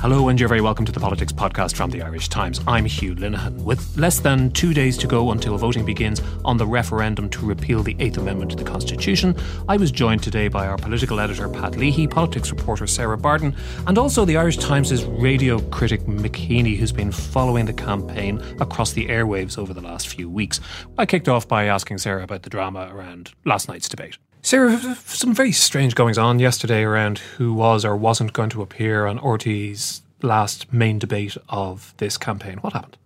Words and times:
Hello, 0.00 0.28
and 0.28 0.38
you're 0.38 0.48
very 0.48 0.60
welcome 0.60 0.84
to 0.84 0.92
the 0.92 1.00
Politics 1.00 1.32
Podcast 1.32 1.74
from 1.74 1.90
the 1.90 2.02
Irish 2.02 2.28
Times. 2.28 2.60
I'm 2.68 2.84
Hugh 2.84 3.16
Linehan. 3.16 3.64
With 3.64 3.98
less 3.98 4.20
than 4.20 4.52
two 4.52 4.72
days 4.72 4.96
to 4.98 5.08
go 5.08 5.32
until 5.32 5.58
voting 5.58 5.84
begins 5.84 6.22
on 6.44 6.56
the 6.56 6.68
referendum 6.68 7.28
to 7.30 7.44
repeal 7.44 7.82
the 7.82 7.96
Eighth 7.98 8.16
Amendment 8.16 8.52
to 8.52 8.56
the 8.56 8.62
Constitution, 8.62 9.34
I 9.68 9.76
was 9.76 9.90
joined 9.90 10.22
today 10.22 10.46
by 10.46 10.68
our 10.68 10.76
political 10.76 11.18
editor 11.18 11.48
Pat 11.48 11.74
Leahy, 11.74 12.06
politics 12.06 12.52
reporter 12.52 12.86
Sarah 12.86 13.18
Bardon, 13.18 13.56
and 13.88 13.98
also 13.98 14.24
the 14.24 14.36
Irish 14.36 14.58
Times' 14.58 15.04
radio 15.04 15.58
critic 15.70 16.02
Mick 16.02 16.36
Heaney, 16.36 16.76
who's 16.76 16.92
been 16.92 17.10
following 17.10 17.66
the 17.66 17.72
campaign 17.72 18.40
across 18.60 18.92
the 18.92 19.08
airwaves 19.08 19.58
over 19.58 19.74
the 19.74 19.80
last 19.80 20.06
few 20.06 20.30
weeks. 20.30 20.60
I 20.96 21.06
kicked 21.06 21.28
off 21.28 21.48
by 21.48 21.64
asking 21.64 21.98
Sarah 21.98 22.22
about 22.22 22.44
the 22.44 22.50
drama 22.50 22.88
around 22.92 23.32
last 23.44 23.68
night's 23.68 23.88
debate. 23.88 24.16
Sarah, 24.48 24.78
some 25.04 25.34
very 25.34 25.52
strange 25.52 25.94
goings 25.94 26.16
on 26.16 26.38
yesterday 26.38 26.82
around 26.82 27.18
who 27.18 27.52
was 27.52 27.84
or 27.84 27.94
wasn't 27.94 28.32
going 28.32 28.48
to 28.48 28.62
appear 28.62 29.04
on 29.04 29.18
RTÉ's 29.18 30.00
last 30.22 30.72
main 30.72 30.98
debate 30.98 31.36
of 31.50 31.92
this 31.98 32.16
campaign. 32.16 32.56
What 32.62 32.72
happened? 32.72 32.96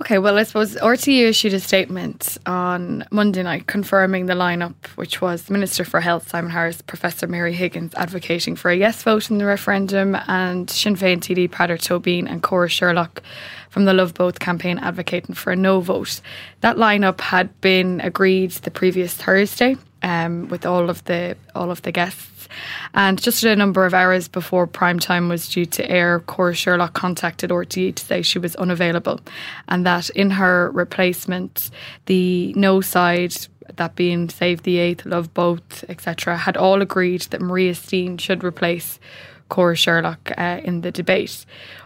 Okay, 0.00 0.18
well, 0.18 0.36
I 0.36 0.42
suppose 0.42 0.74
RTÉ 0.74 1.28
issued 1.28 1.54
a 1.54 1.60
statement 1.60 2.38
on 2.44 3.06
Monday 3.12 3.44
night 3.44 3.68
confirming 3.68 4.26
the 4.26 4.34
lineup, 4.34 4.74
which 4.96 5.20
was 5.20 5.48
Minister 5.48 5.84
for 5.84 6.00
Health 6.00 6.28
Simon 6.28 6.50
Harris, 6.50 6.82
Professor 6.82 7.28
Mary 7.28 7.52
Higgins 7.52 7.94
advocating 7.94 8.56
for 8.56 8.72
a 8.72 8.76
yes 8.76 9.00
vote 9.04 9.30
in 9.30 9.38
the 9.38 9.44
referendum, 9.44 10.16
and 10.26 10.68
Sinn 10.68 10.96
Féin 10.96 11.18
TD 11.18 11.48
Peadar 11.50 11.78
Tóibín 11.78 12.28
and 12.28 12.42
Cora 12.42 12.68
Sherlock 12.68 13.22
from 13.70 13.84
the 13.84 13.94
Love 13.94 14.12
Both 14.12 14.40
campaign 14.40 14.80
advocating 14.80 15.36
for 15.36 15.52
a 15.52 15.56
no 15.56 15.78
vote. 15.78 16.20
That 16.62 16.78
lineup 16.78 17.20
had 17.20 17.60
been 17.60 18.00
agreed 18.00 18.50
the 18.50 18.72
previous 18.72 19.14
Thursday 19.14 19.76
um, 20.02 20.48
with 20.48 20.64
all 20.66 20.90
of 20.90 21.04
the 21.04 21.36
all 21.54 21.70
of 21.70 21.82
the 21.82 21.92
guests. 21.92 22.48
And 22.94 23.20
just 23.20 23.44
a 23.44 23.56
number 23.56 23.84
of 23.84 23.94
hours 23.94 24.28
before 24.28 24.66
prime 24.66 24.98
time 24.98 25.28
was 25.28 25.48
due 25.48 25.66
to 25.66 25.90
air, 25.90 26.20
Cora 26.20 26.54
Sherlock 26.54 26.94
contacted 26.94 27.50
RTÉ 27.50 27.94
to 27.94 28.04
say 28.04 28.22
she 28.22 28.38
was 28.38 28.56
unavailable, 28.56 29.20
and 29.68 29.84
that 29.86 30.10
in 30.10 30.30
her 30.30 30.70
replacement, 30.72 31.70
the 32.06 32.52
no 32.54 32.80
side 32.80 33.34
that 33.76 33.96
being 33.96 34.28
Save 34.28 34.62
the 34.62 34.78
Eighth, 34.78 35.04
Love 35.04 35.32
Both, 35.34 35.84
etc., 35.88 36.36
had 36.36 36.56
all 36.56 36.80
agreed 36.80 37.22
that 37.22 37.40
Maria 37.40 37.74
Steen 37.74 38.16
should 38.16 38.42
replace 38.42 38.98
Cora 39.48 39.76
Sherlock 39.76 40.32
uh, 40.36 40.60
in 40.64 40.82
the 40.82 40.90
debate. 40.90 41.44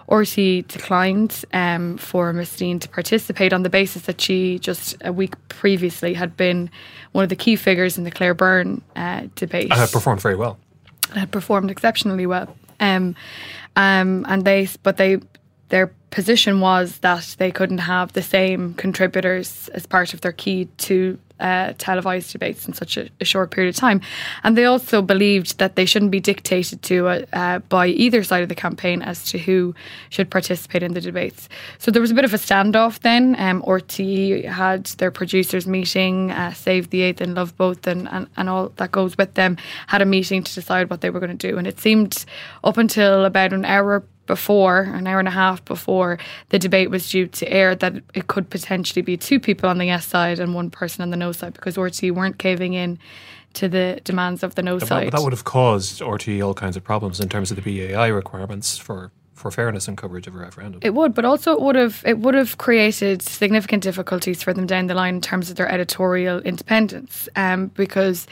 RTÉ 0.09 0.67
declined 0.69 1.45
um, 1.53 1.97
for 1.97 2.33
Miss 2.33 2.51
Steen 2.51 2.79
to 2.81 2.89
participate 2.89 3.53
on 3.53 3.63
the 3.63 3.71
basis 3.71 4.03
that 4.03 4.21
she 4.21 4.59
just 4.59 4.97
a 5.03 5.13
week 5.13 5.35
previously 5.49 6.15
had 6.15 6.37
been 6.37 6.71
one 7.13 7.23
of 7.23 7.29
the 7.29 7.37
key 7.37 7.57
figures 7.57 7.99
in 7.99 8.05
the 8.05 8.11
Claire 8.11 8.35
Byrne 8.35 8.83
uh, 8.97 9.27
debate. 9.35 9.71
And 9.71 9.75
had 9.75 9.93
performed 9.93 10.21
very 10.21 10.37
well. 10.37 10.59
I 11.15 11.21
had 11.21 11.31
performed 11.31 11.71
exceptionally 11.71 12.27
well. 12.27 12.55
Um, 12.81 13.15
um, 13.77 14.27
and 14.29 14.45
they, 14.45 14.69
but 14.83 14.97
they, 14.97 15.19
their 15.69 15.93
position 16.11 16.61
was 16.61 16.99
that 16.99 17.37
they 17.39 17.51
couldn't 17.51 17.79
have 17.79 18.13
the 18.13 18.23
same 18.23 18.75
contributors 18.75 19.69
as 19.69 19.87
part 19.87 20.15
of 20.15 20.21
their 20.21 20.33
key 20.33 20.67
to 20.79 21.19
uh, 21.43 21.75
televised 21.77 22.31
debates 22.31 22.67
in 22.67 22.73
such 22.73 22.97
a, 22.97 23.09
a, 23.21 23.25
short 23.25 23.51
period 23.51 23.75
of 23.75 23.77
time. 23.77 24.01
And 24.45 24.57
they 24.57 24.65
also 24.65 25.03
believed 25.03 25.59
that 25.59 25.75
they 25.75 25.85
shouldn't 25.85 26.13
be 26.13 26.21
dictated 26.21 26.83
to 26.83 27.09
uh, 27.09 27.25
uh, 27.33 27.59
by 27.59 27.89
either 27.89 28.23
side 28.23 28.43
of 28.43 28.49
the 28.49 28.55
campaign 28.55 29.03
as 29.03 29.25
to 29.31 29.39
who 29.39 29.75
should 30.09 30.31
participate 30.31 30.83
in 30.83 30.95
the 30.95 31.01
debates. 31.01 31.49
So 31.79 31.91
there 31.91 32.01
was 32.01 32.13
a 32.13 32.15
bit 32.15 32.25
of 32.25 32.33
a 32.33 32.37
standoff 32.37 33.01
then. 33.01 33.35
Um, 33.39 33.63
RTÉ 33.63 34.45
had 34.45 34.87
their 34.99 35.11
producers 35.11 35.67
meeting, 35.67 36.31
uh, 36.31 36.53
Save 36.53 36.91
the 36.91 37.03
Eighth 37.03 37.21
and 37.21 37.35
Love 37.35 37.57
Both, 37.57 37.87
and, 37.87 38.09
and, 38.09 38.29
and 38.37 38.49
all 38.49 38.69
that 38.77 38.93
goes 38.93 39.19
with 39.19 39.35
them, 39.35 39.57
had 39.89 40.01
a 40.01 40.07
meeting 40.07 40.45
to 40.45 40.55
decide 40.55 40.91
what 40.91 41.01
they 41.01 41.11
were 41.11 41.21
going 41.21 41.37
to 41.37 41.49
do. 41.49 41.59
And 41.59 41.67
it 41.67 41.81
seemed 41.81 42.25
up 42.63 42.77
until 42.77 43.25
about 43.25 43.53
an 43.53 43.65
hour 43.65 44.05
before, 44.27 44.83
an 44.83 45.07
hour 45.07 45.19
and 45.19 45.29
a 45.29 45.33
half 45.33 45.65
before 45.65 46.19
the 46.51 46.59
debate 46.59 46.91
was 46.91 47.11
due 47.11 47.27
to 47.27 47.51
air, 47.51 47.75
that 47.75 47.95
it 48.15 48.27
could 48.27 48.51
potentially 48.51 49.03
be 49.03 49.17
two 49.17 49.41
people 49.41 49.69
on 49.69 49.79
the 49.79 49.87
yes 49.87 50.07
side 50.07 50.39
and 50.39 50.55
one 50.55 50.71
person 50.71 51.03
on 51.03 51.11
the 51.11 51.17
no 51.17 51.33
side 51.33 51.55
because 51.55 51.77
RTÉ 51.77 52.13
weren't 52.13 52.39
caving 52.39 52.75
in 52.75 52.99
to 53.55 53.69
the 53.69 54.01
demands 54.05 54.43
of 54.43 54.55
the 54.55 54.63
no 54.63 54.79
that, 54.79 54.87
side. 54.87 55.13
That 55.13 55.23
would 55.23 55.33
have 55.33 55.45
caused 55.45 56.01
RTÉ 56.01 56.45
all 56.45 56.55
kinds 56.55 56.77
of 56.77 56.85
problems 56.85 57.21
in 57.21 57.29
terms 57.29 57.51
of 57.51 57.63
the 57.63 57.63
BAI 57.63 58.07
requirements 58.09 58.79
for 58.79 59.11
for 59.35 59.51
fairness 59.51 59.89
and 59.89 59.97
coverage 59.97 60.27
of 60.27 60.35
a 60.35 60.39
referendum. 60.39 60.81
It 60.83 60.95
would, 60.95 61.15
but 61.15 61.25
also 61.25 61.53
it 61.53 61.61
would 61.61 61.77
have 61.77 62.03
it 62.07 62.19
would 62.19 62.35
have 62.35 62.59
created 62.59 63.23
significant 63.23 63.83
difficulties 63.83 64.43
for 64.43 64.53
them 64.53 64.67
down 64.67 64.87
the 64.87 64.95
line 64.95 65.17
in 65.17 65.21
terms 65.21 65.51
of 65.51 65.57
their 65.57 65.71
editorial 65.71 66.41
independence, 66.41 67.29
um, 67.37 67.69
because 67.69 68.27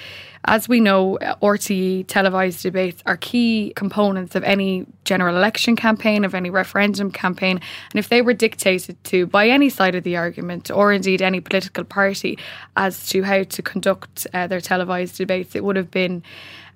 as 0.46 0.68
we 0.68 0.80
know, 0.80 1.18
RTÉ 1.42 2.06
televised 2.06 2.62
debates 2.62 3.02
are 3.04 3.16
key 3.16 3.74
components 3.76 4.34
of 4.34 4.42
any 4.44 4.86
general 5.04 5.36
election 5.36 5.76
campaign, 5.76 6.24
of 6.24 6.34
any 6.34 6.48
referendum 6.48 7.10
campaign. 7.10 7.60
And 7.90 7.98
if 7.98 8.08
they 8.08 8.22
were 8.22 8.32
dictated 8.32 9.02
to 9.04 9.26
by 9.26 9.48
any 9.48 9.68
side 9.68 9.94
of 9.94 10.02
the 10.02 10.16
argument, 10.16 10.70
or 10.70 10.92
indeed 10.92 11.20
any 11.20 11.40
political 11.40 11.84
party, 11.84 12.38
as 12.76 13.06
to 13.08 13.22
how 13.22 13.42
to 13.42 13.62
conduct 13.62 14.26
uh, 14.32 14.46
their 14.46 14.62
televised 14.62 15.18
debates, 15.18 15.54
it 15.54 15.62
would 15.62 15.76
have 15.76 15.90
been 15.90 16.22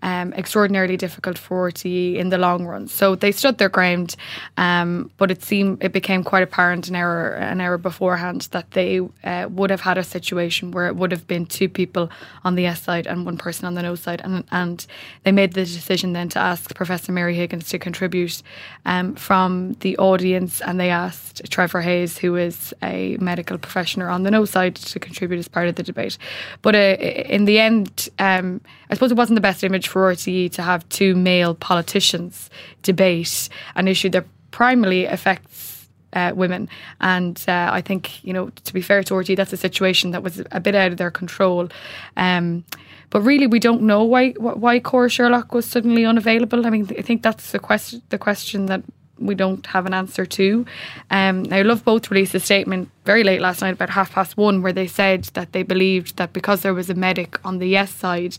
um, 0.05 0.35
extraordinarily 0.35 0.99
difficult 0.99 1.39
for 1.39 1.71
RTÉ 1.71 2.17
in 2.17 2.29
the 2.29 2.37
long 2.37 2.67
run. 2.67 2.87
So 2.87 3.17
they 3.17 3.33
stood 3.33 3.57
their 3.57 3.71
ground, 3.71 4.17
um, 4.59 5.11
but 5.17 5.31
it 5.31 5.43
seemed 5.43 5.83
it 5.83 5.93
became 5.93 6.23
quite 6.23 6.43
apparent 6.43 6.89
an 6.89 6.95
hour 6.95 7.31
an 7.31 7.61
hour 7.61 7.79
beforehand 7.79 8.43
that 8.51 8.71
they 8.73 9.01
uh, 9.25 9.49
would 9.51 9.71
have 9.71 9.81
had 9.81 9.97
a 9.97 10.05
situation 10.05 10.73
where 10.73 10.87
it 10.87 10.95
would 10.95 11.11
have 11.11 11.27
been 11.27 11.47
two 11.47 11.71
people 11.71 12.11
on 12.45 12.55
the 12.55 12.63
yes 12.63 12.83
side 12.83 13.07
and 13.07 13.25
one 13.25 13.39
person 13.39 13.65
on 13.65 13.75
the 13.75 13.83
no 13.83 13.95
side, 13.95 14.21
and 14.23 14.45
and 14.53 14.87
they 15.23 15.33
made 15.33 15.55
the 15.55 15.65
decision 15.65 16.13
then 16.13 16.29
to 16.29 16.39
ask 16.39 16.75
Professor 16.75 17.11
Mary 17.11 17.35
Higgins 17.35 17.69
to 17.71 17.79
contribute 17.79 18.43
um, 18.85 19.15
from 19.15 19.73
the 19.81 19.97
audience, 19.97 20.61
and 20.61 20.79
they 20.79 20.91
asked 20.91 21.41
Trevor 21.51 21.81
Hayes, 21.81 22.19
who 22.19 22.37
is 22.37 22.75
a 22.83 23.17
medical 23.21 23.57
professional 23.57 24.11
on 24.11 24.23
the 24.23 24.31
no 24.31 24.45
side, 24.45 24.75
to 24.77 25.01
contribute 25.01 25.39
as 25.39 25.49
part 25.49 25.69
of 25.69 25.77
the 25.77 25.83
debate. 25.83 26.19
But 26.61 26.75
uh, 26.75 26.97
in 26.99 27.47
the 27.47 27.59
end, 27.59 28.11
um, 28.19 28.61
I 28.91 28.95
suppose 28.95 29.11
it 29.11 29.17
wasn't 29.17 29.37
the 29.37 29.41
best 29.41 29.65
image 29.65 29.89
for 29.95 30.13
RTÉ 30.13 30.51
to 30.51 30.63
have 30.63 30.89
two 30.89 31.15
male 31.15 31.55
politicians 31.55 32.51
debate 32.83 33.49
an 33.77 33.87
issue 33.87 34.11
that 34.11 34.27
primarily 34.51 35.05
affects 35.05 35.89
uh, 36.15 36.33
women. 36.35 36.69
And 37.01 37.41
uh, 37.47 37.71
I 37.73 37.81
think, 37.81 38.25
you 38.25 38.33
know, 38.33 38.51
to 38.65 38.75
be 38.75 38.83
fair 38.83 39.05
to 39.05 39.15
RTÉ, 39.15 39.37
that's 39.37 39.53
a 39.53 39.57
situation 39.57 40.11
that 40.11 40.25
was 40.25 40.43
a 40.51 40.59
bit 40.59 40.75
out 40.75 40.91
of 40.91 40.99
their 40.99 41.13
control. 41.13 41.69
Um, 42.17 42.65
but 43.11 43.21
really, 43.21 43.47
we 43.47 43.61
don't 43.61 43.83
know 43.83 44.03
why 44.03 44.31
why 44.65 44.81
Cora 44.81 45.09
Sherlock 45.09 45.55
was 45.55 45.65
suddenly 45.65 46.05
unavailable. 46.05 46.67
I 46.67 46.71
mean, 46.71 46.89
I 46.99 47.03
think 47.03 47.23
that's 47.23 47.53
the 47.53 47.61
question 47.61 48.03
the 48.09 48.19
question 48.19 48.67
that 48.67 48.83
we 49.21 49.37
don't 49.37 49.65
have 49.67 49.87
an 49.87 49.95
answer 49.95 50.27
to. 50.27 50.67
Um, 51.11 51.45
now, 51.45 51.63
Love 51.63 51.85
Both 51.85 52.11
released 52.11 52.35
a 52.35 52.41
statement 52.41 52.91
very 53.05 53.23
late 53.23 53.41
last 53.41 53.61
night, 53.61 53.75
about 53.75 53.91
half 53.91 54.11
past 54.11 54.37
one, 54.37 54.61
where 54.61 54.73
they 54.73 54.89
said 54.89 55.23
that 55.35 55.53
they 55.53 55.63
believed 55.63 56.17
that 56.17 56.33
because 56.33 56.63
there 56.63 56.75
was 56.75 56.91
a 56.91 56.95
medic 56.95 57.39
on 57.45 57.59
the 57.59 57.69
yes 57.69 57.93
side, 57.95 58.37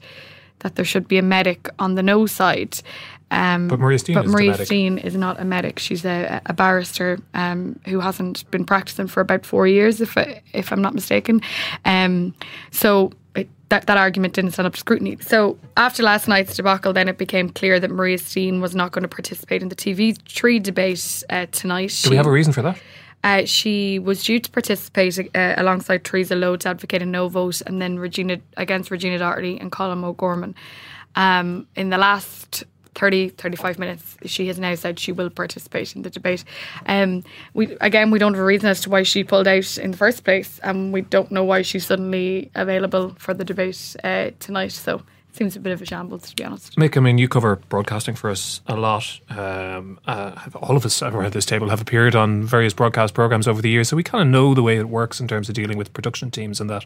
that 0.60 0.75
there 0.75 0.86
should 0.86 1.07
be 1.07 1.18
a 1.18 1.22
medic 1.22 1.69
on 1.80 1.96
the 1.96 2.04
no 2.04 2.25
side. 2.25 2.80
Um, 3.31 3.68
but 3.68 3.80
Maria 3.80 4.00
Steen, 4.00 4.16
but 4.16 4.25
is, 4.25 4.31
Maria 4.31 4.66
Steen 4.66 4.98
is 4.98 5.16
not 5.16 5.40
a 5.40 5.46
medic. 5.46 5.80
She's 5.80 6.06
a, 6.06 6.42
a 6.46 6.54
barrister 6.54 7.19
um, 7.34 7.80
who 7.86 8.00
hasn't 8.00 8.50
been 8.52 8.66
practicing 8.66 9.07
for 9.07 9.22
about 9.22 9.46
four 9.46 9.68
years, 9.68 10.00
if 10.00 10.18
I, 10.18 10.42
if 10.54 10.72
I'm 10.72 10.81
not 10.81 10.94
mistaken. 10.94 11.42
Um, 11.86 12.36
so 12.72 13.12
it, 13.36 13.50
that 13.69 13.88
that 13.88 13.98
argument 13.98 14.36
didn't 14.36 14.52
stand 14.52 14.68
up 14.68 14.74
to 14.74 14.80
scrutiny. 14.80 15.18
So 15.22 15.57
after 15.75 16.04
last 16.04 16.28
night's 16.28 16.56
debacle, 16.56 16.94
then 16.94 17.10
it 17.10 17.18
became 17.18 17.50
clear 17.50 17.80
that 17.80 17.90
Maria 17.90 18.19
Steen 18.19 18.62
was 18.62 18.75
not 18.75 18.92
going 18.92 19.04
to 19.04 19.10
participate 19.10 19.62
in 19.62 19.69
the 19.69 19.75
TV3 19.75 20.62
debate 20.62 21.24
uh, 21.30 21.48
tonight. 21.51 21.90
Do 21.90 21.96
she, 21.96 22.10
we 22.12 22.16
have 22.16 22.28
a 22.28 22.31
reason 22.31 22.54
for 22.54 22.62
that? 22.62 22.78
Uh, 23.25 23.44
she 23.44 23.98
was 23.98 24.24
due 24.24 24.39
to 24.39 24.51
participate 24.51 25.18
uh, 25.36 25.56
alongside 25.57 26.06
Theresa 26.06 26.36
Lowe 26.36 26.57
to 26.57 26.69
advocate 26.69 27.01
a 27.01 27.07
no 27.07 27.27
vote, 27.27 27.60
and 27.66 27.81
then 27.81 27.98
Regina 27.98 28.38
against 28.56 28.92
Regina 28.92 29.18
Doherty 29.18 29.60
and 29.60 29.72
Colm 29.72 30.04
O'Gorman. 30.04 30.54
Um, 31.16 31.66
in 31.75 31.89
the 31.89 31.98
last 31.98 32.66
30, 32.94 33.30
35 33.30 33.80
minutes. 33.80 34.18
She 34.25 34.48
has 34.48 34.60
now 34.60 34.75
said 34.75 35.00
she 35.00 35.12
will 35.12 35.30
participate 35.30 35.95
in 35.95 36.04
the 36.04 36.10
debate. 36.10 36.45
Um, 36.86 37.24
we 37.54 37.75
again, 37.81 38.12
we 38.12 38.19
don't 38.19 38.33
have 38.33 38.42
a 38.42 38.45
reason 38.45 38.69
as 38.69 38.81
to 38.81 38.89
why 38.92 39.04
she 39.04 39.24
pulled 39.24 39.48
out 39.48 39.77
in 39.80 39.92
the 39.92 39.98
first 39.98 40.24
place, 40.24 40.60
and 40.63 40.94
we 40.94 41.01
don't 41.01 41.31
know 41.31 41.44
why 41.44 41.63
she's 41.63 41.86
suddenly 41.86 42.51
available 42.54 43.16
for 43.18 43.33
the 43.33 43.44
debate 43.44 43.95
uh, 44.04 44.30
tonight. 44.39 44.72
So 44.72 45.01
seems 45.36 45.56
a 45.56 45.60
bit 45.60 45.74
of 45.74 45.82
a 45.82 45.86
shambles, 45.86 46.30
to 46.30 46.36
be 46.36 46.44
honest. 46.44 46.76
Mick, 46.76 46.98
I 46.98 47.00
mean, 47.00 47.18
you 47.18 47.28
cover 47.28 47.58
broadcasting 47.58 48.16
for 48.16 48.30
us 48.30 48.62
a 48.68 48.76
lot. 48.76 49.20
Um, 49.30 50.00
uh, 50.06 50.40
all 50.56 50.76
of 50.76 50.86
us 50.86 51.02
around 51.02 51.34
this 51.34 51.46
table 51.46 51.70
have 51.70 51.82
appeared 51.82 52.16
on 52.16 52.44
various 52.44 52.74
broadcast 52.74 53.14
programs 53.14 53.48
over 53.48 53.62
the 53.62 53.70
years, 53.70 53.90
so 53.90 53.96
we 53.96 54.04
kind 54.04 54.22
of 54.22 54.28
know 54.28 54.54
the 54.54 54.64
way 54.64 54.78
it 54.78 54.90
works 54.90 55.20
in 55.20 55.28
terms 55.28 55.50
of 55.50 55.56
dealing 55.56 55.78
with 55.78 55.94
production 55.94 56.32
teams 56.32 56.60
and 56.62 56.70
that. 56.70 56.86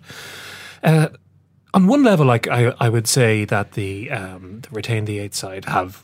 Uh, 0.84 1.10
on 1.74 1.88
one 1.88 2.04
level, 2.04 2.25
like 2.25 2.48
I, 2.48 2.74
I 2.80 2.90
would 2.90 3.07
say 3.07 3.46
that 3.46 3.74
the, 3.74 4.10
um, 4.12 4.62
the 4.62 4.69
retain 4.72 5.06
the 5.06 5.19
eight 5.19 5.36
side 5.36 5.66
have 5.66 6.04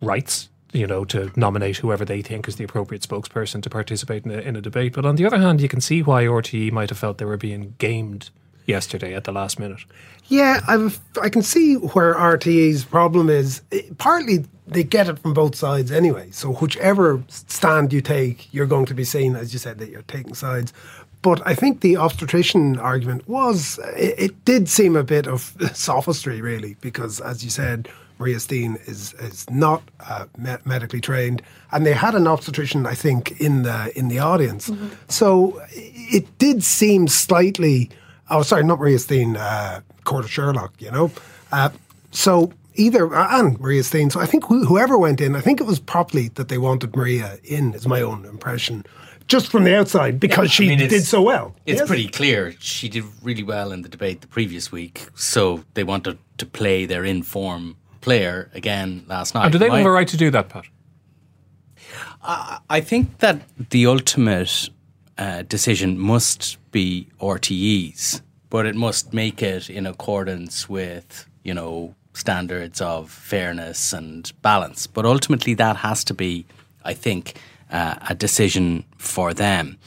rights 0.00 0.48
you 0.72 0.86
know, 0.86 1.04
to 1.04 1.30
nominate 1.36 1.76
whoever 1.78 2.04
they 2.04 2.22
think 2.22 2.48
is 2.48 2.56
the 2.56 2.64
appropriate 2.64 3.02
spokesperson 3.02 3.62
to 3.62 3.70
participate 3.70 4.24
in 4.24 4.30
a, 4.30 4.38
in 4.38 4.56
a 4.56 4.60
debate. 4.60 4.94
But 4.94 5.04
on 5.04 5.16
the 5.16 5.26
other 5.26 5.38
hand, 5.38 5.60
you 5.60 5.68
can 5.68 5.80
see 5.80 6.02
why 6.02 6.24
RTE 6.24 6.72
might 6.72 6.88
have 6.88 6.98
felt 6.98 7.18
they 7.18 7.24
were 7.24 7.36
being 7.36 7.74
gamed 7.78 8.30
yesterday 8.66 9.14
at 9.14 9.24
the 9.24 9.32
last 9.32 9.58
minute. 9.58 9.80
Yeah, 10.26 10.60
I've, 10.66 11.00
I 11.20 11.28
can 11.28 11.42
see 11.42 11.74
where 11.74 12.14
RTE's 12.14 12.84
problem 12.84 13.28
is. 13.28 13.60
partly, 13.98 14.44
they 14.66 14.84
get 14.84 15.08
it 15.08 15.18
from 15.18 15.34
both 15.34 15.54
sides 15.54 15.90
anyway. 15.90 16.30
So, 16.30 16.52
whichever 16.52 17.22
stand 17.28 17.92
you 17.92 18.00
take, 18.00 18.52
you're 18.52 18.66
going 18.66 18.86
to 18.86 18.94
be 18.94 19.04
seen, 19.04 19.36
as 19.36 19.52
you 19.52 19.58
said, 19.58 19.78
that 19.78 19.90
you're 19.90 20.02
taking 20.02 20.34
sides. 20.34 20.72
But 21.20 21.46
I 21.46 21.54
think 21.54 21.80
the 21.82 21.96
obstetrician 21.96 22.78
argument 22.78 23.28
was, 23.28 23.78
it, 23.96 24.14
it 24.18 24.44
did 24.44 24.68
seem 24.68 24.96
a 24.96 25.04
bit 25.04 25.26
of 25.26 25.54
sophistry, 25.74 26.40
really, 26.40 26.76
because, 26.80 27.20
as 27.20 27.44
you 27.44 27.50
said, 27.50 27.88
Maria 28.18 28.38
Steen 28.38 28.78
is 28.86 29.14
is 29.14 29.50
not 29.50 29.82
uh, 30.00 30.26
me- 30.38 30.56
medically 30.64 31.00
trained, 31.00 31.42
and 31.72 31.84
they 31.84 31.92
had 31.92 32.14
an 32.14 32.28
obstetrician, 32.28 32.86
I 32.86 32.94
think, 32.94 33.40
in 33.40 33.64
the 33.64 33.92
in 33.98 34.08
the 34.08 34.20
audience. 34.20 34.70
Mm-hmm. 34.70 34.88
So 35.08 35.60
it 35.72 36.38
did 36.38 36.62
seem 36.62 37.08
slightly 37.08 37.90
oh, 38.32 38.42
sorry, 38.42 38.64
not 38.64 38.80
Maria 38.80 38.98
Steen, 38.98 39.36
uh, 39.36 39.80
Cora 40.04 40.26
Sherlock, 40.26 40.72
you 40.80 40.90
know. 40.90 41.10
Uh, 41.52 41.70
so 42.10 42.52
either 42.74 43.14
uh, 43.14 43.38
and 43.38 43.60
Maria 43.60 43.82
Steen. 43.82 44.10
So 44.10 44.20
I 44.20 44.26
think 44.26 44.44
wh- 44.44 44.66
whoever 44.66 44.98
went 44.98 45.20
in, 45.20 45.36
I 45.36 45.40
think 45.40 45.60
it 45.60 45.66
was 45.66 45.78
properly 45.78 46.28
that 46.34 46.48
they 46.48 46.58
wanted 46.58 46.96
Maria 46.96 47.38
in. 47.44 47.74
Is 47.74 47.86
my 47.86 48.00
own 48.00 48.24
impression, 48.24 48.84
just 49.28 49.48
from 49.48 49.64
the 49.64 49.76
outside, 49.76 50.18
because 50.18 50.48
yeah, 50.48 50.66
she 50.66 50.72
I 50.72 50.76
mean, 50.76 50.88
did 50.88 51.04
so 51.04 51.22
well. 51.22 51.54
It's 51.66 51.80
yes? 51.80 51.88
pretty 51.88 52.08
clear 52.08 52.54
she 52.58 52.88
did 52.88 53.04
really 53.22 53.44
well 53.44 53.70
in 53.72 53.82
the 53.82 53.88
debate 53.88 54.20
the 54.22 54.26
previous 54.26 54.72
week, 54.72 55.06
so 55.14 55.64
they 55.74 55.84
wanted 55.84 56.18
to 56.38 56.46
play 56.46 56.86
their 56.86 57.04
inform 57.04 57.76
player 58.00 58.50
again 58.54 59.04
last 59.06 59.34
night. 59.34 59.44
And 59.44 59.52
do 59.52 59.58
they 59.58 59.68
my, 59.68 59.78
have 59.78 59.86
a 59.86 59.90
right 59.90 60.08
to 60.08 60.16
do 60.16 60.30
that, 60.30 60.48
Pat? 60.48 60.64
I 62.24 62.80
think 62.80 63.18
that 63.18 63.40
the 63.70 63.86
ultimate 63.86 64.70
uh, 65.18 65.42
decision 65.42 65.98
must 65.98 66.58
be 66.72 67.08
RTE's, 67.20 68.22
but 68.50 68.66
it 68.66 68.74
must 68.74 69.12
make 69.12 69.42
it 69.42 69.70
in 69.70 69.86
accordance 69.86 70.68
with, 70.68 71.26
you 71.42 71.54
know, 71.54 71.94
standards 72.14 72.80
of 72.80 73.10
fairness 73.10 73.92
and 73.92 74.32
balance. 74.42 74.86
But 74.86 75.06
ultimately, 75.06 75.54
that 75.54 75.76
has 75.76 76.04
to 76.04 76.14
be, 76.14 76.46
I 76.84 76.94
think, 76.94 77.38
uh, 77.70 77.96
a 78.08 78.14
decision 78.14 78.84
for 78.98 79.32
them. 79.32 79.78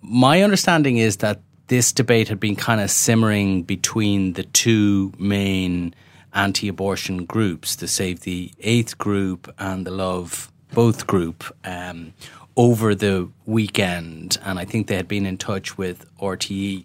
My 0.00 0.42
understanding 0.42 0.98
is 0.98 1.18
that 1.18 1.40
this 1.68 1.92
debate 1.92 2.28
had 2.28 2.38
been 2.38 2.56
kind 2.56 2.80
of 2.80 2.90
simmering 2.90 3.62
between 3.62 4.34
the 4.34 4.44
two 4.44 5.12
main 5.18 5.94
anti 6.34 6.68
abortion 6.68 7.24
groups, 7.24 7.76
the 7.76 7.88
Save 7.88 8.20
the 8.20 8.52
Eighth 8.60 8.98
group 8.98 9.52
and 9.58 9.86
the 9.86 9.90
Love 9.90 10.52
Both 10.72 11.06
group. 11.06 11.44
Um, 11.64 12.12
over 12.56 12.94
the 12.94 13.28
weekend, 13.46 14.38
and 14.44 14.58
I 14.58 14.64
think 14.64 14.86
they 14.86 14.96
had 14.96 15.08
been 15.08 15.26
in 15.26 15.38
touch 15.38 15.76
with 15.76 16.06
RTE 16.18 16.84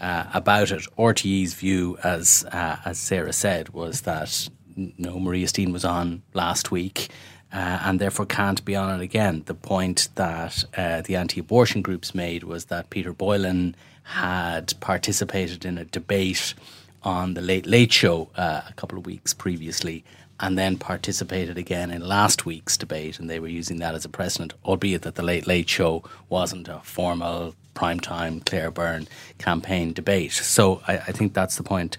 uh, 0.00 0.24
about 0.34 0.70
it. 0.70 0.82
RTE's 0.98 1.54
view, 1.54 1.98
as 2.02 2.44
uh, 2.52 2.76
as 2.84 2.98
Sarah 2.98 3.32
said, 3.32 3.70
was 3.70 4.02
that 4.02 4.48
no, 4.76 5.18
Maria 5.18 5.48
Steen 5.48 5.72
was 5.72 5.84
on 5.84 6.22
last 6.34 6.70
week. 6.70 7.10
Uh, 7.54 7.78
and 7.82 8.00
therefore 8.00 8.24
can't 8.24 8.64
be 8.64 8.74
on 8.74 8.98
it 8.98 9.04
again. 9.04 9.42
The 9.44 9.52
point 9.52 10.08
that 10.14 10.64
uh, 10.74 11.02
the 11.02 11.16
anti 11.16 11.38
abortion 11.38 11.82
groups 11.82 12.14
made 12.14 12.44
was 12.44 12.64
that 12.66 12.88
Peter 12.88 13.12
Boylan 13.12 13.76
had 14.04 14.72
participated 14.80 15.66
in 15.66 15.76
a 15.76 15.84
debate 15.84 16.54
on 17.02 17.34
the 17.34 17.42
Late 17.42 17.66
Late 17.66 17.92
Show 17.92 18.30
uh, 18.36 18.62
a 18.66 18.72
couple 18.72 18.96
of 18.96 19.04
weeks 19.04 19.34
previously 19.34 20.02
and 20.42 20.58
then 20.58 20.76
participated 20.76 21.56
again 21.56 21.90
in 21.90 22.06
last 22.06 22.44
week's 22.44 22.76
debate, 22.76 23.18
and 23.18 23.30
they 23.30 23.38
were 23.38 23.48
using 23.48 23.78
that 23.78 23.94
as 23.94 24.04
a 24.04 24.08
precedent, 24.08 24.52
albeit 24.64 25.02
that 25.02 25.14
the 25.14 25.22
Late 25.22 25.46
Late 25.46 25.68
Show 25.68 26.02
wasn't 26.28 26.68
a 26.68 26.80
formal 26.80 27.54
primetime 27.74 28.44
Claire 28.44 28.72
Byrne 28.72 29.08
campaign 29.38 29.92
debate. 29.92 30.32
So 30.32 30.82
I, 30.86 30.98
I 30.98 31.12
think 31.12 31.32
that's 31.32 31.56
the 31.56 31.62
point 31.62 31.96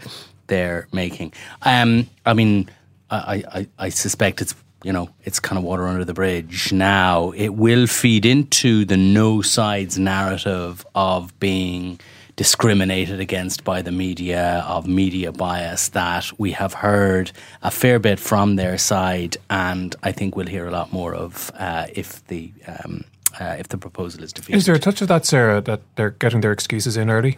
they're 0.48 0.88
making. 0.92 1.34
Um, 1.64 2.10
I 2.26 2.34
mean, 2.34 2.70
I, 3.10 3.44
I, 3.52 3.68
I 3.80 3.90
suspect 3.90 4.42
it's 4.42 4.54
you 4.84 4.92
know, 4.92 5.10
it's 5.24 5.40
kind 5.40 5.58
of 5.58 5.64
water 5.64 5.88
under 5.88 6.04
the 6.04 6.14
bridge 6.14 6.74
now. 6.74 7.32
It 7.32 7.56
will 7.56 7.88
feed 7.88 8.26
into 8.26 8.84
the 8.84 8.98
no 8.98 9.42
sides 9.42 9.98
narrative 9.98 10.86
of 10.94 11.40
being 11.40 12.02
discriminated 12.36 13.20
against 13.20 13.64
by 13.64 13.82
the 13.82 13.92
media, 13.92 14.64
of 14.68 14.88
media 14.88 15.32
bias 15.32 15.90
that 15.90 16.32
we 16.40 16.52
have 16.52 16.74
heard 16.74 17.32
a 17.62 17.72
fair 17.72 18.00
bit 18.00 18.20
from 18.20 18.56
their 18.56 18.78
side, 18.78 19.38
and 19.50 19.96
I 20.04 20.12
think 20.12 20.36
we'll 20.36 20.48
hear 20.48 20.68
a 20.68 20.72
lot 20.72 20.92
more 20.92 21.14
of 21.14 21.52
uh, 21.58 21.88
if 21.94 22.26
the 22.28 22.52
um, 22.68 23.04
uh, 23.40 23.56
if 23.60 23.68
the 23.70 23.78
proposal 23.78 24.24
is 24.24 24.34
defeated. 24.34 24.58
Is 24.58 24.66
there 24.66 24.76
a 24.76 24.80
touch 24.80 25.02
of 25.02 25.08
that, 25.08 25.26
Sarah, 25.26 25.62
that 25.62 25.82
they're 25.96 26.12
getting 26.12 26.42
their 26.42 26.52
excuses 26.52 26.98
in 26.98 27.10
early? 27.10 27.38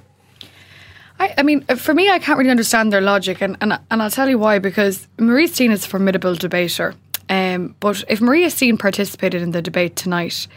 I, 1.20 1.34
I, 1.38 1.44
mean, 1.44 1.62
for 1.62 1.94
me, 1.94 2.10
I 2.10 2.20
can't 2.20 2.38
really 2.38 2.52
understand 2.52 2.92
their 2.92 3.00
logic, 3.00 3.42
and, 3.42 3.56
and, 3.62 3.80
and 3.90 4.02
I'll 4.04 4.12
tell 4.12 4.30
you 4.30 4.38
why. 4.38 4.60
Because 4.60 5.08
Maria 5.18 5.48
Steen 5.48 5.72
is 5.72 5.86
a 5.86 5.88
formidable 5.88 6.36
debater, 6.36 6.94
um, 7.30 7.76
but 7.80 8.04
if 8.10 8.20
Maria 8.22 8.50
Steen 8.50 8.78
participated 8.78 9.42
in 9.42 9.52
the 9.52 9.62
debate 9.62 9.96
tonight, 9.96 10.48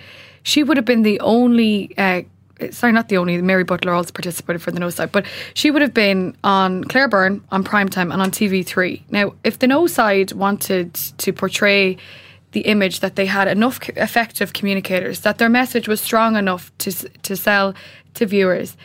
she 0.42 0.62
would 0.62 0.76
have 0.76 0.86
been 0.86 1.02
the 1.02 1.20
only 1.20 1.96
uh, 1.96 2.22
Eh, 2.60 2.70
sorry, 2.70 2.92
not 2.92 3.08
the 3.08 3.16
only, 3.16 3.40
Mary 3.40 3.64
Butler 3.64 3.92
also 3.92 4.12
participated 4.12 4.62
for 4.62 4.70
the 4.70 4.80
No 4.80 4.90
side, 4.90 5.12
but 5.12 5.26
she 5.54 5.70
would 5.70 5.82
have 5.82 5.94
been 5.94 6.36
on 6.44 6.84
Claire 6.84 7.08
Byrne 7.08 7.42
on 7.50 7.64
primetime 7.64 8.12
and 8.12 8.20
on 8.22 8.30
TV3. 8.30 9.02
Now, 9.10 9.34
if 9.44 9.58
the 9.58 9.66
No 9.66 9.86
side 9.86 10.32
wanted 10.32 10.94
to 10.94 11.32
portray 11.32 11.96
the 12.52 12.60
image 12.60 13.00
that 13.00 13.16
they 13.16 13.26
had 13.26 13.46
enough 13.46 13.86
effective 13.90 14.52
communicators, 14.52 15.20
that 15.20 15.38
their 15.38 15.50
message 15.50 15.86
was 15.86 16.00
strong 16.00 16.36
enough 16.36 16.72
to 16.78 16.90
to 17.22 17.36
sell 17.36 17.74
to 18.14 18.26
viewers, 18.26 18.76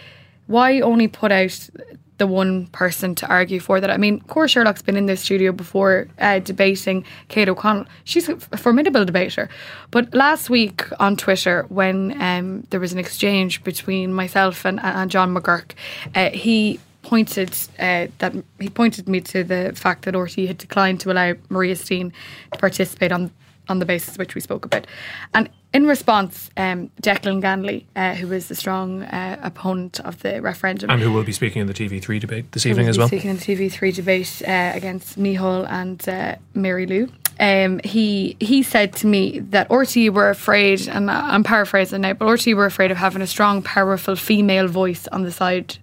why 0.47 0.81
only 0.81 1.07
put 1.07 1.31
out 1.31 1.69
the 2.17 2.27
one 2.27 2.67
person 2.67 3.15
to 3.15 3.27
argue 3.27 3.59
for 3.59 3.81
that. 3.81 3.89
I 3.89 3.97
mean, 3.97 4.21
Cora 4.21 4.47
Sherlock's 4.47 4.81
been 4.81 4.95
in 4.95 5.07
this 5.07 5.21
studio 5.21 5.51
before 5.51 6.07
uh, 6.19 6.39
debating 6.39 7.05
Kate 7.27 7.49
O'Connell. 7.49 7.85
She's 8.03 8.29
a 8.29 8.37
formidable 8.37 9.05
debater. 9.05 9.49
But 9.91 10.13
last 10.13 10.49
week 10.49 10.85
on 10.99 11.15
Twitter, 11.17 11.65
when 11.69 12.21
um, 12.21 12.67
there 12.69 12.79
was 12.79 12.93
an 12.93 12.99
exchange 12.99 13.63
between 13.63 14.13
myself 14.13 14.65
and, 14.65 14.79
and 14.81 15.09
John 15.09 15.33
McGuirk, 15.35 15.71
uh, 16.15 16.29
he 16.29 16.79
pointed 17.01 17.49
uh, 17.79 18.07
that 18.19 18.33
he 18.59 18.69
pointed 18.69 19.09
me 19.09 19.19
to 19.21 19.43
the 19.43 19.73
fact 19.75 20.05
that 20.05 20.13
RTE 20.13 20.47
had 20.47 20.57
declined 20.57 20.99
to 21.01 21.11
allow 21.11 21.33
Maria 21.49 21.75
Steen 21.75 22.13
to 22.51 22.59
participate 22.59 23.11
on 23.11 23.31
on 23.69 23.79
the 23.79 23.85
basis 23.85 24.17
which 24.17 24.35
we 24.35 24.41
spoke 24.41 24.65
about. 24.65 24.85
And 25.33 25.49
in 25.73 25.87
response, 25.87 26.49
um, 26.55 26.89
Declan 27.01 27.41
Ganley, 27.41 27.85
uh, 27.95 28.13
who 28.15 28.31
is 28.31 28.49
a 28.51 28.55
strong 28.55 29.03
uh, 29.03 29.39
opponent 29.41 29.99
of 30.01 30.21
the 30.21 30.41
referendum, 30.41 30.89
and 30.89 31.01
who 31.01 31.11
will 31.11 31.23
be 31.23 31.31
speaking 31.31 31.61
in 31.61 31.67
the 31.67 31.73
TV3 31.73 32.19
debate 32.19 32.51
this 32.51 32.65
evening 32.65 32.87
as 32.87 32.97
well, 32.97 33.07
speaking 33.07 33.31
in 33.31 33.37
the 33.37 33.41
TV3 33.43 33.95
debate 33.95 34.41
uh, 34.47 34.71
against 34.75 35.17
Micheál 35.17 35.67
and 35.69 36.07
uh, 36.07 36.35
Mary 36.53 36.85
Lou. 36.85 37.09
Um, 37.39 37.79
he 37.83 38.37
he 38.39 38.61
said 38.61 38.93
to 38.97 39.07
me 39.07 39.39
that 39.39 39.67
RTE 39.69 40.11
were 40.11 40.29
afraid, 40.29 40.87
and 40.87 41.09
I'm 41.09 41.43
paraphrasing 41.43 42.01
now, 42.01 42.13
but 42.13 42.27
RTE 42.27 42.55
were 42.55 42.65
afraid 42.65 42.91
of 42.91 42.97
having 42.97 43.21
a 43.21 43.27
strong, 43.27 43.63
powerful 43.63 44.15
female 44.15 44.67
voice 44.67 45.07
on 45.07 45.23
the 45.23 45.31
side 45.31 45.77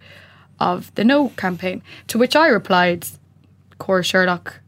of 0.61 0.95
the 0.95 1.05
No 1.05 1.31
campaign. 1.31 1.83
To 2.09 2.19
which 2.19 2.37
I 2.37 2.49
replied, 2.49 3.07
Cora 3.79 4.05
Sherlock 4.05 4.61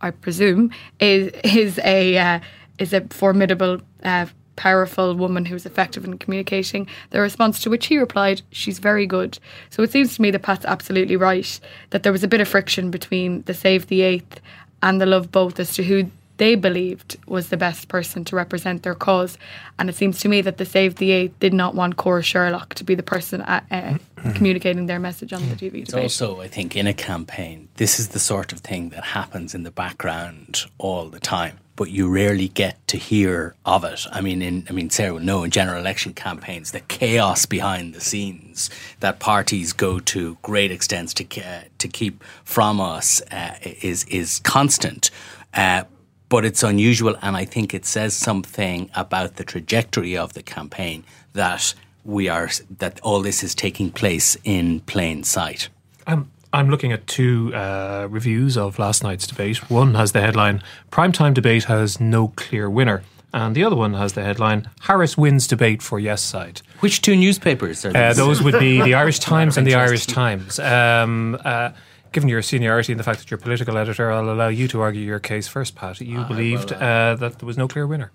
I 0.00 0.10
presume, 0.10 0.70
is 1.00 1.32
is 1.42 1.80
a 1.84 2.18
uh, 2.18 2.40
is 2.78 2.92
a 2.92 3.00
formidable, 3.10 3.80
uh, 4.02 4.26
powerful 4.56 5.14
woman 5.14 5.44
who's 5.44 5.66
effective 5.66 6.04
in 6.04 6.18
communicating. 6.18 6.86
The 7.10 7.20
response 7.20 7.60
to 7.60 7.70
which 7.70 7.86
he 7.86 7.98
replied, 7.98 8.42
"She's 8.50 8.78
very 8.78 9.06
good." 9.06 9.38
So 9.70 9.82
it 9.82 9.90
seems 9.90 10.16
to 10.16 10.22
me 10.22 10.30
that 10.30 10.42
Pat's 10.42 10.64
absolutely 10.64 11.16
right 11.16 11.60
that 11.90 12.02
there 12.02 12.12
was 12.12 12.24
a 12.24 12.28
bit 12.28 12.40
of 12.40 12.48
friction 12.48 12.90
between 12.90 13.42
the 13.42 13.54
Save 13.54 13.86
the 13.86 14.02
Eighth 14.02 14.40
and 14.82 15.00
the 15.00 15.06
Love 15.06 15.30
Both 15.32 15.60
as 15.60 15.74
to 15.74 15.84
who 15.84 16.10
they 16.38 16.54
believed 16.54 17.16
was 17.26 17.50
the 17.50 17.56
best 17.56 17.88
person 17.88 18.24
to 18.24 18.34
represent 18.34 18.82
their 18.82 18.94
cause. 18.94 19.38
And 19.78 19.88
it 19.88 19.94
seems 19.94 20.18
to 20.20 20.28
me 20.28 20.40
that 20.42 20.56
the 20.58 20.64
Save 20.64 20.96
the 20.96 21.12
Eighth 21.12 21.38
did 21.38 21.54
not 21.54 21.74
want 21.74 21.96
Cora 21.96 22.22
Sherlock 22.22 22.74
to 22.74 22.84
be 22.84 22.94
the 22.94 23.02
person 23.02 23.42
uh, 23.42 23.60
uh, 23.70 23.76
mm-hmm. 23.76 24.32
communicating 24.36 24.86
their 24.86 24.98
message 24.98 25.32
on 25.32 25.48
the 25.48 25.54
TV 25.54 25.82
it's 25.82 25.90
debate. 25.90 26.02
also, 26.02 26.40
I 26.40 26.48
think, 26.48 26.74
in 26.74 26.86
a 26.86 26.94
campaign, 26.94 27.68
this 27.76 28.00
is 28.00 28.08
the 28.08 28.18
sort 28.18 28.52
of 28.52 28.60
thing 28.60 28.88
that 28.90 29.04
happens 29.04 29.54
in 29.54 29.62
the 29.62 29.70
background 29.70 30.64
all 30.78 31.08
the 31.08 31.20
time. 31.20 31.58
But 31.76 31.90
you 31.90 32.08
rarely 32.08 32.48
get 32.48 32.86
to 32.88 32.96
hear 32.96 33.54
of 33.64 33.84
it. 33.84 34.06
I 34.12 34.20
mean, 34.20 34.42
in 34.42 34.66
I 34.68 34.72
mean, 34.72 34.90
Sarah 34.90 35.14
will 35.14 35.20
know 35.20 35.44
in 35.44 35.50
general 35.50 35.80
election 35.80 36.12
campaigns, 36.14 36.72
the 36.72 36.80
chaos 36.80 37.46
behind 37.46 37.94
the 37.94 38.00
scenes 38.00 38.70
that 39.00 39.20
parties 39.20 39.72
go 39.72 39.98
to 40.00 40.36
great 40.42 40.70
extents 40.70 41.14
to 41.14 41.24
uh, 41.40 41.62
to 41.78 41.88
keep 41.88 42.22
from 42.44 42.80
us 42.80 43.22
uh, 43.30 43.56
is 43.62 44.04
is 44.04 44.40
constant. 44.40 45.10
Uh, 45.54 45.84
but 46.28 46.46
it's 46.46 46.62
unusual, 46.62 47.14
and 47.20 47.36
I 47.36 47.44
think 47.44 47.74
it 47.74 47.84
says 47.84 48.14
something 48.16 48.90
about 48.94 49.36
the 49.36 49.44
trajectory 49.44 50.16
of 50.16 50.32
the 50.32 50.42
campaign 50.42 51.04
that 51.34 51.74
we 52.04 52.28
are 52.28 52.48
that 52.78 53.00
all 53.02 53.20
this 53.20 53.42
is 53.42 53.54
taking 53.54 53.90
place 53.90 54.36
in 54.44 54.80
plain 54.80 55.24
sight. 55.24 55.68
Um, 56.06 56.30
I'm 56.52 56.68
looking 56.68 56.92
at 56.92 57.06
two 57.06 57.54
uh, 57.54 58.06
reviews 58.10 58.56
of 58.56 58.78
last 58.78 59.02
night's 59.02 59.26
debate. 59.26 59.70
One 59.70 59.94
has 59.94 60.12
the 60.12 60.20
headline 60.20 60.62
"Primetime 60.90 61.34
debate 61.34 61.64
has 61.64 62.00
no 62.00 62.28
clear 62.28 62.68
winner." 62.68 63.02
And 63.34 63.54
the 63.54 63.64
other 63.64 63.76
one 63.76 63.94
has 63.94 64.12
the 64.12 64.22
headline 64.22 64.68
"Harris 64.80 65.16
wins 65.16 65.46
debate 65.46 65.82
for 65.82 65.98
Yes 65.98 66.20
side." 66.22 66.60
Which 66.80 67.00
two 67.00 67.16
newspapers 67.16 67.84
are 67.84 67.96
uh, 67.96 68.12
those? 68.12 68.42
would 68.42 68.58
be 68.58 68.82
the 68.82 68.94
Irish 68.94 69.18
Times 69.30 69.56
and 69.56 69.66
the 69.66 69.74
Irish 69.74 70.06
Times. 70.06 70.58
Um, 70.58 71.38
uh, 71.44 71.70
given 72.12 72.28
your 72.28 72.42
seniority 72.42 72.92
and 72.92 73.00
the 73.00 73.04
fact 73.04 73.20
that 73.20 73.30
you're 73.30 73.38
political 73.38 73.78
editor, 73.78 74.10
I'll 74.10 74.30
allow 74.30 74.48
you 74.48 74.68
to 74.68 74.80
argue 74.82 75.00
your 75.00 75.18
case 75.18 75.48
first, 75.48 75.74
Pat. 75.74 76.00
You 76.00 76.20
uh, 76.20 76.28
believed 76.28 76.70
well, 76.72 77.12
uh, 77.12 77.14
that 77.16 77.38
there 77.38 77.46
was 77.46 77.56
no 77.56 77.66
clear 77.66 77.86
winner. 77.86 78.12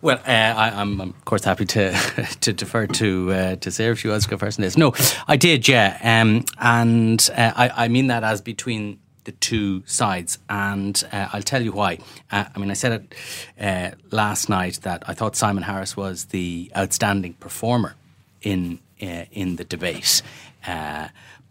Well, 0.00 0.18
uh, 0.18 0.30
I, 0.30 0.80
am 0.80 1.00
of 1.00 1.24
course 1.24 1.44
happy 1.44 1.64
to 1.66 1.92
to 2.40 2.52
defer 2.52 2.86
to 2.86 3.32
uh, 3.32 3.56
to 3.56 3.70
Sarah 3.70 3.92
if 3.92 4.00
she 4.00 4.08
wants 4.08 4.24
to 4.26 4.30
go 4.30 4.36
first 4.36 4.58
on 4.58 4.62
this. 4.62 4.76
No, 4.76 4.92
I 5.26 5.36
did, 5.36 5.68
yeah, 5.68 5.98
um, 6.02 6.44
and 6.58 7.28
uh, 7.34 7.52
I, 7.56 7.84
I 7.84 7.88
mean 7.88 8.08
that 8.08 8.24
as 8.24 8.40
between 8.40 8.98
the 9.24 9.32
two 9.32 9.82
sides, 9.86 10.38
and 10.48 11.02
uh, 11.12 11.28
I'll 11.32 11.42
tell 11.42 11.62
you 11.62 11.72
why. 11.72 11.98
Uh, 12.30 12.44
I 12.54 12.58
mean, 12.58 12.70
I 12.70 12.74
said 12.74 12.92
it 12.92 13.14
uh, 13.60 13.96
last 14.10 14.48
night 14.48 14.80
that 14.82 15.04
I 15.06 15.14
thought 15.14 15.36
Simon 15.36 15.62
Harris 15.62 15.96
was 15.96 16.26
the 16.26 16.70
outstanding 16.76 17.34
performer 17.34 17.94
in 18.42 18.78
in 18.98 19.56
the 19.56 19.64
debate, 19.64 20.22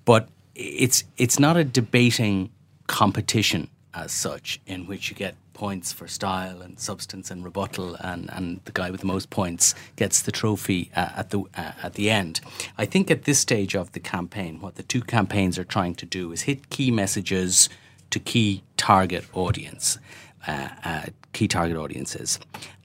but 0.06 0.30
it's 0.56 1.04
it's 1.18 1.40
not 1.40 1.58
a 1.58 1.64
debating 1.64 2.50
competition 2.88 3.70
as 3.94 4.12
such 4.12 4.60
in 4.66 4.88
which 4.88 5.10
you 5.10 5.16
get 5.16 5.36
points 5.54 5.92
for 5.92 6.08
style 6.08 6.62
and 6.62 6.80
substance 6.80 7.32
and 7.32 7.44
rebuttal, 7.44 7.96
and, 7.96 8.30
and 8.32 8.62
the 8.66 8.72
guy 8.72 8.92
with 8.92 9.02
the 9.02 9.08
most 9.08 9.30
points 9.30 9.76
gets 9.96 10.22
the 10.22 10.32
trophy 10.32 10.92
uh, 10.96 11.10
at 11.16 11.30
the 11.30 11.42
uh, 11.56 11.72
at 11.84 11.94
the 11.94 12.10
end. 12.10 12.42
I 12.78 12.86
think 12.86 13.12
at 13.12 13.24
this 13.24 13.40
stage 13.40 13.76
of 13.76 13.92
the 13.92 14.00
campaign, 14.00 14.60
what 14.60 14.76
the 14.76 14.84
two 14.84 15.02
campaigns 15.02 15.58
are 15.58 15.64
trying 15.64 15.96
to 15.96 16.06
do 16.06 16.32
is 16.32 16.44
hit 16.44 16.70
key 16.70 16.92
messages 16.92 17.70
to 18.10 18.20
key 18.20 18.64
target 18.78 19.26
audience, 19.34 19.98
uh, 20.48 20.70
uh 20.84 21.06
key 21.34 21.48
target 21.48 21.78
audiences, 21.78 22.40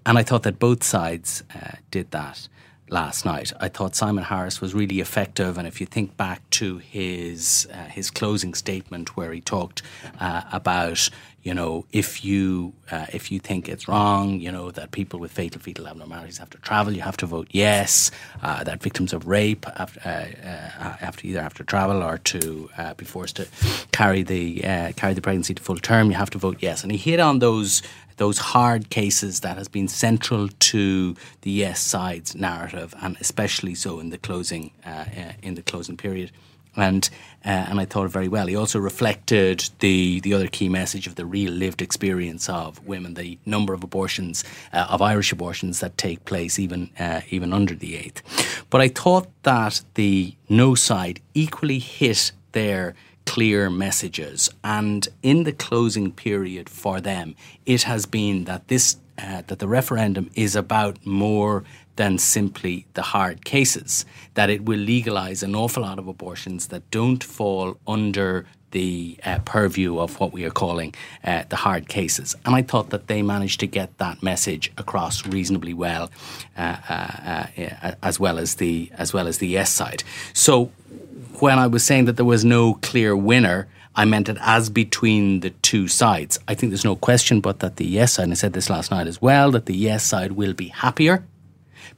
and 0.04 0.18
I 0.18 0.22
thought 0.22 0.42
that 0.44 0.58
both 0.58 0.82
sides 0.82 1.42
uh, 1.54 1.76
did 1.90 2.10
that 2.10 2.48
last 2.88 3.24
night. 3.24 3.52
I 3.60 3.68
thought 3.68 3.96
Simon 3.96 4.24
Harris 4.24 4.60
was 4.60 4.74
really 4.74 5.00
effective, 5.00 5.58
and 5.58 5.66
if 5.66 5.80
you 5.80 5.86
think 5.86 6.16
back 6.16 6.48
to 6.50 6.78
his 6.78 7.66
uh, 7.72 7.84
his 7.86 8.10
closing 8.10 8.54
statement 8.54 9.16
where 9.16 9.32
he 9.32 9.40
talked 9.40 9.82
uh, 10.20 10.42
about 10.52 11.08
you 11.42 11.54
know 11.54 11.84
if 11.92 12.24
you 12.24 12.72
uh, 12.90 13.06
if 13.12 13.32
you 13.32 13.38
think 13.40 13.68
it's 13.68 13.88
wrong, 13.88 14.40
you 14.40 14.52
know 14.52 14.70
that 14.70 14.92
people 14.92 15.18
with 15.18 15.32
fatal 15.32 15.60
fetal 15.60 15.88
abnormalities 15.88 16.38
have 16.38 16.50
to 16.50 16.58
travel, 16.58 16.92
you 16.92 17.02
have 17.02 17.16
to 17.16 17.26
vote 17.26 17.48
yes. 17.50 18.10
Uh, 18.42 18.62
that 18.64 18.82
victims 18.82 19.12
of 19.12 19.26
rape 19.26 19.64
have, 19.76 19.98
uh, 20.04 20.08
uh, 20.08 20.96
have 20.98 21.16
to 21.16 21.26
either 21.26 21.42
have 21.42 21.54
to 21.54 21.64
travel 21.64 22.02
or 22.02 22.18
to 22.18 22.70
be 22.96 23.04
forced 23.04 23.36
to 23.36 23.46
carry 23.92 24.22
the 24.22 24.60
carry 24.96 25.14
the 25.14 25.22
pregnancy 25.22 25.54
to 25.54 25.62
full 25.62 25.76
term, 25.76 26.10
you 26.10 26.16
have 26.16 26.30
to 26.30 26.38
vote 26.38 26.58
yes. 26.60 26.82
And 26.82 26.92
he 26.92 26.98
hit 26.98 27.20
on 27.20 27.40
those 27.40 27.82
those 28.16 28.38
hard 28.38 28.90
cases 28.90 29.40
that 29.40 29.56
has 29.58 29.68
been 29.68 29.88
central 29.88 30.48
to 30.48 31.14
the 31.42 31.50
yes 31.50 31.80
side's 31.80 32.34
narrative, 32.34 32.94
and 33.02 33.16
especially 33.20 33.74
so 33.74 34.00
in 34.00 34.10
the 34.10 34.18
closing 34.18 34.70
uh, 34.84 35.04
uh, 35.16 35.32
in 35.42 35.54
the 35.54 35.62
closing 35.62 35.96
period. 35.96 36.30
And 36.78 37.08
uh, 37.44 37.48
and 37.70 37.80
I 37.80 37.86
thought 37.86 38.10
very 38.10 38.28
well. 38.28 38.46
He 38.46 38.56
also 38.56 38.78
reflected 38.78 39.70
the 39.78 40.20
the 40.20 40.34
other 40.34 40.48
key 40.48 40.68
message 40.68 41.06
of 41.06 41.14
the 41.14 41.24
real 41.24 41.52
lived 41.52 41.80
experience 41.80 42.50
of 42.50 42.86
women, 42.86 43.14
the 43.14 43.38
number 43.46 43.72
of 43.72 43.82
abortions 43.82 44.44
uh, 44.72 44.86
of 44.90 45.00
Irish 45.00 45.32
abortions 45.32 45.80
that 45.80 45.96
take 45.96 46.24
place 46.26 46.58
even 46.58 46.90
even 47.30 47.52
under 47.52 47.74
the 47.74 47.96
eighth. 47.96 48.22
But 48.68 48.82
I 48.82 48.88
thought 48.88 49.28
that 49.42 49.82
the 49.94 50.34
no 50.48 50.74
side 50.74 51.20
equally 51.32 51.78
hit 51.78 52.32
their 52.52 52.94
clear 53.26 53.68
messages. 53.68 54.48
And 54.64 55.06
in 55.22 55.44
the 55.44 55.52
closing 55.52 56.12
period 56.12 56.68
for 56.68 57.00
them, 57.00 57.34
it 57.66 57.82
has 57.82 58.06
been 58.06 58.44
that 58.44 58.68
this 58.68 58.96
uh, 59.18 59.42
that 59.46 59.58
the 59.60 59.68
referendum 59.68 60.30
is 60.34 60.54
about 60.54 61.04
more 61.06 61.64
than 61.96 62.18
simply 62.18 62.86
the 62.92 63.02
hard 63.02 63.44
cases. 63.44 64.04
That 64.34 64.50
it 64.50 64.64
will 64.64 64.78
legalise 64.78 65.42
an 65.42 65.54
awful 65.54 65.82
lot 65.82 65.98
of 65.98 66.06
abortions 66.06 66.68
that 66.68 66.90
don't 66.90 67.24
fall 67.24 67.78
under 67.86 68.46
the 68.72 69.16
uh, 69.24 69.38
purview 69.44 69.98
of 69.98 70.20
what 70.20 70.32
we 70.32 70.44
are 70.44 70.50
calling 70.50 70.94
uh, 71.24 71.44
the 71.48 71.56
hard 71.56 71.88
cases. 71.88 72.36
And 72.44 72.54
I 72.54 72.60
thought 72.62 72.90
that 72.90 73.06
they 73.06 73.22
managed 73.22 73.60
to 73.60 73.66
get 73.66 73.96
that 73.98 74.22
message 74.22 74.70
across 74.76 75.26
reasonably 75.26 75.72
well, 75.72 76.10
uh, 76.58 76.76
uh, 76.88 77.46
uh 77.56 77.92
as 78.02 78.20
well 78.20 78.38
as 78.38 78.56
the 78.56 78.90
as 78.98 79.14
well 79.14 79.26
as 79.26 79.38
the 79.38 79.48
yes 79.48 79.72
side. 79.72 80.04
So 80.34 80.70
when 81.40 81.58
I 81.58 81.66
was 81.66 81.84
saying 81.84 82.06
that 82.06 82.16
there 82.16 82.24
was 82.24 82.44
no 82.44 82.74
clear 82.74 83.16
winner, 83.16 83.68
I 83.94 84.04
meant 84.04 84.28
it 84.28 84.36
as 84.40 84.68
between 84.68 85.40
the 85.40 85.50
two 85.50 85.88
sides. 85.88 86.38
I 86.48 86.54
think 86.54 86.70
there's 86.70 86.84
no 86.84 86.96
question 86.96 87.40
but 87.40 87.60
that 87.60 87.76
the 87.76 87.86
yes 87.86 88.14
side, 88.14 88.24
and 88.24 88.32
I 88.32 88.36
said 88.36 88.52
this 88.52 88.68
last 88.68 88.90
night 88.90 89.06
as 89.06 89.22
well, 89.22 89.50
that 89.52 89.66
the 89.66 89.74
yes 89.74 90.04
side 90.04 90.32
will 90.32 90.52
be 90.52 90.68
happier 90.68 91.24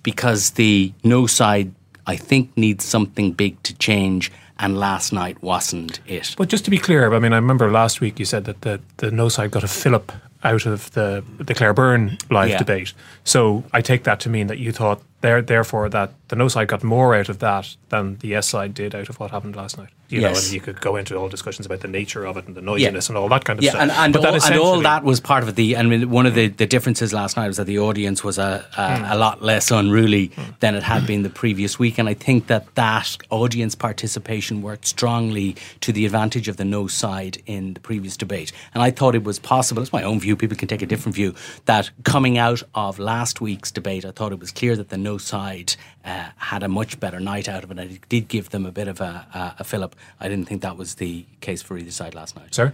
because 0.02 0.50
the 0.50 0.92
no 1.02 1.26
side, 1.26 1.72
I 2.06 2.16
think, 2.16 2.56
needs 2.56 2.84
something 2.84 3.32
big 3.32 3.62
to 3.64 3.74
change. 3.74 4.30
And 4.60 4.76
last 4.76 5.12
night 5.12 5.40
wasn't 5.40 6.00
it. 6.04 6.34
But 6.36 6.48
just 6.48 6.64
to 6.64 6.70
be 6.72 6.78
clear, 6.78 7.14
I 7.14 7.20
mean, 7.20 7.32
I 7.32 7.36
remember 7.36 7.70
last 7.70 8.00
week 8.00 8.18
you 8.18 8.24
said 8.24 8.44
that 8.46 8.62
the, 8.62 8.80
the 8.96 9.12
no 9.12 9.28
side 9.28 9.52
got 9.52 9.62
a 9.62 9.68
fillip 9.68 10.10
out 10.42 10.66
of 10.66 10.90
the 10.92 11.24
the 11.38 11.54
Claire 11.54 11.72
Byrne 11.72 12.18
live 12.30 12.50
yeah. 12.50 12.58
debate. 12.58 12.92
So 13.22 13.62
I 13.72 13.82
take 13.82 14.02
that 14.02 14.18
to 14.20 14.28
mean 14.28 14.48
that 14.48 14.58
you 14.58 14.72
thought 14.72 15.00
there, 15.20 15.42
therefore, 15.42 15.88
that 15.90 16.12
the 16.28 16.36
no 16.36 16.48
side 16.48 16.68
got 16.68 16.84
more 16.84 17.14
out 17.14 17.28
of 17.28 17.38
that 17.38 17.76
than 17.88 18.16
the 18.18 18.28
yes 18.28 18.48
side 18.48 18.74
did 18.74 18.94
out 18.94 19.08
of 19.08 19.18
what 19.18 19.30
happened 19.30 19.56
last 19.56 19.78
night. 19.78 19.88
You 20.08 20.22
yes. 20.22 20.34
know, 20.34 20.40
and 20.40 20.52
you 20.52 20.60
could 20.60 20.80
go 20.80 20.96
into 20.96 21.16
all 21.16 21.28
discussions 21.28 21.66
about 21.66 21.80
the 21.80 21.88
nature 21.88 22.24
of 22.24 22.38
it 22.38 22.46
and 22.46 22.54
the 22.54 22.62
noisiness 22.62 23.08
yeah. 23.08 23.10
and 23.10 23.18
all 23.18 23.28
that 23.28 23.44
kind 23.44 23.58
of 23.58 23.64
yeah, 23.64 23.72
stuff. 23.72 23.82
And, 23.82 23.90
and, 23.90 24.16
all, 24.16 24.34
and 24.34 24.54
all 24.54 24.80
that 24.80 25.04
was 25.04 25.20
part 25.20 25.42
of 25.42 25.50
it. 25.50 25.56
The 25.56 25.76
I 25.76 25.82
mean, 25.82 26.08
one 26.10 26.24
of 26.24 26.34
the, 26.34 26.48
the 26.48 26.66
differences 26.66 27.12
last 27.12 27.36
night 27.36 27.46
was 27.46 27.58
that 27.58 27.66
the 27.66 27.78
audience 27.78 28.24
was 28.24 28.38
a 28.38 28.64
a, 28.76 28.80
mm. 28.80 29.12
a 29.12 29.16
lot 29.16 29.42
less 29.42 29.70
unruly 29.70 30.28
mm. 30.28 30.58
than 30.60 30.74
it 30.74 30.82
had 30.82 31.06
been 31.06 31.22
the 31.22 31.30
previous 31.30 31.78
week, 31.78 31.98
and 31.98 32.08
I 32.08 32.14
think 32.14 32.46
that 32.46 32.74
that 32.74 33.16
audience 33.30 33.74
participation 33.74 34.62
worked 34.62 34.86
strongly 34.86 35.56
to 35.80 35.92
the 35.92 36.06
advantage 36.06 36.48
of 36.48 36.56
the 36.56 36.64
no 36.64 36.86
side 36.86 37.42
in 37.46 37.74
the 37.74 37.80
previous 37.80 38.16
debate. 38.16 38.52
And 38.72 38.82
I 38.82 38.90
thought 38.90 39.14
it 39.14 39.24
was 39.24 39.38
possible. 39.38 39.82
It's 39.82 39.92
my 39.92 40.02
own 40.02 40.20
view. 40.20 40.36
People 40.36 40.56
can 40.56 40.68
take 40.68 40.82
a 40.82 40.86
different 40.86 41.16
view. 41.16 41.34
That 41.66 41.90
coming 42.04 42.38
out 42.38 42.62
of 42.74 42.98
last 42.98 43.40
week's 43.40 43.70
debate, 43.70 44.04
I 44.04 44.10
thought 44.10 44.32
it 44.32 44.40
was 44.40 44.52
clear 44.52 44.74
that 44.76 44.88
the 44.88 44.98
no 44.98 45.18
side 45.18 45.74
uh, 46.04 46.17
had 46.36 46.62
a 46.62 46.68
much 46.68 47.00
better 47.00 47.20
night 47.20 47.48
out 47.48 47.64
of 47.64 47.70
it. 47.70 47.78
it 47.78 48.08
did 48.08 48.28
give 48.28 48.50
them 48.50 48.66
a 48.66 48.72
bit 48.72 48.88
of 48.88 49.00
a, 49.00 49.26
a, 49.34 49.56
a 49.60 49.64
fillip. 49.64 49.94
I 50.20 50.28
didn't 50.28 50.46
think 50.46 50.62
that 50.62 50.76
was 50.76 50.96
the 50.96 51.26
case 51.40 51.62
for 51.62 51.76
either 51.78 51.90
side 51.90 52.14
last 52.14 52.36
night. 52.36 52.54
Sir? 52.54 52.72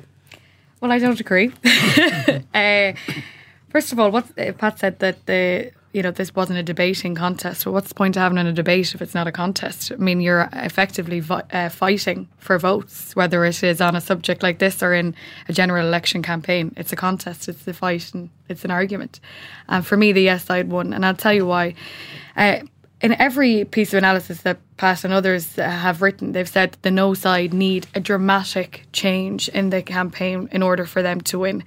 Well, 0.81 0.93
I 0.93 0.99
don't 0.99 1.21
agree. 1.21 1.53
uh, 2.55 2.93
first 3.71 3.93
of 3.93 3.99
all, 3.99 4.11
what 4.11 4.27
uh, 4.39 4.53
Pat 4.53 4.79
said 4.79 4.99
that 4.99 5.25
the 5.27 5.73
you 5.95 6.03
know 6.03 6.11
this 6.11 6.35
wasn't 6.35 6.59
a 6.59 6.63
debating 6.63 7.15
contest. 7.15 7.65
Well, 7.65 7.73
what's 7.73 7.89
the 7.89 7.95
point 7.95 8.17
of 8.17 8.23
having 8.23 8.37
a 8.39 8.53
debate 8.53 8.95
if 8.95 9.01
it's 9.01 9.15
not 9.15 9.29
a 9.29 9.33
contest? 9.33 9.93
I 9.93 9.97
mean, 9.97 10.21
you're 10.21 10.49
effectively 10.53 11.21
vi- 11.21 11.45
uh, 11.53 11.69
fighting 11.69 12.29
for 12.39 12.59
votes, 12.59 13.15
whether 13.15 13.45
it 13.45 13.63
is 13.63 13.81
on 13.81 13.95
a 13.95 14.01
subject 14.01 14.43
like 14.43 14.59
this 14.59 14.83
or 14.83 14.93
in 14.93 15.15
a 15.49 15.53
general 15.53 15.87
election 15.87 16.21
campaign. 16.21 16.75
It's 16.77 16.93
a 16.93 16.97
contest. 16.97 17.49
It's 17.49 17.63
the 17.63 17.73
fight 17.73 18.13
and 18.13 18.29
it's 18.49 18.65
an 18.65 18.73
argument. 18.73 19.21
And 19.69 19.87
for 19.87 19.97
me, 19.97 20.11
the 20.11 20.23
yes 20.23 20.45
side 20.45 20.69
won, 20.69 20.93
and 20.93 21.07
I'll 21.07 21.15
tell 21.15 21.33
you 21.33 21.47
why. 21.47 21.77
Uh, 22.37 22.59
in 23.05 23.13
every 23.21 23.67
piece 23.67 23.93
of 23.93 23.99
analysis 23.99 24.41
that 24.41 24.57
Pat 24.79 25.05
and 25.05 25.13
others 25.13 25.59
uh, 25.59 25.69
have 25.69 26.01
written, 26.01 26.33
they've 26.33 26.49
said 26.49 26.79
the 26.81 26.91
no 26.91 27.13
side 27.13 27.53
need 27.53 27.87
a 27.95 28.01
dramatic 28.01 28.87
change 28.93 29.47
in 29.51 29.69
the 29.69 29.83
campaign 29.83 30.49
in 30.51 30.63
order 30.63 30.87
for 30.87 31.03
them 31.03 31.21
to 31.21 31.41
win. 31.41 31.63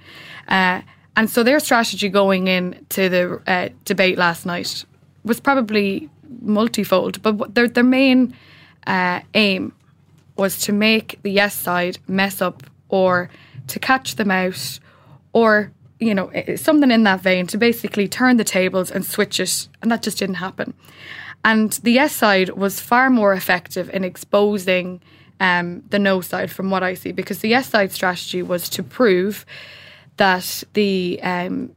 Uh, 0.48 0.80
and 1.16 1.30
so 1.30 1.44
their 1.44 1.60
strategy 1.60 2.08
going 2.08 2.48
in 2.48 2.84
to 2.88 3.08
the 3.08 3.40
uh, 3.46 3.68
debate 3.84 4.18
last 4.18 4.46
night 4.46 4.84
was 5.22 5.38
probably 5.38 6.10
multifold, 6.40 7.22
but 7.22 7.54
their, 7.54 7.68
their 7.68 7.84
main 7.84 8.34
uh, 8.88 9.20
aim 9.34 9.72
was 10.34 10.58
to 10.62 10.72
make 10.72 11.20
the 11.22 11.30
yes 11.30 11.54
side 11.54 11.98
mess 12.08 12.42
up 12.42 12.64
or 12.88 13.30
to 13.68 13.78
catch 13.78 14.16
them 14.16 14.32
out 14.32 14.80
or 15.32 15.70
you 16.00 16.14
know 16.14 16.32
something 16.56 16.90
in 16.90 17.02
that 17.04 17.20
vein 17.20 17.46
to 17.46 17.58
basically 17.58 18.08
turn 18.08 18.36
the 18.36 18.44
tables 18.44 18.90
and 18.90 19.04
switch 19.04 19.40
it 19.40 19.68
and 19.82 19.90
that 19.90 20.02
just 20.02 20.18
didn't 20.18 20.36
happen 20.36 20.72
and 21.48 21.72
the 21.82 21.92
yes 21.92 22.14
side 22.14 22.50
was 22.50 22.78
far 22.78 23.08
more 23.08 23.32
effective 23.32 23.88
in 23.96 24.04
exposing 24.04 25.00
um, 25.40 25.82
the 25.88 25.98
no 25.98 26.20
side 26.20 26.50
from 26.50 26.70
what 26.70 26.82
I 26.82 26.92
see, 26.92 27.10
because 27.10 27.38
the 27.38 27.48
yes 27.48 27.70
side 27.70 27.90
strategy 27.90 28.42
was 28.42 28.68
to 28.68 28.82
prove 28.82 29.46
that 30.18 30.62
the 30.74 31.18
um, 31.22 31.72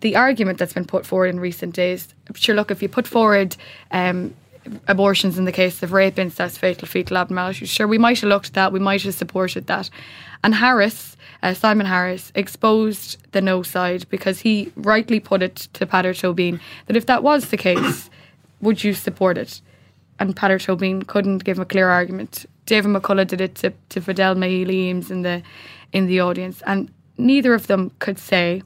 the 0.00 0.16
argument 0.16 0.56
that's 0.58 0.72
been 0.72 0.86
put 0.86 1.04
forward 1.04 1.26
in 1.26 1.40
recent 1.40 1.74
days, 1.74 2.14
sure, 2.34 2.54
look, 2.54 2.70
if 2.70 2.80
you 2.80 2.88
put 2.88 3.06
forward 3.06 3.54
um, 3.90 4.32
abortions 4.88 5.36
in 5.36 5.44
the 5.44 5.52
case 5.52 5.82
of 5.82 5.92
rape, 5.92 6.18
incest, 6.18 6.58
fatal 6.58 6.88
fetal 6.88 7.18
abnormalities, 7.18 7.68
sure, 7.68 7.86
we 7.86 7.98
might 7.98 8.20
have 8.20 8.30
looked 8.30 8.46
at 8.46 8.54
that, 8.54 8.72
we 8.72 8.80
might 8.80 9.02
have 9.02 9.14
supported 9.14 9.66
that. 9.66 9.90
And 10.42 10.54
Harris, 10.54 11.18
uh, 11.42 11.52
Simon 11.52 11.86
Harris, 11.86 12.32
exposed 12.34 13.18
the 13.32 13.42
no 13.42 13.62
side 13.62 14.06
because 14.08 14.40
he 14.40 14.72
rightly 14.74 15.20
put 15.20 15.42
it 15.42 15.56
to 15.74 15.84
Peadar 15.84 16.14
Tóibín 16.14 16.60
that 16.86 16.96
if 16.96 17.04
that 17.04 17.22
was 17.22 17.50
the 17.50 17.58
case, 17.58 18.08
would 18.62 18.82
you 18.82 18.94
support 18.94 19.36
it? 19.36 19.60
And 20.18 20.34
Peadar 20.34 20.58
Tóibín 20.58 21.06
couldn't 21.06 21.44
give 21.44 21.58
a 21.58 21.64
clear 21.64 21.88
argument. 21.88 22.46
David 22.64 22.92
McCullough 22.92 23.26
did 23.26 23.40
it 23.40 23.54
to, 23.56 23.72
to 23.90 24.00
Fidelma 24.00 24.46
Healy 24.48 24.88
in 24.88 25.22
the 25.22 25.42
in 25.92 26.06
the 26.06 26.20
audience, 26.20 26.62
and 26.66 26.90
neither 27.18 27.52
of 27.52 27.66
them 27.66 27.90
could 27.98 28.18
say 28.18 28.62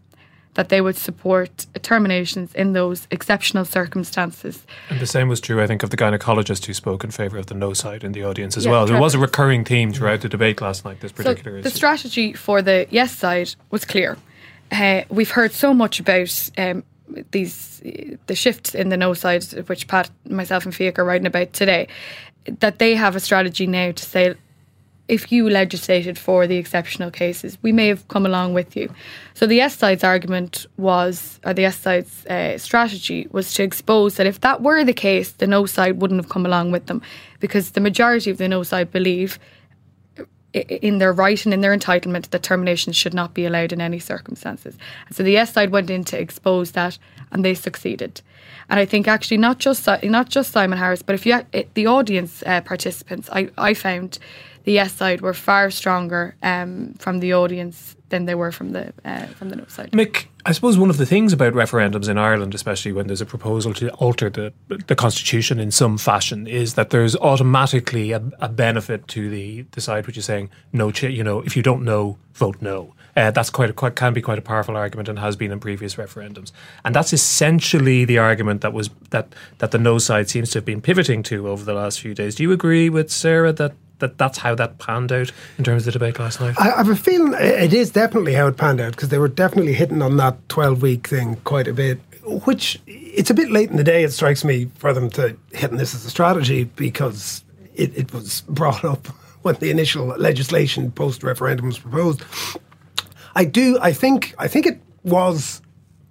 that 0.56 0.70
they 0.70 0.80
would 0.80 0.96
support 0.96 1.66
terminations 1.82 2.54
in 2.54 2.72
those 2.72 3.06
exceptional 3.10 3.64
circumstances. 3.64 4.66
And 4.88 4.98
the 5.00 5.06
same 5.06 5.28
was 5.28 5.40
true, 5.40 5.62
I 5.62 5.66
think, 5.66 5.82
of 5.82 5.90
the 5.90 5.96
gynecologist 5.96 6.64
who 6.64 6.72
spoke 6.72 7.04
in 7.04 7.10
favour 7.10 7.36
of 7.36 7.46
the 7.46 7.54
no 7.54 7.74
side 7.74 8.02
in 8.02 8.12
the 8.12 8.24
audience 8.24 8.56
as 8.56 8.64
yeah, 8.64 8.70
well. 8.70 8.86
There 8.86 9.00
was 9.00 9.14
a 9.14 9.18
recurring 9.18 9.64
theme 9.64 9.92
throughout 9.92 10.22
the 10.22 10.28
debate 10.28 10.60
last 10.60 10.84
night, 10.84 11.00
this 11.00 11.12
particular 11.12 11.56
so 11.56 11.58
issue. 11.58 11.62
The 11.62 11.76
strategy 11.76 12.32
for 12.32 12.62
the 12.62 12.86
yes 12.90 13.12
side 13.14 13.54
was 13.70 13.84
clear. 13.84 14.16
Uh, 14.72 15.02
we've 15.10 15.30
heard 15.30 15.52
so 15.52 15.74
much 15.74 16.00
about 16.00 16.50
um, 16.58 16.82
these 17.30 17.80
the 18.26 18.34
shifts 18.34 18.75
in 18.75 18.88
the 18.88 18.96
no 18.96 19.14
side, 19.14 19.44
which 19.68 19.86
Pat, 19.86 20.10
myself, 20.28 20.64
and 20.64 20.75
Fiach 20.75 20.98
are 20.98 21.04
writing 21.04 21.26
about 21.26 21.52
today, 21.52 21.88
that 22.60 22.78
they 22.78 22.94
have 22.94 23.16
a 23.16 23.20
strategy 23.20 23.66
now 23.66 23.92
to 23.92 24.04
say 24.04 24.34
if 25.08 25.30
you 25.30 25.48
legislated 25.48 26.18
for 26.18 26.48
the 26.48 26.56
exceptional 26.56 27.12
cases, 27.12 27.58
we 27.62 27.70
may 27.70 27.86
have 27.86 28.08
come 28.08 28.26
along 28.26 28.54
with 28.54 28.75
you. 28.75 28.92
So 29.34 29.46
the 29.46 29.54
yes 29.54 29.76
side's 29.76 30.02
argument 30.02 30.66
was, 30.76 31.38
or 31.44 31.54
the 31.54 31.62
yes 31.62 31.78
side's 31.78 32.26
uh, 32.26 32.58
strategy 32.58 33.28
was 33.30 33.54
to 33.54 33.62
expose 33.62 34.16
that 34.16 34.26
if 34.26 34.40
that 34.40 34.62
were 34.62 34.82
the 34.84 34.92
case, 34.92 35.30
the 35.32 35.46
no 35.46 35.64
side 35.66 36.00
wouldn't 36.00 36.20
have 36.20 36.28
come 36.28 36.44
along 36.44 36.72
with 36.72 36.86
them, 36.86 37.02
because 37.38 37.70
the 37.70 37.80
majority 37.80 38.30
of 38.30 38.38
the 38.38 38.48
no 38.48 38.64
side 38.64 38.90
believe 38.90 39.38
in 40.56 40.98
their 40.98 41.12
right 41.12 41.44
and 41.44 41.54
in 41.54 41.60
their 41.60 41.76
entitlement 41.76 42.30
that 42.30 42.42
terminations 42.42 42.96
should 42.96 43.14
not 43.14 43.34
be 43.34 43.44
allowed 43.44 43.72
in 43.72 43.80
any 43.80 43.98
circumstances. 43.98 44.76
And 45.06 45.16
so 45.16 45.22
the 45.22 45.32
yes 45.32 45.52
side 45.52 45.70
went 45.70 45.90
in 45.90 46.04
to 46.04 46.18
expose 46.18 46.72
that, 46.72 46.98
and 47.32 47.44
they 47.44 47.54
succeeded. 47.54 48.20
And 48.68 48.80
I 48.80 48.84
think 48.84 49.06
actually 49.06 49.36
not 49.36 49.58
just 49.58 49.86
not 50.02 50.28
just 50.28 50.50
Simon 50.52 50.78
Harris, 50.78 51.02
but 51.02 51.14
if 51.14 51.26
you 51.26 51.40
the 51.75 51.86
audience 51.86 52.42
uh, 52.46 52.60
participants, 52.62 53.28
I 53.32 53.50
I 53.56 53.75
found 53.75 54.18
the 54.66 54.73
yes 54.73 54.92
side 54.92 55.20
were 55.20 55.32
far 55.32 55.70
stronger 55.70 56.37
um, 56.42 56.92
from 56.99 57.20
the 57.20 57.32
audience 57.32 57.96
than 58.08 58.26
they 58.26 58.35
were 58.35 58.52
from 58.52 58.73
the 58.73 58.92
uh, 59.04 59.26
from 59.26 59.49
the 59.49 59.56
no 59.56 59.64
side. 59.68 59.92
Mick, 59.92 60.26
I 60.44 60.52
suppose 60.52 60.76
one 60.76 60.90
of 60.90 60.96
the 60.96 61.06
things 61.06 61.32
about 61.32 61.54
referendums 61.54 62.08
in 62.08 62.18
Ireland, 62.18 62.52
especially 62.54 62.92
when 62.92 63.06
there's 63.06 63.20
a 63.20 63.26
proposal 63.26 63.73
to 63.75 63.90
alter 63.94 64.28
the 64.28 64.52
the 64.88 64.96
constitution 64.96 65.61
in 65.61 65.70
some 65.70 65.96
fashion, 65.96 66.49
is 66.49 66.75
that 66.75 66.90
there's 66.90 67.16
automatically 67.16 68.11
a, 68.11 68.23
a 68.40 68.49
benefit 68.49 69.06
to 69.08 69.30
the 69.30 69.62
the 69.70 69.80
side 69.80 70.06
which 70.06 70.18
is 70.18 70.25
saying 70.25 70.50
no. 70.73 70.90
Ch- 70.90 71.04
you 71.04 71.23
know, 71.23 71.40
if 71.42 71.56
you 71.56 71.62
don't 71.62 71.85
know, 71.85 72.18
vote 72.35 72.61
no. 72.61 72.92
Uh, 73.16 73.30
that's 73.30 73.49
quite 73.49 73.70
a, 73.70 73.73
quite 73.73 73.94
can 73.94 74.12
be 74.12 74.20
quite 74.20 74.38
a 74.38 74.42
powerful 74.42 74.76
argument 74.76 75.08
and 75.08 75.18
has 75.20 75.37
been 75.37 75.50
in 75.50 75.58
previous 75.58 75.94
referendums. 75.94 76.52
And 76.85 76.94
that's 76.94 77.14
essentially 77.14 78.04
the 78.04 78.18
argument 78.18 78.61
that 78.61 78.73
was 78.73 78.90
that 79.11 79.32
that 79.58 79.70
the 79.70 79.78
no 79.78 79.99
side 79.99 80.28
seems 80.28 80.50
to 80.50 80.58
have 80.58 80.64
been 80.64 80.82
pivoting 80.82 81.23
to 81.25 81.49
over 81.49 81.64
the 81.64 81.73
last 81.73 82.00
few 82.00 82.14
days. 82.14 82.35
Do 82.35 82.42
you 82.42 82.52
agree 82.52 82.90
with 82.90 83.11
Sarah 83.11 83.52
that 83.52 83.73
that 83.98 84.18
that's 84.18 84.38
how 84.38 84.54
that 84.54 84.78
panned 84.78 85.12
out 85.12 85.32
in 85.58 85.64
terms 85.64 85.86
of 85.86 85.92
the 85.92 85.98
debate 85.98 86.18
last 86.18 86.40
night? 86.40 86.54
I, 86.58 86.76
have 86.76 86.88
a 86.88 86.96
feeling 86.96 87.34
it 87.38 87.72
is 87.72 87.90
definitely 87.90 88.34
how 88.34 88.46
it 88.46 88.56
panned 88.56 88.80
out 88.80 88.92
because 88.92 89.08
they 89.08 89.18
were 89.18 89.28
definitely 89.28 89.74
hitting 89.74 90.02
on 90.02 90.16
that 90.18 90.48
12 90.48 90.82
week 90.82 91.08
thing 91.08 91.36
quite 91.44 91.68
a 91.68 91.72
bit, 91.72 92.00
which 92.44 92.80
it's 92.86 93.30
a 93.30 93.34
bit 93.34 93.50
late 93.50 93.70
in 93.70 93.76
the 93.76 93.84
day, 93.84 94.04
it 94.04 94.12
strikes 94.12 94.44
me, 94.44 94.70
for 94.76 94.92
them 94.92 95.10
to 95.10 95.36
hit 95.52 95.70
this 95.72 95.94
as 95.94 96.04
a 96.04 96.10
strategy 96.10 96.64
because 96.64 97.44
it, 97.74 97.96
it 97.96 98.12
was 98.12 98.42
brought 98.42 98.84
up 98.84 99.06
when 99.42 99.54
the 99.56 99.70
initial 99.70 100.06
legislation 100.06 100.90
post 100.90 101.22
referendum 101.22 101.66
was 101.66 101.78
proposed. 101.78 102.22
I 103.34 103.44
do, 103.44 103.78
I 103.80 103.92
think, 103.92 104.34
I 104.38 104.48
think 104.48 104.66
it 104.66 104.80
was 105.04 105.60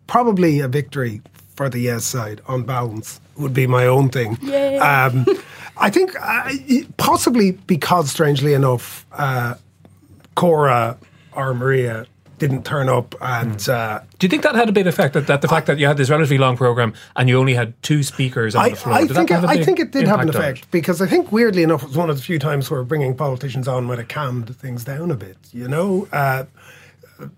probably 0.08 0.60
a 0.60 0.68
victory 0.68 1.22
for 1.56 1.70
the 1.70 1.80
yes 1.80 2.06
side 2.06 2.42
on 2.48 2.64
balance 2.64 3.20
would 3.38 3.54
be 3.54 3.68
my 3.68 3.86
own 3.86 4.10
thing. 4.10 4.38
Um, 4.82 5.26
I 5.78 5.90
think 5.90 6.16
uh, 6.20 6.52
possibly 6.98 7.52
because, 7.52 8.10
strangely 8.10 8.54
enough, 8.54 9.06
uh, 9.12 9.56
Cora 10.36 10.98
or 11.34 11.54
Maria 11.54 12.06
didn't 12.38 12.66
turn 12.66 12.90
up 12.90 13.16
and 13.22 13.56
mm. 13.56 13.74
uh, 13.74 14.02
do 14.20 14.26
you 14.26 14.30
think 14.30 14.44
that 14.44 14.56
had 14.56 14.68
a 14.68 14.72
big 14.72 14.88
effect 14.88 15.14
that, 15.14 15.28
that 15.28 15.42
the 15.42 15.48
fact 15.48 15.68
that 15.68 15.80
you 15.80 15.88
had 15.88 15.96
this 15.96 16.10
relatively 16.10 16.38
long 16.38 16.58
program 16.58 16.94
and 17.16 17.30
you 17.30 17.40
only 17.40 17.54
had 17.54 17.82
two 17.82 18.04
speakers 18.04 18.56
on 18.56 18.66
I, 18.66 18.70
the 18.72 18.76
floor 18.76 18.96
I 18.96 19.08
think 19.08 19.32
it, 19.32 19.44
I 19.44 19.64
think 19.64 19.80
it 19.80 19.92
did 19.92 20.08
have 20.08 20.20
an 20.20 20.30
effect 20.30 20.70
because 20.72 21.02
I 21.02 21.08
think 21.08 21.32
weirdly 21.32 21.64
enough 21.64 21.84
it 21.84 21.88
was 21.88 21.98
one 21.98 22.10
of 22.10 22.18
the 22.18 22.22
few 22.22 22.40
times 22.40 22.70
where 22.70 22.84
bringing 22.84 23.16
politicians 23.16 23.68
on 23.68 23.86
might 23.86 24.00
have 24.00 24.10
calmed 24.10 24.54
things 24.58 24.84
down 24.84 25.12
a 25.12 25.16
bit 25.16 25.38
you 25.54 25.68
know 25.68 26.10
uh, 26.12 26.44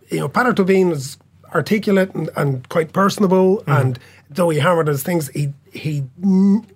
you 0.10 0.20
know 0.20 0.30
Peadar 0.30 0.54
Tóibín 0.54 0.90
was 0.90 1.18
articulate 1.54 2.14
and, 2.16 2.30
and 2.36 2.68
quite 2.70 2.92
personable 2.92 3.64
mm. 3.64 3.82
and 3.82 4.00
though 4.30 4.50
he 4.50 4.60
hammered 4.60 4.88
his 4.88 5.04
things 5.04 5.30
he 5.30 5.54
he 5.72 6.04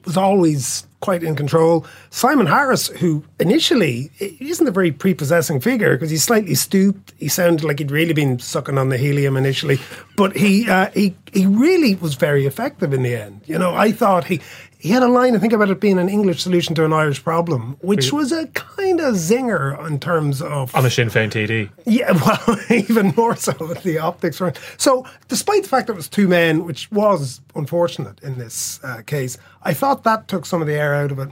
was 0.05 0.17
always 0.17 0.85
quite 0.99 1.23
in 1.23 1.35
control. 1.35 1.85
Simon 2.11 2.45
Harris, 2.45 2.87
who 2.87 3.23
initially 3.39 4.11
isn't 4.19 4.67
a 4.67 4.71
very 4.71 4.91
prepossessing 4.91 5.59
figure 5.59 5.95
because 5.95 6.11
he's 6.11 6.23
slightly 6.23 6.55
stooped. 6.55 7.13
He 7.17 7.27
sounded 7.27 7.65
like 7.65 7.79
he'd 7.79 7.91
really 7.91 8.13
been 8.13 8.37
sucking 8.39 8.77
on 8.77 8.89
the 8.89 8.97
helium 8.97 9.35
initially, 9.35 9.79
but 10.15 10.35
he 10.37 10.69
uh, 10.69 10.91
he 10.91 11.15
he 11.33 11.45
really 11.45 11.95
was 11.95 12.15
very 12.15 12.45
effective 12.45 12.93
in 12.93 13.03
the 13.03 13.15
end. 13.15 13.41
You 13.45 13.57
know, 13.57 13.73
I 13.73 13.91
thought 13.91 14.25
he 14.25 14.41
he 14.81 14.89
had 14.89 15.03
a 15.03 15.07
line, 15.07 15.35
I 15.35 15.39
think, 15.39 15.53
about 15.53 15.69
it 15.69 15.79
being 15.79 15.99
an 15.99 16.09
English 16.09 16.41
solution 16.41 16.73
to 16.73 16.83
an 16.83 16.91
Irish 16.91 17.23
problem, 17.23 17.77
which 17.81 18.11
was 18.11 18.31
a 18.31 18.47
kind 18.47 18.99
of 18.99 19.13
zinger 19.13 19.87
in 19.87 19.99
terms 19.99 20.41
of. 20.41 20.73
On 20.75 20.83
a 20.83 20.89
Sinn 20.89 21.09
Féin 21.09 21.29
TD. 21.29 21.69
Yeah, 21.85 22.11
well, 22.25 22.57
even 22.71 23.13
more 23.15 23.35
so 23.35 23.53
with 23.59 23.83
the 23.83 23.99
optics. 23.99 24.41
Right. 24.41 24.59
So, 24.77 25.05
despite 25.27 25.61
the 25.61 25.69
fact 25.69 25.85
that 25.85 25.93
it 25.93 25.97
was 25.97 26.07
two 26.07 26.27
men, 26.27 26.65
which 26.65 26.91
was 26.91 27.41
unfortunate 27.53 28.23
in 28.23 28.39
this 28.39 28.83
uh, 28.83 29.03
case, 29.05 29.37
I 29.61 29.75
thought 29.75 30.03
that 30.03 30.27
took 30.27 30.47
some 30.47 30.61
of 30.61 30.67
the 30.67 30.73
air 30.73 30.95
out 30.95 31.11
of 31.11 31.19
it. 31.19 31.29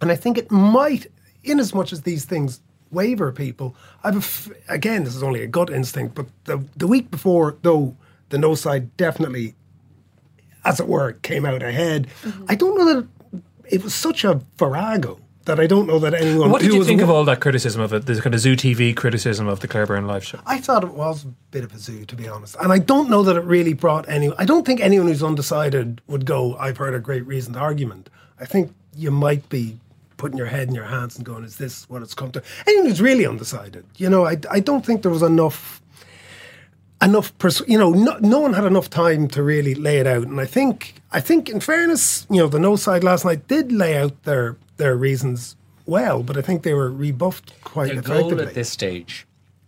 And 0.00 0.10
I 0.10 0.16
think 0.16 0.36
it 0.36 0.50
might, 0.50 1.06
in 1.44 1.60
as 1.60 1.72
much 1.72 1.92
as 1.92 2.02
these 2.02 2.24
things 2.24 2.60
waver 2.90 3.30
people, 3.30 3.76
I've, 4.02 4.16
f- 4.16 4.50
again, 4.68 5.04
this 5.04 5.14
is 5.14 5.22
only 5.22 5.44
a 5.44 5.46
gut 5.46 5.70
instinct, 5.70 6.16
but 6.16 6.26
the, 6.46 6.64
the 6.76 6.88
week 6.88 7.12
before, 7.12 7.56
though, 7.62 7.96
the 8.30 8.38
no 8.38 8.56
side 8.56 8.96
definitely 8.96 9.54
as 10.64 10.80
it 10.80 10.88
were, 10.88 11.12
came 11.12 11.44
out 11.44 11.62
ahead. 11.62 12.08
Mm-hmm. 12.22 12.44
I 12.48 12.54
don't 12.54 12.76
know 12.76 12.94
that 12.94 12.98
it, 13.32 13.42
it 13.76 13.84
was 13.84 13.94
such 13.94 14.24
a 14.24 14.40
virago 14.58 15.18
that 15.44 15.58
I 15.58 15.66
don't 15.66 15.86
know 15.86 15.98
that 15.98 16.14
anyone. 16.14 16.50
What 16.50 16.62
did 16.62 16.72
you 16.72 16.84
think 16.84 17.00
of 17.00 17.10
all 17.10 17.24
that 17.24 17.40
criticism 17.40 17.80
of 17.80 17.92
it? 17.92 18.06
The 18.06 18.20
kind 18.20 18.34
of 18.34 18.40
Zoo 18.40 18.54
TV 18.54 18.94
criticism 18.94 19.48
of 19.48 19.60
the 19.60 19.68
Claire 19.68 19.86
Byrne 19.86 20.06
live 20.06 20.24
show. 20.24 20.40
I 20.46 20.58
thought 20.58 20.84
it 20.84 20.92
was 20.92 21.24
a 21.24 21.28
bit 21.50 21.64
of 21.64 21.74
a 21.74 21.78
zoo, 21.78 22.04
to 22.04 22.16
be 22.16 22.28
honest, 22.28 22.56
and 22.60 22.72
I 22.72 22.78
don't 22.78 23.10
know 23.10 23.22
that 23.22 23.36
it 23.36 23.44
really 23.44 23.72
brought 23.74 24.08
any. 24.08 24.32
I 24.38 24.44
don't 24.44 24.64
think 24.64 24.80
anyone 24.80 25.08
who's 25.08 25.22
undecided 25.22 26.00
would 26.06 26.26
go. 26.26 26.56
I've 26.56 26.76
heard 26.76 26.94
a 26.94 27.00
great 27.00 27.26
reasoned 27.26 27.56
argument. 27.56 28.08
I 28.40 28.44
think 28.44 28.74
you 28.96 29.10
might 29.10 29.48
be 29.48 29.78
putting 30.16 30.38
your 30.38 30.46
head 30.46 30.68
in 30.68 30.74
your 30.74 30.84
hands 30.84 31.16
and 31.16 31.26
going, 31.26 31.44
"Is 31.44 31.56
this 31.56 31.88
what 31.88 32.02
it's 32.02 32.14
come 32.14 32.30
to?" 32.32 32.42
Anyone 32.66 32.86
who's 32.86 33.02
really 33.02 33.26
undecided, 33.26 33.84
you 33.96 34.08
know, 34.08 34.26
I 34.26 34.38
I 34.50 34.60
don't 34.60 34.86
think 34.86 35.02
there 35.02 35.10
was 35.10 35.22
enough 35.22 35.81
enough, 37.02 37.36
pers- 37.38 37.62
you 37.66 37.78
know, 37.78 37.90
no, 37.90 38.16
no, 38.18 38.40
one 38.40 38.54
had 38.54 38.64
enough 38.64 38.88
time 38.88 39.28
to 39.28 39.42
really 39.42 39.74
lay 39.74 39.98
it 39.98 40.06
out. 40.06 40.26
And 40.26 40.40
I 40.40 40.46
think, 40.46 40.94
I 41.12 41.20
think, 41.20 41.48
in 41.48 41.60
fairness, 41.60 42.26
you 42.30 42.38
know, 42.38 42.48
the 42.48 42.58
no 42.58 42.76
side 42.76 43.04
last 43.04 43.24
night 43.24 43.48
did 43.48 43.72
lay 43.72 43.96
out 43.96 44.22
their 44.24 44.56
their 44.76 44.96
reasons 44.96 45.56
well, 45.86 46.22
but 46.22 46.36
I 46.36 46.42
think 46.42 46.62
they 46.62 46.74
were 46.74 46.90
rebuffed 46.90 47.52
quite 47.64 47.92
the 47.92 47.98
effectively. 47.98 48.30
goal 48.30 48.40
at 48.40 48.54
this 48.54 48.70
stage, 48.70 49.26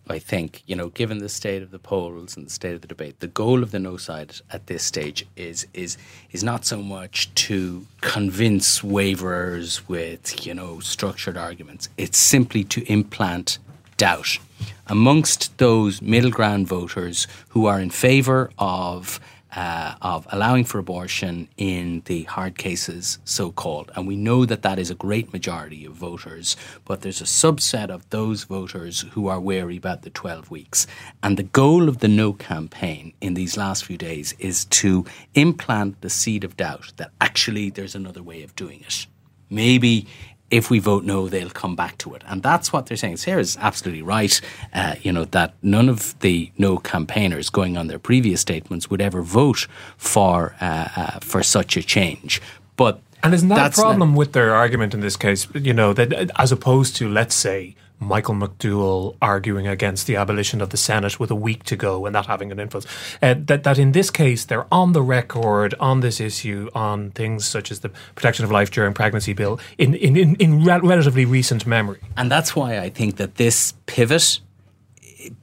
I 0.09 0.19
think, 0.19 0.63
you 0.67 0.77
know, 0.77 0.89
given 0.91 1.19
the 1.19 1.29
state 1.29 1.63
of 1.63 1.71
the 1.71 1.79
polls 1.79 2.37
and 2.37 2.47
the 2.47 2.51
state 2.51 2.75
of 2.75 2.83
the 2.83 2.87
debate, 2.87 3.21
the 3.21 3.27
goal 3.27 3.63
of 3.63 3.71
the 3.71 3.79
no 3.79 3.97
side 3.97 4.35
at 4.51 4.67
this 4.67 4.83
stage 4.83 5.27
is 5.37 5.67
is 5.73 5.97
is 6.31 6.45
not 6.45 6.65
so 6.65 6.83
much 6.83 7.35
to 7.35 7.87
convince 8.01 8.85
waverers 8.85 9.89
with 9.89 10.47
you 10.47 10.55
know 10.55 10.81
structured 10.81 11.37
arguments. 11.37 11.89
It's 11.97 12.19
simply 12.19 12.65
to 12.65 12.91
implant 12.93 13.59
doubt 13.97 14.39
amongst 14.87 15.57
those 15.59 16.03
middle 16.03 16.31
ground 16.31 16.67
voters 16.69 17.27
who 17.49 17.67
are 17.67 17.81
in 17.81 17.91
favour 17.91 18.51
of 18.59 19.21
uh, 19.55 19.95
of 20.03 20.27
allowing 20.31 20.65
for 20.65 20.79
abortion 20.79 21.49
in 21.57 22.03
the 22.07 22.25
hard 22.25 22.59
cases, 22.59 23.19
so 23.25 23.53
called. 23.53 23.91
And 23.95 24.07
we 24.07 24.17
know 24.17 24.45
that 24.45 24.63
that 24.63 24.79
is 24.79 24.91
a 24.91 24.95
great 24.95 25.33
majority 25.33 25.85
of 25.85 25.93
voters, 25.93 26.57
but 26.85 27.03
there's 27.03 27.21
a 27.21 27.25
subset 27.25 27.89
of 27.91 28.09
those 28.11 28.45
voters 28.45 29.03
who 29.13 29.29
are 29.29 29.41
wary 29.41 29.77
about 29.77 30.03
the 30.03 30.11
12 30.11 30.51
weeks. 30.51 30.87
And 31.23 31.37
the 31.37 31.45
goal 31.45 31.89
of 31.89 31.99
the 31.99 32.09
No 32.09 32.33
campaign 32.33 33.13
in 33.21 33.35
these 33.35 33.57
last 33.57 33.85
few 33.85 33.97
days 33.97 34.35
is 34.39 34.65
to 34.67 35.05
implant 35.35 36.01
the 36.01 36.11
seed 36.11 36.45
of 36.45 36.57
doubt 36.57 36.93
that 36.97 37.13
actually 37.21 37.71
there's 37.71 37.95
another 37.95 38.23
way 38.23 38.43
of 38.43 38.57
doing 38.57 38.81
it. 38.81 39.07
Maybe 39.51 40.09
if 40.51 40.71
we 40.71 40.79
vote 40.79 41.05
no, 41.05 41.29
they'll 41.29 41.51
come 41.51 41.75
back 41.75 41.99
to 41.99 42.15
it. 42.15 42.23
And 42.27 42.43
that's 42.43 42.73
what 42.73 42.87
they're 42.87 42.97
saying. 42.97 43.17
Sarah's 43.17 43.57
absolutely 43.59 44.03
right, 44.03 44.41
uh, 44.73 44.95
you 45.03 45.13
know, 45.13 45.25
that 45.27 45.55
none 45.63 45.89
of 45.89 46.19
the 46.21 46.51
no 46.59 46.79
campaigners 46.79 47.51
going 47.51 47.77
on 47.77 47.87
their 47.87 47.99
previous 47.99 48.41
statements 48.41 48.91
would 48.91 49.01
ever 49.01 49.23
vote 49.23 49.67
for, 49.97 50.55
uh, 50.61 50.89
uh, 50.97 51.19
for 51.21 51.43
such 51.43 51.77
a 51.77 51.83
change. 51.83 52.41
But 52.77 53.01
and 53.23 53.33
isn't 53.33 53.49
that 53.49 53.79
a 53.79 53.81
problem 53.81 54.15
with 54.15 54.33
their 54.33 54.55
argument 54.55 54.93
in 54.93 55.01
this 55.01 55.17
case? 55.17 55.49
You 55.55 55.73
know, 55.73 55.95
that 55.95 56.31
as 56.39 56.53
opposed 56.53 56.95
to, 56.97 57.09
let's 57.09 57.35
say, 57.35 57.75
Michael 58.01 58.35
McDowell 58.35 59.17
arguing 59.23 59.67
against 59.67 60.07
the 60.07 60.17
abolition 60.17 60.61
of 60.61 60.71
the 60.71 60.77
Senate 60.77 61.19
with 61.19 61.31
a 61.31 61.35
week 61.35 61.65
to 61.65 61.77
go 61.77 62.07
and 62.07 62.13
not 62.13 62.27
having 62.27 62.53
an 62.53 62.61
influence. 62.61 62.87
Uh, 63.23 63.35
that, 63.39 63.65
that 63.65 63.79
in 63.79 63.93
this 63.93 64.11
case, 64.11 64.45
they're 64.45 64.67
on 64.73 64.93
the 64.93 65.03
record 65.03 65.75
on 65.81 66.01
this 66.01 66.21
issue 66.21 66.69
on 66.75 67.11
things 67.13 67.47
such 67.47 67.71
as 67.71 67.81
the 67.81 67.91
Protection 68.15 68.45
of 68.45 68.51
Life 68.51 68.71
During 68.71 68.95
Pregnancy 68.95 69.33
Bill 69.33 69.59
in, 69.79 69.95
in, 69.95 70.17
in, 70.17 70.35
in 70.37 70.65
re- 70.65 70.81
relatively 70.81 71.25
recent 71.25 71.67
memory. 71.67 72.01
And 72.17 72.31
that's 72.31 72.55
why 72.55 72.79
I 72.79 72.91
think 72.91 73.17
that 73.17 73.37
this 73.37 73.75
pivot 73.87 74.41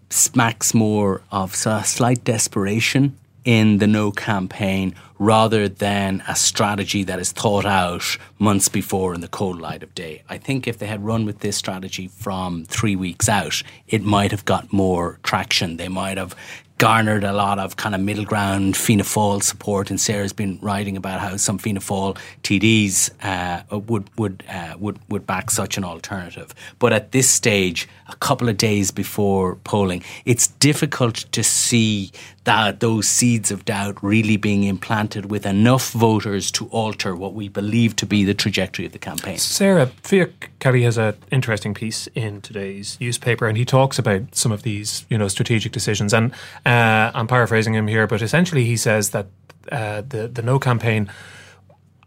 smacks 0.10 0.74
more 0.74 1.22
of 1.32 1.54
a 1.66 1.84
slight 1.84 2.24
desperation 2.24 3.18
in 3.45 3.77
the 3.80 3.88
no 3.88 4.12
campaign 4.12 4.93
rather 5.17 5.67
than 5.67 6.23
a 6.27 6.36
strategy 6.36 7.04
that 7.04 7.19
is 7.19 7.32
thought 7.32 7.65
out 7.65 8.17
months 8.39 8.69
before 8.69 9.13
in 9.13 9.21
the 9.21 9.27
cold 9.27 9.62
light 9.62 9.84
of 9.84 9.93
day. 9.93 10.23
I 10.30 10.38
think 10.38 10.67
if 10.67 10.80
they 10.80 10.88
had 10.88 11.06
run 11.06 11.25
with 11.25 11.39
this 11.39 11.58
strategy 11.58 12.08
from 12.08 12.65
three 12.65 12.95
weeks 12.95 13.30
out, 13.30 13.62
it 13.88 14.04
might 14.04 14.32
have 14.32 14.45
got 14.45 14.73
more 14.73 15.19
traction. 15.23 15.77
They 15.77 15.88
might 15.89 16.17
have 16.17 16.36
garnered 16.82 17.23
a 17.23 17.32
lot 17.32 17.60
of 17.60 17.75
kind 17.75 17.93
of 17.93 18.01
middle 18.01 18.25
ground 18.25 18.75
Fianna 18.75 19.04
Fáil 19.04 19.43
support, 19.43 19.91
and 19.91 20.01
Sarah's 20.01 20.34
been 20.34 20.58
writing 20.63 20.97
about 20.97 21.19
how 21.19 21.38
some 21.38 21.60
Fianna 21.60 21.80
Fáil 21.80 22.17
TDs 22.41 23.12
uh, 23.21 23.77
would 23.77 24.10
would 24.17 24.43
uh, 24.49 24.73
would 24.80 24.97
would 25.08 25.27
back 25.27 25.51
such 25.51 25.77
an 25.77 25.84
alternative. 25.84 26.56
But 26.80 26.91
at 26.91 27.12
this 27.12 27.30
stage, 27.30 27.88
a 28.08 28.15
couple 28.15 28.49
of 28.49 28.58
days 28.58 28.89
before 28.89 29.58
polling, 29.58 30.04
it's 30.25 30.47
difficult 30.47 31.17
to 31.34 31.43
see 31.43 32.12
that 32.43 32.80
those 32.80 33.08
seeds 33.08 33.51
of 33.51 33.65
doubt 33.65 34.01
really 34.01 34.36
being 34.36 34.63
implanted 34.63 35.30
with 35.30 35.45
enough 35.45 35.91
voters 35.91 36.51
to 36.51 36.67
alter 36.67 37.15
what 37.15 37.34
we 37.34 37.47
believe 37.47 37.95
to 37.97 38.06
be 38.06 38.23
the 38.23 38.34
trajectory 38.34 38.86
of 38.86 38.91
the 38.91 38.99
campaign. 38.99 39.38
Sarah 39.38 39.91
Fiach 40.04 40.49
Kelly 40.60 40.82
has 40.84 40.97
an 40.97 41.15
interesting 41.32 41.73
piece 41.73 42.08
in 42.15 42.41
today's 42.41 42.97
newspaper, 42.99 43.47
and 43.47 43.58
he 43.58 43.65
talks 43.65 43.99
about 43.99 44.34
some 44.34 44.51
of 44.51 44.63
these, 44.63 45.06
you 45.10 45.17
know, 45.17 45.27
strategic 45.27 45.71
decisions. 45.71 46.13
And 46.13 46.32
uh, 46.65 47.12
I'm 47.13 47.27
paraphrasing 47.27 47.75
him 47.75 47.88
here, 47.88 48.08
but 48.08 48.21
essentially 48.21 48.65
he 48.65 48.77
says 48.77 49.12
that 49.12 49.27
uh, 49.71 50.01
the 50.01 50.27
the 50.27 50.41
No 50.41 50.58
campaign 50.58 51.12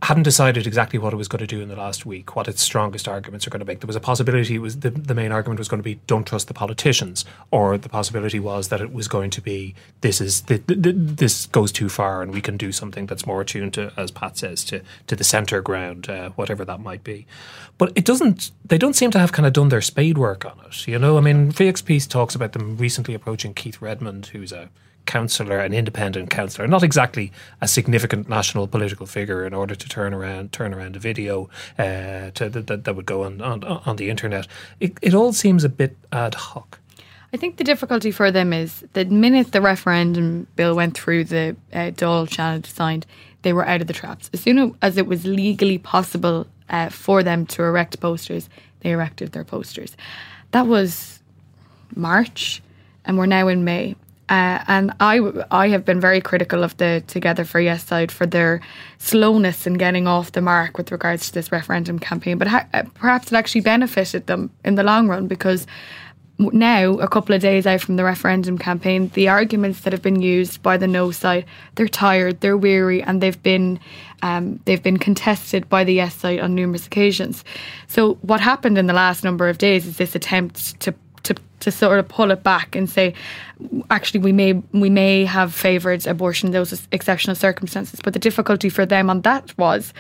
hadn't 0.05 0.23
decided 0.23 0.67
exactly 0.67 0.99
what 0.99 1.13
it 1.13 1.17
was 1.17 1.29
going 1.29 1.41
to 1.41 1.47
do 1.47 1.61
in 1.61 1.69
the 1.69 1.77
last 1.77 2.05
week, 2.05 2.37
what 2.37 2.47
its 2.47 2.63
strongest 2.63 3.09
arguments 3.09 3.47
are 3.47 3.51
going 3.51 3.61
to 3.61 3.67
make. 3.67 3.81
There 3.81 3.87
was 3.87 3.97
a 3.97 4.01
possibility 4.01 4.57
it 4.57 4.59
was 4.59 4.81
the, 4.81 4.91
the 4.91 5.15
main 5.15 5.33
argument 5.33 5.59
was 5.59 5.69
going 5.69 5.81
to 5.81 5.85
be 5.85 5.99
don't 6.07 6.27
trust 6.27 6.49
the 6.49 6.55
politicians, 6.55 7.25
or 7.51 7.79
the 7.79 7.89
possibility 7.89 8.39
was 8.39 8.69
that 8.69 8.81
it 8.81 8.93
was 8.93 9.09
going 9.09 9.31
to 9.31 9.41
be 9.41 9.75
this 10.03 10.21
is 10.21 10.43
the, 10.43 10.59
the, 10.67 10.93
this 10.93 11.47
goes 11.47 11.73
too 11.73 11.89
far 11.89 12.23
and 12.23 12.33
we 12.33 12.41
can 12.41 12.57
do 12.57 12.71
something 12.71 13.07
that's 13.07 13.27
more 13.27 13.41
attuned 13.41 13.75
to, 13.75 13.93
as 13.97 14.11
Pat 14.11 14.37
says, 14.37 14.63
to 14.65 14.83
to 15.07 15.17
the 15.17 15.25
centre 15.25 15.63
ground, 15.63 16.09
uh, 16.09 16.31
whatever 16.31 16.65
that 16.65 16.81
might 16.81 17.03
be. 17.03 17.27
But 17.79 17.93
it 17.95 18.05
doesn't. 18.05 18.51
They 18.65 18.79
don't 18.79 18.95
seem 18.95 19.11
to 19.13 19.19
have 19.19 19.33
kind 19.33 19.47
of 19.47 19.53
done 19.53 19.71
their 19.71 19.81
spade 19.81 20.19
work 20.19 20.45
on 20.45 20.61
it. 20.67 20.87
You 20.87 20.99
know, 20.99 21.17
I 21.19 21.21
mean, 21.21 21.53
piece 21.53 22.07
talks 22.07 22.35
about 22.35 22.53
them 22.53 22.77
recently 22.77 23.15
approaching 23.15 23.55
Keith 23.55 23.81
Redmond, 23.81 24.27
who's 24.27 24.53
a 24.53 24.69
councillor, 25.07 25.59
an 25.59 25.73
independent 25.73 26.31
councillor, 26.31 26.67
not 26.67 26.83
exactly 26.83 27.33
a 27.61 27.69
significant 27.69 28.29
national 28.29 28.67
political 28.67 29.07
figure, 29.07 29.45
in 29.45 29.55
order 29.55 29.75
to 29.75 29.89
turn 29.89 30.15
around 30.15 30.53
turn 30.53 30.75
around 30.75 30.97
a 30.97 30.99
video 30.99 31.49
uh, 31.79 32.31
to, 32.31 32.49
that, 32.51 32.85
that 32.85 32.97
would 32.97 33.07
go 33.07 33.25
on, 33.25 33.41
on 33.41 33.65
on 33.65 33.97
the 33.97 34.11
internet. 34.11 34.47
It, 34.81 34.99
it 35.03 35.15
all 35.15 35.33
seems 35.33 35.65
a 35.65 35.69
bit 35.69 35.97
ad 36.13 36.35
hoc. 36.35 36.79
I 37.33 37.37
think 37.37 37.57
the 37.57 37.65
difficulty 37.65 38.13
for 38.13 38.31
them 38.31 38.53
is 38.53 38.85
that 38.93 39.09
the 39.09 39.15
minute 39.15 39.51
the 39.51 39.61
referendum 39.61 40.47
bill 40.55 40.77
went 40.77 40.97
through 40.97 41.25
the 41.25 41.57
uh, 41.73 41.91
Dáil 41.91 42.29
Seanad 42.29 42.65
signed, 42.65 43.07
they 43.43 43.53
were 43.53 43.67
out 43.67 43.81
of 43.81 43.89
the 43.89 43.93
traps. 43.93 44.31
As 44.33 44.41
soon 44.41 44.77
as 44.83 44.97
it 44.97 45.09
was 45.09 45.27
legally 45.27 45.79
possible 45.79 46.47
uh, 46.69 46.91
for 46.91 47.25
them 47.25 47.45
to 47.47 47.63
erect 47.65 47.99
posters, 47.99 48.49
they 48.81 48.93
erected 48.93 49.33
their 49.33 49.45
posters. 49.45 49.97
That 50.53 50.69
was 50.69 51.21
March, 51.97 52.63
and 53.05 53.19
we're 53.19 53.27
now 53.27 53.49
in 53.49 53.65
May. 53.65 53.97
Uh, 54.29 54.65
and 54.69 54.93
I, 55.01 55.21
I 55.51 55.69
have 55.69 55.85
been 55.85 56.01
very 56.01 56.21
critical 56.21 56.65
of 56.65 56.77
the 56.79 57.03
Together 57.07 57.45
for 57.45 57.61
Yes 57.61 57.85
side 57.85 58.11
for 58.11 58.25
their 58.25 58.61
slowness 58.99 59.67
in 59.67 59.75
getting 59.75 60.07
off 60.07 60.33
the 60.33 60.41
mark 60.41 60.79
with 60.79 60.91
regards 60.91 61.27
to 61.27 61.35
this 61.35 61.53
referendum 61.53 61.99
campaign. 61.99 62.39
But 62.39 62.49
ha- 62.49 62.67
uh, 62.73 62.85
perhaps 62.95 63.31
it 63.31 63.37
actually 63.37 63.61
benefited 63.61 64.27
them 64.27 64.51
in 64.65 64.77
the 64.77 64.83
long 64.83 65.09
run 65.09 65.27
because 65.27 65.67
now, 66.39 66.95
a 66.95 67.07
couple 67.07 67.35
of 67.35 67.41
days 67.41 67.65
out 67.65 67.81
from 67.81 67.95
the 67.95 68.03
referendum 68.03 68.59
campaign, 68.59 69.09
the 69.15 69.29
arguments 69.29 69.81
that 69.81 69.93
have 69.93 70.03
been 70.03 70.21
used 70.21 70.61
by 70.63 70.77
the 70.77 70.89
no 70.89 71.13
side, 71.13 71.45
they're 71.77 71.87
tired, 71.87 72.41
they're 72.41 72.57
weary, 72.57 73.03
and 73.03 73.21
they've 73.21 73.41
been 73.43 73.79
um, 74.23 74.59
they've 74.65 74.83
been 74.83 74.97
contested 74.97 75.69
by 75.69 75.85
the 75.85 75.95
yes 75.95 76.17
side 76.17 76.41
on 76.41 76.57
numerous 76.57 76.87
occasions. 76.87 77.45
So, 77.87 78.15
what 78.23 78.41
happened 78.41 78.79
in 78.79 78.87
the 78.87 78.93
last 78.93 79.23
number 79.23 79.49
of 79.49 79.59
days 79.59 79.87
is 79.87 79.97
this 79.97 80.17
attempt 80.17 80.81
to 80.81 80.95
to, 81.25 81.35
to 81.61 81.71
sort 81.71 81.99
of 81.99 82.09
pull 82.09 82.31
it 82.31 82.43
back 82.43 82.77
and 82.77 82.89
say, 82.89 83.15
actually, 83.91 84.21
we 84.21 84.33
may 84.33 84.53
we 84.73 84.91
may 84.91 85.25
have 85.25 85.53
favoured 85.53 86.07
abortion 86.07 86.49
in 86.49 86.53
those 86.53 86.87
exceptional 86.93 87.35
circumstances. 87.37 88.01
But 88.03 88.13
the 88.13 88.19
difficulty 88.19 88.69
for 88.69 88.87
them 88.87 89.11
on 89.11 89.23
that 89.23 89.57
was 89.59 89.93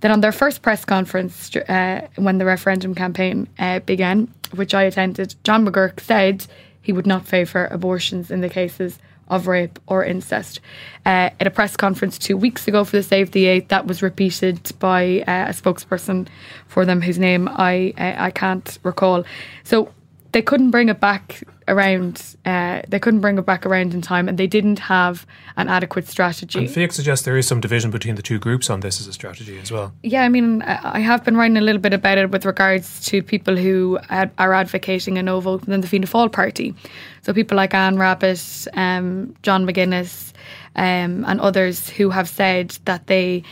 that 0.00 0.10
on 0.10 0.20
their 0.20 0.32
first 0.32 0.62
press 0.62 0.84
conference 0.84 1.54
uh, 1.56 2.06
when 2.16 2.38
the 2.38 2.44
referendum 2.44 2.94
campaign 2.94 3.48
uh, 3.58 3.80
began, 3.80 4.32
which 4.54 4.74
I 4.74 4.82
attended, 4.82 5.34
John 5.44 5.66
McGuirk 5.66 6.00
said 6.00 6.46
he 6.82 6.92
would 6.92 7.06
not 7.06 7.26
favour 7.26 7.66
abortions 7.66 8.30
in 8.30 8.40
the 8.42 8.48
cases 8.48 8.98
of 9.28 9.46
rape 9.46 9.78
or 9.86 10.04
incest. 10.04 10.60
Uh, 11.04 11.30
at 11.40 11.46
a 11.46 11.50
press 11.50 11.76
conference 11.76 12.18
two 12.18 12.36
weeks 12.36 12.68
ago 12.68 12.84
for 12.84 12.96
the 12.96 13.02
Save 13.02 13.32
the 13.32 13.46
Eight, 13.46 13.68
that 13.70 13.86
was 13.86 14.02
repeated 14.02 14.72
by 14.78 15.24
uh, 15.26 15.48
a 15.48 15.52
spokesperson 15.52 16.28
for 16.68 16.84
them 16.84 17.00
whose 17.00 17.18
name 17.18 17.48
I 17.48 17.92
uh, 17.98 18.14
I 18.22 18.30
can't 18.30 18.78
recall. 18.84 19.24
So 19.64 19.92
they 20.36 20.42
couldn't 20.42 20.70
bring 20.70 20.90
it 20.90 21.00
back 21.00 21.42
around. 21.66 22.36
Uh, 22.44 22.82
they 22.86 22.98
couldn't 22.98 23.22
bring 23.22 23.38
it 23.38 23.46
back 23.46 23.64
around 23.64 23.94
in 23.94 24.02
time, 24.02 24.28
and 24.28 24.36
they 24.36 24.46
didn't 24.46 24.78
have 24.78 25.26
an 25.56 25.66
adequate 25.66 26.06
strategy. 26.06 26.58
And 26.58 26.68
Fiach 26.68 26.92
suggests 26.92 27.24
there 27.24 27.38
is 27.38 27.46
some 27.46 27.58
division 27.58 27.90
between 27.90 28.16
the 28.16 28.22
two 28.22 28.38
groups 28.38 28.68
on 28.68 28.80
this 28.80 29.00
as 29.00 29.06
a 29.06 29.14
strategy 29.14 29.58
as 29.58 29.72
well. 29.72 29.94
Yeah, 30.02 30.24
I 30.24 30.28
mean, 30.28 30.60
I 30.60 30.98
have 30.98 31.24
been 31.24 31.38
writing 31.38 31.56
a 31.56 31.62
little 31.62 31.80
bit 31.80 31.94
about 31.94 32.18
it 32.18 32.30
with 32.30 32.44
regards 32.44 33.02
to 33.06 33.22
people 33.22 33.56
who 33.56 33.98
are 34.10 34.52
advocating 34.52 35.16
a 35.16 35.22
no 35.22 35.40
vote 35.40 35.62
within 35.62 35.80
the 35.80 35.88
Fianna 35.88 36.06
Fáil 36.06 36.30
party. 36.30 36.74
So 37.22 37.32
people 37.32 37.56
like 37.56 37.72
Anne 37.72 37.96
Rabbitte, 37.96 38.68
um, 38.76 39.34
John 39.42 39.66
McGuinness, 39.66 40.34
um, 40.76 41.24
and 41.24 41.40
others 41.40 41.88
who 41.88 42.10
have 42.10 42.28
said 42.28 42.76
that 42.84 43.06
they 43.06 43.42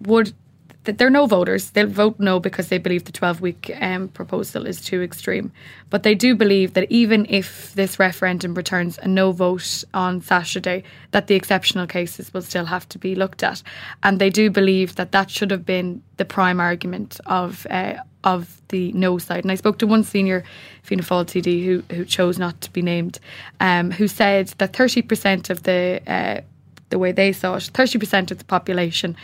would 0.00 0.32
they're 0.84 1.10
no 1.10 1.26
voters. 1.26 1.70
They'll 1.70 1.86
vote 1.86 2.18
no 2.18 2.40
because 2.40 2.68
they 2.68 2.78
believe 2.78 3.04
the 3.04 3.12
12 3.12 3.40
week 3.40 3.70
um, 3.80 4.08
proposal 4.08 4.66
is 4.66 4.80
too 4.80 5.02
extreme. 5.02 5.52
But 5.90 6.02
they 6.02 6.14
do 6.14 6.34
believe 6.34 6.74
that 6.74 6.90
even 6.90 7.26
if 7.28 7.72
this 7.74 7.98
referendum 7.98 8.54
returns 8.54 8.98
a 8.98 9.06
no 9.06 9.30
vote 9.32 9.84
on 9.94 10.20
Saturday, 10.20 10.82
that 11.12 11.28
the 11.28 11.34
exceptional 11.34 11.86
cases 11.86 12.34
will 12.34 12.42
still 12.42 12.64
have 12.64 12.88
to 12.90 12.98
be 12.98 13.14
looked 13.14 13.42
at. 13.42 13.62
And 14.02 14.18
they 14.18 14.30
do 14.30 14.50
believe 14.50 14.96
that 14.96 15.12
that 15.12 15.30
should 15.30 15.50
have 15.52 15.64
been 15.64 16.02
the 16.16 16.24
prime 16.24 16.60
argument 16.60 17.20
of. 17.26 17.66
Uh, 17.70 17.94
of 18.24 18.62
the 18.68 18.92
no 18.92 19.18
side, 19.18 19.42
and 19.42 19.50
I 19.50 19.56
spoke 19.56 19.78
to 19.78 19.86
one 19.88 20.04
senior 20.04 20.44
Fianna 20.84 21.02
Fáil 21.02 21.24
TD 21.24 21.64
who 21.64 21.82
who 21.92 22.04
chose 22.04 22.38
not 22.38 22.60
to 22.60 22.70
be 22.70 22.80
named, 22.80 23.18
um, 23.58 23.90
who 23.90 24.06
said 24.06 24.46
that 24.58 24.76
thirty 24.76 25.02
percent 25.02 25.50
of 25.50 25.64
the 25.64 26.00
uh, 26.06 26.40
the 26.90 27.00
way 27.00 27.10
they 27.10 27.32
saw 27.32 27.56
it, 27.56 27.64
thirty 27.74 27.98
percent 27.98 28.30
of 28.30 28.38
the 28.38 28.44
population 28.44 29.16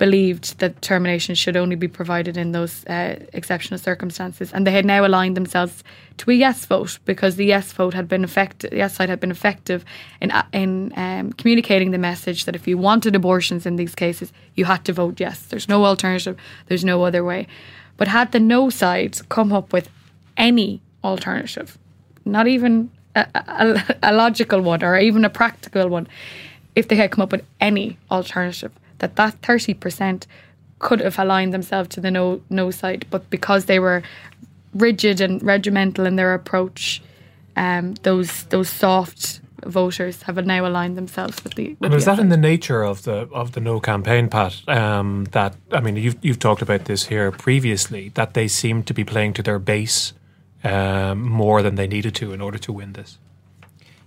believed 0.00 0.58
that 0.60 0.80
termination 0.80 1.34
should 1.34 1.58
only 1.58 1.76
be 1.76 1.86
provided 1.86 2.38
in 2.38 2.52
those 2.52 2.86
uh, 2.86 3.16
exceptional 3.34 3.78
circumstances, 3.78 4.50
and 4.50 4.66
they 4.66 4.70
had 4.70 4.86
now 4.86 5.04
aligned 5.04 5.36
themselves 5.36 5.84
to 6.16 6.30
a 6.30 6.34
yes 6.34 6.64
vote 6.64 6.98
because 7.04 7.36
the 7.36 7.44
yes 7.44 7.70
vote 7.74 7.92
had 7.92 8.08
been 8.08 8.24
effective. 8.24 8.70
The 8.70 8.78
yes 8.78 8.94
side 8.94 9.10
had 9.10 9.20
been 9.20 9.30
effective 9.30 9.84
in 10.22 10.30
uh, 10.30 10.46
in 10.54 10.94
um, 10.96 11.34
communicating 11.34 11.90
the 11.90 11.98
message 11.98 12.46
that 12.46 12.56
if 12.56 12.66
you 12.66 12.78
wanted 12.78 13.14
abortions 13.14 13.66
in 13.66 13.76
these 13.76 13.94
cases, 13.94 14.32
you 14.54 14.64
had 14.64 14.86
to 14.86 14.92
vote 14.94 15.20
yes. 15.20 15.42
There's 15.50 15.68
no 15.68 15.84
alternative. 15.84 16.36
There's 16.66 16.84
no 16.84 17.04
other 17.04 17.22
way. 17.22 17.46
But 17.98 18.08
had 18.08 18.32
the 18.32 18.40
no 18.40 18.70
side 18.70 19.28
come 19.28 19.52
up 19.52 19.70
with 19.70 19.90
any 20.38 20.80
alternative, 21.04 21.76
not 22.24 22.46
even 22.46 22.90
a, 23.14 23.26
a, 23.34 23.96
a 24.02 24.12
logical 24.14 24.62
one 24.62 24.82
or 24.82 24.96
even 24.98 25.26
a 25.26 25.30
practical 25.30 25.88
one, 25.90 26.08
if 26.74 26.88
they 26.88 26.96
had 26.96 27.10
come 27.10 27.22
up 27.22 27.32
with 27.32 27.44
any 27.60 27.98
alternative 28.10 28.72
that 29.00 29.16
that 29.16 29.40
30% 29.42 30.26
could 30.78 31.00
have 31.00 31.18
aligned 31.18 31.52
themselves 31.52 31.90
to 31.90 32.00
the 32.00 32.10
no 32.10 32.40
no 32.48 32.70
side, 32.70 33.04
but 33.10 33.28
because 33.28 33.66
they 33.66 33.78
were 33.78 34.02
rigid 34.74 35.20
and 35.20 35.42
regimental 35.42 36.06
in 36.06 36.16
their 36.16 36.32
approach, 36.32 37.02
um, 37.56 37.94
those 38.02 38.44
those 38.44 38.68
soft 38.68 39.40
voters 39.66 40.22
have 40.22 40.44
now 40.46 40.66
aligned 40.66 40.96
themselves 40.96 41.42
with 41.44 41.54
the. 41.54 41.76
With 41.80 41.92
And 41.92 41.94
is 41.94 42.04
that 42.06 42.18
in 42.18 42.28
the 42.28 42.36
nature 42.36 42.82
of 42.82 43.02
the 43.02 43.28
of 43.32 43.52
the 43.52 43.60
no 43.60 43.80
campaign, 43.80 44.28
Pat? 44.28 44.56
Um, 44.68 45.26
that 45.32 45.54
I 45.72 45.80
mean, 45.80 45.96
you've 45.96 46.16
you've 46.22 46.38
talked 46.38 46.62
about 46.62 46.86
this 46.86 47.06
here 47.06 47.30
previously. 47.30 48.10
That 48.14 48.34
they 48.34 48.48
seem 48.48 48.82
to 48.84 48.94
be 48.94 49.04
playing 49.04 49.34
to 49.34 49.42
their 49.42 49.58
base 49.58 50.12
um, 50.64 51.22
more 51.22 51.62
than 51.62 51.74
they 51.74 51.86
needed 51.86 52.14
to 52.16 52.32
in 52.32 52.40
order 52.40 52.58
to 52.58 52.72
win 52.72 52.92
this. 52.92 53.18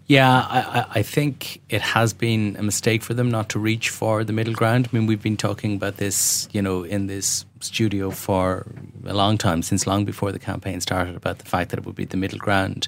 Yeah, 0.08 0.30
I, 0.30 0.86
I- 0.96 1.02
think 1.04 1.62
it 1.70 1.82
has 1.82 2.14
been 2.14 2.56
a 2.58 2.64
mistake 2.64 3.04
for 3.04 3.14
them 3.14 3.32
not 3.32 3.50
to 3.50 3.60
reach 3.60 3.90
for 3.90 4.24
the 4.24 4.34
middle 4.34 4.54
ground. 4.54 4.90
I 4.92 4.96
mean, 4.98 5.08
we've 5.08 5.22
been 5.22 5.38
talking 5.38 5.76
about 5.76 5.98
this, 5.98 6.50
you 6.52 6.62
know, 6.62 6.84
in 6.84 7.08
this 7.08 7.46
studio 7.62 8.12
for 8.12 8.66
a 9.06 9.14
long 9.14 9.38
time, 9.38 9.62
since 9.62 9.88
long 9.88 10.04
before 10.04 10.32
the 10.34 10.40
campaign 10.40 10.82
started, 10.82 11.16
about 11.16 11.40
the 11.40 11.46
fact 11.46 11.70
that 11.72 11.80
it 11.80 11.86
would 11.86 11.96
be 11.96 12.06
the 12.06 12.18
middle 12.18 12.38
ground 12.40 12.88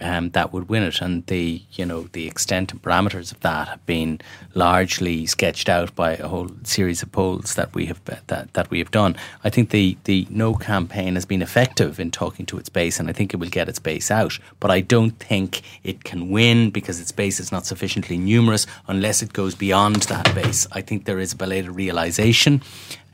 um, 0.00 0.30
that 0.30 0.52
would 0.52 0.68
win 0.68 0.82
it, 0.82 1.00
and 1.00 1.26
the, 1.26 1.62
you 1.72 1.84
know, 1.84 2.02
the 2.12 2.26
extent 2.26 2.72
and 2.72 2.82
parameters 2.82 3.32
of 3.32 3.40
that 3.40 3.68
have 3.68 3.84
been 3.86 4.20
largely 4.54 5.26
sketched 5.26 5.68
out 5.68 5.94
by 5.94 6.12
a 6.12 6.28
whole 6.28 6.50
series 6.62 7.02
of 7.02 7.10
polls 7.12 7.54
that 7.54 7.74
we 7.74 7.86
have 7.86 8.00
that 8.04 8.52
that 8.54 8.70
we 8.70 8.78
have 8.78 8.90
done. 8.90 9.16
I 9.44 9.50
think 9.50 9.70
the 9.70 9.96
the 10.04 10.26
no 10.30 10.54
campaign 10.54 11.14
has 11.14 11.24
been 11.24 11.42
effective 11.42 11.98
in 11.98 12.10
talking 12.10 12.46
to 12.46 12.58
its 12.58 12.68
base, 12.68 13.00
and 13.00 13.08
I 13.08 13.12
think 13.12 13.34
it 13.34 13.38
will 13.38 13.48
get 13.48 13.68
its 13.68 13.78
base 13.78 14.10
out. 14.10 14.38
But 14.60 14.70
I 14.70 14.80
don't 14.80 15.18
think 15.18 15.62
it 15.82 16.04
can 16.04 16.30
win 16.30 16.70
because 16.70 17.00
its 17.00 17.12
base 17.12 17.40
is 17.40 17.52
not 17.52 17.66
sufficiently 17.66 18.18
numerous 18.18 18.66
unless 18.86 19.22
it 19.22 19.32
goes 19.32 19.54
beyond 19.54 20.02
that 20.02 20.34
base. 20.34 20.66
I 20.72 20.80
think 20.80 21.04
there 21.04 21.18
is 21.18 21.32
a 21.32 21.36
belated 21.36 21.74
realization 21.74 22.62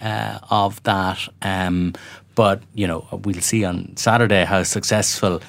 uh, 0.01 0.39
of 0.51 0.83
that. 0.83 1.29
Um, 1.43 1.95
but 2.35 2.63
you 2.75 2.87
know, 2.87 3.07
we'll 3.11 3.41
see 3.41 3.65
on 3.65 3.97
Saturday 3.97 4.45
how 4.45 4.63
successful 4.65 5.41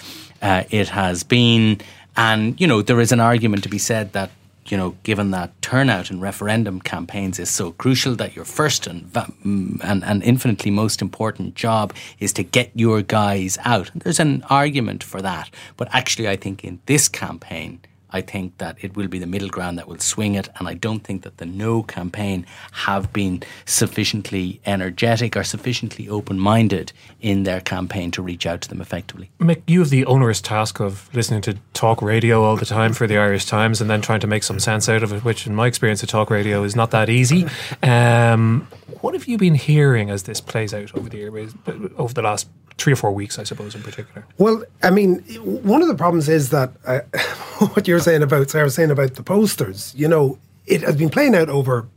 uh, 0.45 0.63
it 0.69 0.89
has 0.89 1.23
been, 1.23 1.81
and 2.15 2.60
you 2.62 2.67
know, 2.67 2.84
there 2.84 3.01
is 3.01 3.12
an 3.12 3.19
argument 3.19 3.63
to 3.63 3.69
be 3.69 3.79
said 3.79 4.13
that 4.13 4.29
you 4.67 4.77
know, 4.77 4.95
given 5.03 5.31
that 5.31 5.51
turnout 5.62 6.10
in 6.10 6.19
referendum 6.19 6.81
campaigns 6.81 7.39
is 7.39 7.49
so 7.49 7.71
crucial, 7.73 8.15
that 8.15 8.36
your 8.36 8.45
first 8.45 8.88
and, 8.88 9.12
mm, 9.13 9.79
and, 9.84 10.03
and 10.03 10.23
infinitely 10.23 10.71
most 10.71 11.01
important 11.01 11.53
job 11.55 11.93
is 12.19 12.34
to 12.34 12.43
get 12.43 12.71
your 12.73 13.01
guys 13.03 13.60
out. 13.63 13.91
There's 13.93 14.19
an 14.19 14.43
argument 14.49 15.03
for 15.03 15.21
that. 15.21 15.51
But 15.77 15.88
actually, 15.91 16.27
I 16.27 16.36
think 16.36 16.63
in 16.63 16.79
this 16.88 17.08
campaign, 17.08 17.79
I 18.15 18.21
think 18.21 18.58
that 18.60 18.78
it 18.80 18.95
will 18.95 19.10
be 19.10 19.19
the 19.19 19.28
middle 19.28 19.49
ground 19.49 19.78
that 19.78 19.89
will 19.89 19.99
swing 19.99 20.36
it. 20.36 20.47
And 20.58 20.69
I 20.69 20.73
don't 20.73 21.01
think 21.01 21.23
that 21.23 21.36
the 21.38 21.45
no 21.45 21.84
campaign 21.84 22.45
have 22.71 23.12
been 23.12 23.43
sufficiently 23.65 24.62
energetic 24.65 25.36
or 25.36 25.43
sufficiently 25.43 26.08
open 26.08 26.39
minded 26.39 26.93
in 27.19 27.43
their 27.43 27.60
campaign 27.60 28.12
to 28.12 28.21
reach 28.21 28.45
out 28.45 28.62
to 28.62 28.69
them 28.69 28.80
effectively. 28.80 29.30
Mick, 29.41 29.63
you 29.67 29.80
have 29.80 29.89
the 29.89 30.06
onerous 30.06 30.39
task 30.39 30.80
of 30.80 31.13
listening 31.13 31.41
to 31.41 31.58
talk 31.73 32.01
radio 32.01 32.41
all 32.43 32.56
the 32.56 32.65
time 32.65 32.93
for 32.93 33.06
the 33.06 33.17
Irish 33.17 33.45
Times 33.45 33.82
and 33.82 33.89
then 33.89 34.01
trying 34.01 34.21
to 34.21 34.28
make 34.28 34.43
some 34.43 34.60
sense 34.60 34.88
out 34.88 35.04
of 35.04 35.12
it, 35.12 35.25
which, 35.25 35.45
in 35.45 35.54
my 35.54 35.67
experience 35.67 36.01
of 36.01 36.08
talk 36.08 36.30
radio, 36.30 36.63
is 36.63 36.75
not 36.75 36.91
that 36.91 37.10
easy. 37.10 37.45
Um, 37.84 38.67
what 39.01 39.13
have 39.13 39.28
you 39.28 39.38
been 39.38 39.56
hearing 39.56 40.10
as 40.10 40.23
this 40.23 40.41
plays 40.41 40.73
out 40.73 40.95
over 40.95 41.10
the 41.10 41.21
airways, 41.21 41.54
over 41.97 42.13
the 42.13 42.21
last 42.21 42.47
three 42.77 42.93
or 42.93 42.97
four 42.97 43.11
weeks, 43.11 43.39
I 43.39 43.43
suppose, 43.43 43.75
in 43.75 43.81
particular? 43.81 44.25
Well, 44.38 44.63
I 44.83 44.89
mean, 44.89 45.19
one 45.63 45.81
of 45.81 45.88
the 45.88 45.95
problems 45.95 46.27
is 46.29 46.49
that 46.49 46.71
uh, 46.85 46.99
what 47.73 47.88
you're 47.88 47.99
saying 47.99 48.23
about 48.23 48.49
Sarah 48.49 48.65
was 48.65 48.75
saying 48.75 48.91
about 48.91 49.15
the 49.15 49.23
posters. 49.23 49.93
You 49.95 50.07
know, 50.07 50.38
it 50.65 50.81
has 50.81 50.95
been 50.95 51.09
playing 51.09 51.35
out 51.35 51.49
over 51.49 51.88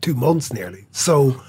two 0.00 0.14
months 0.14 0.52
nearly. 0.52 0.86
So 0.92 1.40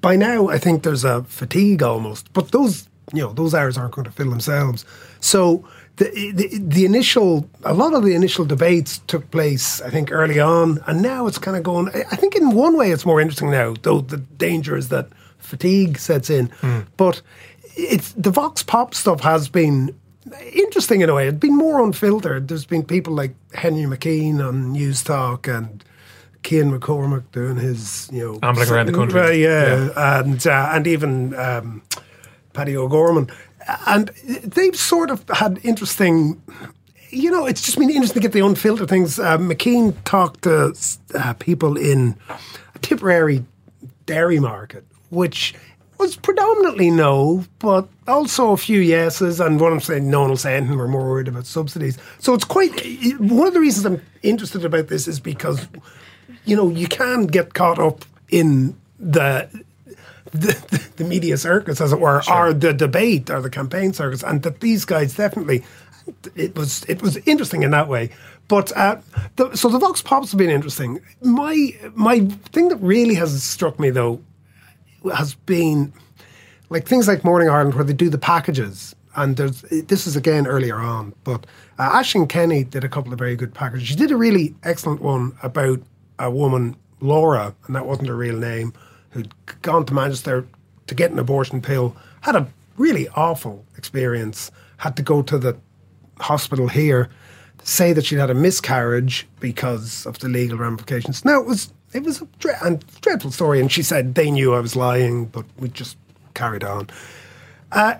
by 0.00 0.16
now, 0.16 0.48
I 0.48 0.58
think 0.58 0.82
there's 0.82 1.04
a 1.04 1.24
fatigue 1.24 1.82
almost. 1.82 2.32
But 2.32 2.52
those, 2.52 2.88
you 3.12 3.22
know, 3.22 3.32
those 3.32 3.54
hours 3.54 3.78
aren't 3.78 3.94
going 3.94 4.04
to 4.04 4.10
fill 4.10 4.30
themselves. 4.30 4.84
So 5.20 5.64
the, 5.96 6.32
the 6.32 6.58
the 6.58 6.84
initial, 6.84 7.48
a 7.64 7.74
lot 7.74 7.94
of 7.94 8.04
the 8.04 8.14
initial 8.14 8.44
debates 8.44 8.98
took 9.06 9.30
place, 9.30 9.80
I 9.80 9.90
think, 9.90 10.10
early 10.10 10.40
on, 10.40 10.82
and 10.86 11.02
now 11.02 11.26
it's 11.26 11.38
kind 11.38 11.56
of 11.56 11.62
going. 11.62 11.88
I 11.88 12.04
I 12.10 12.16
think 12.16 12.34
in 12.34 12.50
one 12.50 12.76
way 12.76 12.90
it's 12.90 13.06
more 13.06 13.20
interesting 13.20 13.50
now, 13.50 13.74
though 13.82 14.00
the 14.00 14.16
danger 14.16 14.76
is 14.76 14.88
that 14.88 15.08
fatigue 15.38 15.98
sets 15.98 16.30
in. 16.30 16.50
But 16.96 17.22
it's 17.76 18.12
the 18.12 18.30
Vox 18.30 18.62
Pop 18.62 18.94
stuff 18.94 19.20
has 19.20 19.48
been 19.48 19.94
interesting 20.52 21.00
in 21.00 21.10
a 21.10 21.14
way. 21.14 21.28
It's 21.28 21.38
been 21.38 21.56
more 21.56 21.82
unfiltered. 21.82 22.48
There's 22.48 22.64
been 22.64 22.84
people 22.84 23.14
like 23.14 23.34
Henry 23.52 23.82
McKean 23.82 24.46
on 24.46 24.72
News 24.72 25.02
Talk 25.02 25.46
and 25.46 25.84
Cian 26.44 26.78
McCormick 26.78 27.24
doing 27.32 27.56
his, 27.56 28.08
you 28.12 28.24
know, 28.24 28.38
Ambling 28.42 28.70
around 28.70 28.86
the 28.86 28.92
country. 28.92 29.20
Right, 29.20 29.38
yeah, 29.38 30.20
and 30.20 30.46
uh, 30.46 30.70
and 30.72 30.86
even 30.86 31.34
um, 31.34 31.82
Paddy 32.52 32.76
O'Gorman, 32.76 33.30
and 33.86 34.08
they've 34.44 34.76
sort 34.76 35.10
of 35.10 35.24
had 35.28 35.58
interesting. 35.62 36.40
You 37.10 37.30
know, 37.30 37.46
it's 37.46 37.62
just 37.62 37.78
been 37.78 37.90
interesting 37.90 38.20
to 38.22 38.28
get 38.28 38.32
the 38.32 38.44
unfiltered 38.44 38.88
things. 38.88 39.18
Uh, 39.18 39.38
McKean 39.38 39.94
talked 40.04 40.42
to 40.42 40.74
uh, 41.14 41.32
people 41.34 41.76
in 41.76 42.16
a 42.74 42.78
Tipperary 42.80 43.44
dairy 44.04 44.40
market, 44.40 44.84
which 45.10 45.54
was 45.98 46.16
predominantly 46.16 46.90
no, 46.90 47.44
but 47.58 47.88
also 48.06 48.52
a 48.52 48.56
few 48.56 48.80
yeses, 48.80 49.40
and 49.40 49.60
one 49.60 49.72
of 49.72 49.78
them 49.78 49.80
saying 49.80 50.10
no 50.10 50.20
one 50.20 50.30
will 50.30 50.36
say 50.36 50.56
anything, 50.56 50.76
we're 50.76 50.88
more 50.88 51.08
worried 51.08 51.28
about 51.28 51.46
subsidies. 51.46 51.98
So 52.18 52.34
it's 52.34 52.44
quite, 52.44 52.72
one 53.18 53.46
of 53.46 53.54
the 53.54 53.60
reasons 53.60 53.86
I'm 53.86 54.02
interested 54.22 54.64
about 54.64 54.88
this 54.88 55.08
is 55.08 55.20
because, 55.20 55.66
you 56.44 56.56
know, 56.56 56.68
you 56.68 56.88
can 56.88 57.26
get 57.26 57.54
caught 57.54 57.78
up 57.78 58.04
in 58.28 58.76
the 58.98 59.48
the, 60.32 60.88
the 60.96 61.04
media 61.04 61.36
circus, 61.36 61.80
as 61.80 61.92
it 61.92 62.00
were, 62.00 62.20
or 62.28 62.52
the 62.52 62.72
debate 62.72 63.30
or 63.30 63.40
the 63.40 63.50
campaign 63.50 63.92
circus, 63.92 64.24
and 64.24 64.42
that 64.42 64.58
these 64.60 64.84
guys 64.84 65.14
definitely 65.14 65.62
it 66.34 66.56
was 66.56 66.84
it 66.88 67.02
was 67.02 67.16
interesting 67.18 67.62
in 67.62 67.70
that 67.70 67.88
way. 67.88 68.10
But 68.48 68.76
uh, 68.76 69.00
the, 69.36 69.56
so 69.56 69.68
the 69.68 69.78
Vox 69.78 70.02
Pops 70.02 70.32
have 70.32 70.38
been 70.38 70.50
interesting. 70.50 71.00
My 71.22 71.70
my 71.94 72.20
thing 72.52 72.68
that 72.68 72.76
really 72.76 73.14
has 73.14 73.42
struck 73.42 73.78
me 73.78 73.90
though 73.90 74.20
has 75.12 75.34
been 75.34 75.92
like 76.70 76.86
things 76.86 77.06
like 77.08 77.24
Morning 77.24 77.48
Ireland 77.48 77.74
where 77.74 77.84
they 77.84 77.92
do 77.92 78.08
the 78.08 78.18
packages. 78.18 78.94
And 79.16 79.36
there's 79.36 79.62
this 79.62 80.06
is 80.06 80.16
again 80.16 80.46
earlier 80.46 80.76
on, 80.76 81.14
but 81.22 81.46
uh, 81.78 81.82
Ashton 81.82 82.26
Kenny 82.26 82.64
did 82.64 82.82
a 82.82 82.88
couple 82.88 83.12
of 83.12 83.18
very 83.18 83.36
good 83.36 83.54
packages. 83.54 83.86
She 83.86 83.94
did 83.94 84.10
a 84.10 84.16
really 84.16 84.54
excellent 84.64 85.00
one 85.00 85.36
about 85.42 85.80
a 86.18 86.30
woman, 86.30 86.76
Laura, 87.00 87.54
and 87.66 87.76
that 87.76 87.86
wasn't 87.86 88.08
her 88.08 88.16
real 88.16 88.36
name, 88.36 88.72
who'd 89.10 89.32
gone 89.62 89.86
to 89.86 89.94
Manchester 89.94 90.46
to 90.88 90.94
get 90.96 91.12
an 91.12 91.18
abortion 91.20 91.62
pill, 91.62 91.96
had 92.22 92.34
a 92.34 92.48
really 92.76 93.08
awful 93.10 93.64
experience, 93.76 94.50
had 94.78 94.96
to 94.96 95.02
go 95.02 95.22
to 95.22 95.38
the 95.38 95.56
hospital 96.18 96.66
here, 96.66 97.08
to 97.58 97.66
say 97.66 97.92
that 97.92 98.04
she'd 98.04 98.18
had 98.18 98.30
a 98.30 98.34
miscarriage 98.34 99.28
because 99.38 100.06
of 100.06 100.18
the 100.18 100.28
legal 100.28 100.58
ramifications. 100.58 101.24
Now 101.24 101.40
it 101.40 101.46
was 101.46 101.72
it 101.94 102.02
was 102.02 102.20
a 102.20 102.26
dre- 102.40 102.78
dreadful 103.00 103.30
story, 103.30 103.60
and 103.60 103.70
she 103.70 103.82
said 103.82 104.14
they 104.14 104.30
knew 104.30 104.52
I 104.52 104.60
was 104.60 104.76
lying, 104.76 105.26
but 105.26 105.46
we 105.58 105.68
just 105.68 105.96
carried 106.34 106.64
on. 106.64 106.88
Uh, 107.72 107.94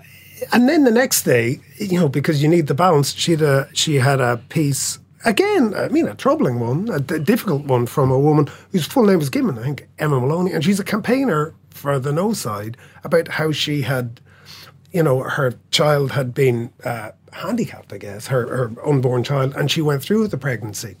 and 0.51 0.67
then 0.67 0.83
the 0.83 0.91
next 0.91 1.23
day, 1.23 1.59
you 1.77 1.99
know, 1.99 2.09
because 2.09 2.43
you 2.43 2.49
need 2.49 2.67
the 2.67 2.73
balance, 2.73 3.13
she 3.13 3.31
had 3.31 3.41
a 3.41 3.69
she 3.73 3.95
had 3.95 4.19
a 4.19 4.37
piece 4.49 4.99
again. 5.23 5.73
I 5.73 5.87
mean, 5.87 6.07
a 6.07 6.15
troubling 6.15 6.59
one, 6.59 6.89
a 6.89 6.99
d- 6.99 7.19
difficult 7.19 7.63
one 7.65 7.85
from 7.85 8.11
a 8.11 8.19
woman 8.19 8.47
whose 8.71 8.85
full 8.85 9.05
name 9.05 9.19
was 9.19 9.29
given. 9.29 9.57
I 9.57 9.63
think 9.63 9.87
Emma 9.97 10.19
Maloney, 10.19 10.51
and 10.51 10.63
she's 10.63 10.79
a 10.79 10.83
campaigner 10.83 11.53
for 11.69 11.99
the 11.99 12.11
No 12.11 12.33
Side 12.33 12.77
about 13.03 13.29
how 13.29 13.51
she 13.51 13.81
had, 13.83 14.19
you 14.91 15.03
know, 15.03 15.21
her 15.23 15.55
child 15.71 16.11
had 16.11 16.33
been 16.33 16.71
uh, 16.83 17.11
handicapped. 17.31 17.93
I 17.93 17.97
guess 17.97 18.27
her 18.27 18.45
her 18.47 18.71
unborn 18.85 19.23
child, 19.23 19.55
and 19.55 19.71
she 19.71 19.81
went 19.81 20.03
through 20.03 20.21
with 20.21 20.31
the 20.31 20.37
pregnancy. 20.37 20.97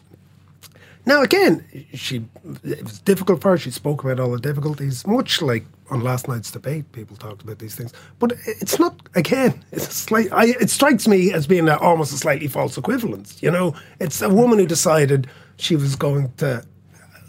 Now 1.05 1.21
again, 1.21 1.65
she 1.93 2.25
it 2.63 2.83
was 2.83 2.99
difficult 2.99 3.41
for 3.41 3.51
her. 3.51 3.57
She 3.57 3.71
spoke 3.71 4.03
about 4.03 4.19
all 4.19 4.31
the 4.31 4.39
difficulties, 4.39 5.05
much 5.05 5.41
like 5.41 5.65
on 5.91 6.01
last 6.01 6.27
night's 6.27 6.51
debate. 6.51 6.91
People 6.93 7.15
talked 7.15 7.43
about 7.43 7.59
these 7.59 7.75
things, 7.75 7.93
but 8.19 8.33
it's 8.45 8.79
not. 8.79 8.95
Again, 9.13 9.63
it's 9.71 9.93
slight. 9.95 10.29
I, 10.31 10.47
it 10.59 10.69
strikes 10.69 11.07
me 11.07 11.31
as 11.31 11.47
being 11.47 11.67
a, 11.67 11.77
almost 11.77 12.13
a 12.13 12.17
slightly 12.17 12.47
false 12.47 12.77
equivalence. 12.77 13.41
You 13.41 13.51
know, 13.51 13.75
it's 13.99 14.21
a 14.21 14.29
woman 14.29 14.57
who 14.59 14.65
decided 14.65 15.27
she 15.57 15.75
was 15.75 15.95
going 15.95 16.31
to 16.37 16.65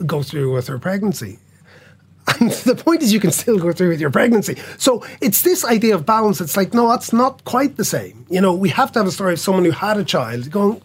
go 0.04 0.22
through 0.22 0.52
with 0.52 0.66
her 0.68 0.78
pregnancy. 0.78 1.38
And 2.40 2.50
the 2.50 2.74
point 2.74 3.02
is, 3.02 3.12
you 3.12 3.20
can 3.20 3.30
still 3.30 3.56
go 3.58 3.72
through 3.72 3.90
with 3.90 4.00
your 4.00 4.10
pregnancy. 4.10 4.56
So 4.78 5.04
it's 5.20 5.42
this 5.42 5.64
idea 5.64 5.94
of 5.94 6.04
balance. 6.04 6.40
It's 6.40 6.56
like, 6.56 6.74
no, 6.74 6.88
that's 6.88 7.12
not 7.12 7.44
quite 7.44 7.76
the 7.76 7.84
same. 7.84 8.26
You 8.28 8.40
know, 8.40 8.52
we 8.52 8.68
have 8.70 8.90
to 8.92 8.98
have 8.98 9.06
a 9.06 9.12
story 9.12 9.34
of 9.34 9.38
someone 9.38 9.64
who 9.64 9.70
had 9.70 9.96
a 9.96 10.04
child 10.04 10.50
going, 10.50 10.82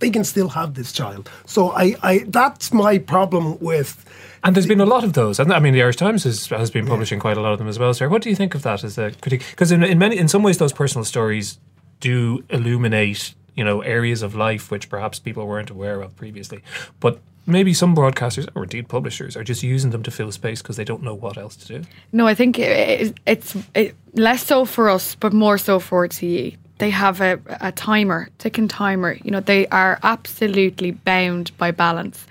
they 0.00 0.10
can 0.10 0.24
still 0.24 0.48
have 0.48 0.74
this 0.74 0.92
child. 0.92 1.30
So 1.46 1.70
I, 1.70 1.94
I 2.02 2.18
that's 2.26 2.72
my 2.72 2.98
problem 2.98 3.58
with. 3.60 4.04
And 4.42 4.56
there's 4.56 4.66
been 4.66 4.80
a 4.80 4.86
lot 4.86 5.04
of 5.04 5.12
those. 5.12 5.38
And 5.38 5.52
I 5.52 5.60
mean, 5.60 5.74
the 5.74 5.82
Irish 5.82 5.96
Times 5.96 6.24
has, 6.24 6.46
has 6.46 6.70
been 6.70 6.86
publishing 6.86 7.20
quite 7.20 7.36
a 7.36 7.40
lot 7.42 7.52
of 7.52 7.58
them 7.58 7.68
as 7.68 7.78
well, 7.78 7.92
sir. 7.92 8.08
What 8.08 8.22
do 8.22 8.30
you 8.30 8.36
think 8.36 8.54
of 8.54 8.62
that 8.62 8.82
as 8.82 8.96
a 8.96 9.10
critique? 9.20 9.44
Because 9.50 9.70
in, 9.70 9.84
in 9.84 9.98
many, 9.98 10.16
in 10.16 10.28
some 10.28 10.42
ways, 10.42 10.56
those 10.56 10.72
personal 10.72 11.04
stories 11.04 11.58
do 12.00 12.42
illuminate, 12.48 13.34
you 13.54 13.62
know, 13.62 13.82
areas 13.82 14.22
of 14.22 14.34
life 14.34 14.70
which 14.70 14.88
perhaps 14.88 15.18
people 15.18 15.46
weren't 15.46 15.68
aware 15.68 16.00
of 16.00 16.16
previously. 16.16 16.62
But 17.00 17.20
maybe 17.46 17.74
some 17.74 17.94
broadcasters 17.94 18.48
or 18.54 18.62
indeed 18.62 18.88
publishers 18.88 19.36
are 19.36 19.44
just 19.44 19.62
using 19.62 19.90
them 19.90 20.02
to 20.04 20.10
fill 20.10 20.32
space 20.32 20.62
because 20.62 20.76
they 20.76 20.84
don't 20.84 21.02
know 21.02 21.14
what 21.14 21.36
else 21.36 21.56
to 21.56 21.66
do. 21.66 21.88
No, 22.12 22.26
I 22.26 22.34
think 22.34 22.58
it, 22.58 23.18
it's 23.26 23.56
it, 23.74 23.94
less 24.14 24.46
so 24.46 24.64
for 24.64 24.88
us, 24.88 25.14
but 25.14 25.32
more 25.32 25.58
so 25.58 25.78
for 25.78 26.08
RTE. 26.08 26.56
They 26.80 26.90
have 26.90 27.20
a, 27.20 27.38
a 27.60 27.70
timer, 27.72 28.28
ticking 28.38 28.66
timer. 28.66 29.16
You 29.22 29.30
know, 29.30 29.40
they 29.40 29.66
are 29.68 29.98
absolutely 30.02 30.90
bound 30.90 31.56
by 31.58 31.70
balance. 31.70 32.26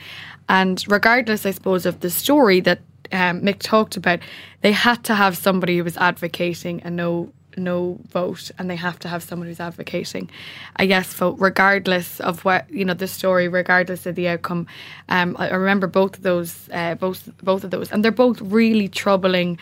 And 0.50 0.84
regardless, 0.88 1.46
I 1.46 1.52
suppose, 1.52 1.86
of 1.86 2.00
the 2.02 2.10
story 2.10 2.60
that 2.62 2.80
um, 3.12 3.42
Mick 3.42 3.60
talked 3.60 3.96
about, 3.96 4.20
they 4.62 4.72
had 4.72 5.04
to 5.06 5.16
have 5.16 5.38
somebody 5.38 5.78
who 5.78 5.84
was 5.84 5.98
advocating 5.98 6.82
a 6.84 6.90
no 6.90 7.32
no 7.58 8.00
vote, 8.10 8.52
and 8.58 8.70
they 8.70 8.76
have 8.76 8.98
to 9.00 9.08
have 9.08 9.22
someone 9.22 9.48
who's 9.48 9.60
advocating 9.60 10.30
a 10.78 10.86
yes 10.86 11.14
vote, 11.14 11.36
regardless 11.40 12.20
of 12.22 12.46
what 12.46 12.70
you 12.72 12.86
know 12.86 12.94
the 12.94 13.08
story, 13.08 13.48
regardless 13.48 14.06
of 14.06 14.16
the 14.16 14.28
outcome. 14.30 14.66
Um, 15.10 15.36
I, 15.38 15.50
I 15.50 15.56
remember 15.56 15.88
both 15.88 16.18
of 16.18 16.24
those, 16.24 16.70
uh, 16.72 16.96
both 16.96 17.30
both 17.44 17.64
of 17.64 17.72
those, 17.72 17.92
and 17.92 18.04
they're 18.04 18.12
both 18.12 18.42
really 18.42 18.88
troubling 18.88 19.60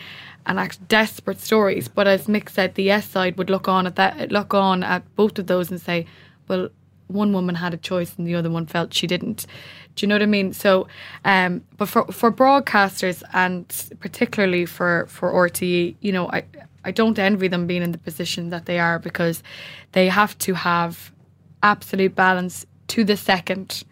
and 0.48 0.58
act 0.58 0.88
desperate 0.88 1.40
stories. 1.40 1.86
But 1.86 2.08
as 2.08 2.26
Mick 2.26 2.48
said, 2.48 2.74
the 2.74 2.82
yes 2.82 3.08
side 3.08 3.36
would 3.36 3.50
look 3.50 3.68
on 3.68 3.86
at 3.86 3.96
that, 3.96 4.32
look 4.32 4.54
on 4.54 4.82
at 4.82 5.02
both 5.14 5.38
of 5.38 5.46
those 5.46 5.70
and 5.70 5.80
say, 5.80 6.06
well, 6.48 6.70
one 7.06 7.32
woman 7.32 7.54
had 7.54 7.74
a 7.74 7.76
choice 7.76 8.14
and 8.16 8.26
the 8.26 8.34
other 8.34 8.50
one 8.50 8.66
felt 8.66 8.92
she 8.92 9.06
didn't. 9.06 9.46
Do 9.94 10.04
you 10.04 10.08
know 10.08 10.14
what 10.14 10.22
I 10.22 10.26
mean? 10.26 10.52
So, 10.52 10.88
um, 11.24 11.62
but 11.76 11.88
for 11.88 12.04
for 12.06 12.32
broadcasters 12.32 13.22
and 13.32 13.66
particularly 14.00 14.66
for 14.66 15.06
for 15.08 15.32
RTE, 15.32 15.96
you 16.00 16.12
know, 16.12 16.28
I 16.30 16.44
I 16.84 16.90
don't 16.90 17.18
envy 17.18 17.48
them 17.48 17.66
being 17.66 17.82
in 17.82 17.92
the 17.92 17.98
position 17.98 18.50
that 18.50 18.66
they 18.66 18.78
are 18.78 18.98
because 18.98 19.42
they 19.92 20.08
have 20.08 20.36
to 20.38 20.54
have 20.54 21.12
absolute 21.62 22.14
balance 22.14 22.64
to 22.88 23.04
the 23.04 23.16
second 23.16 23.84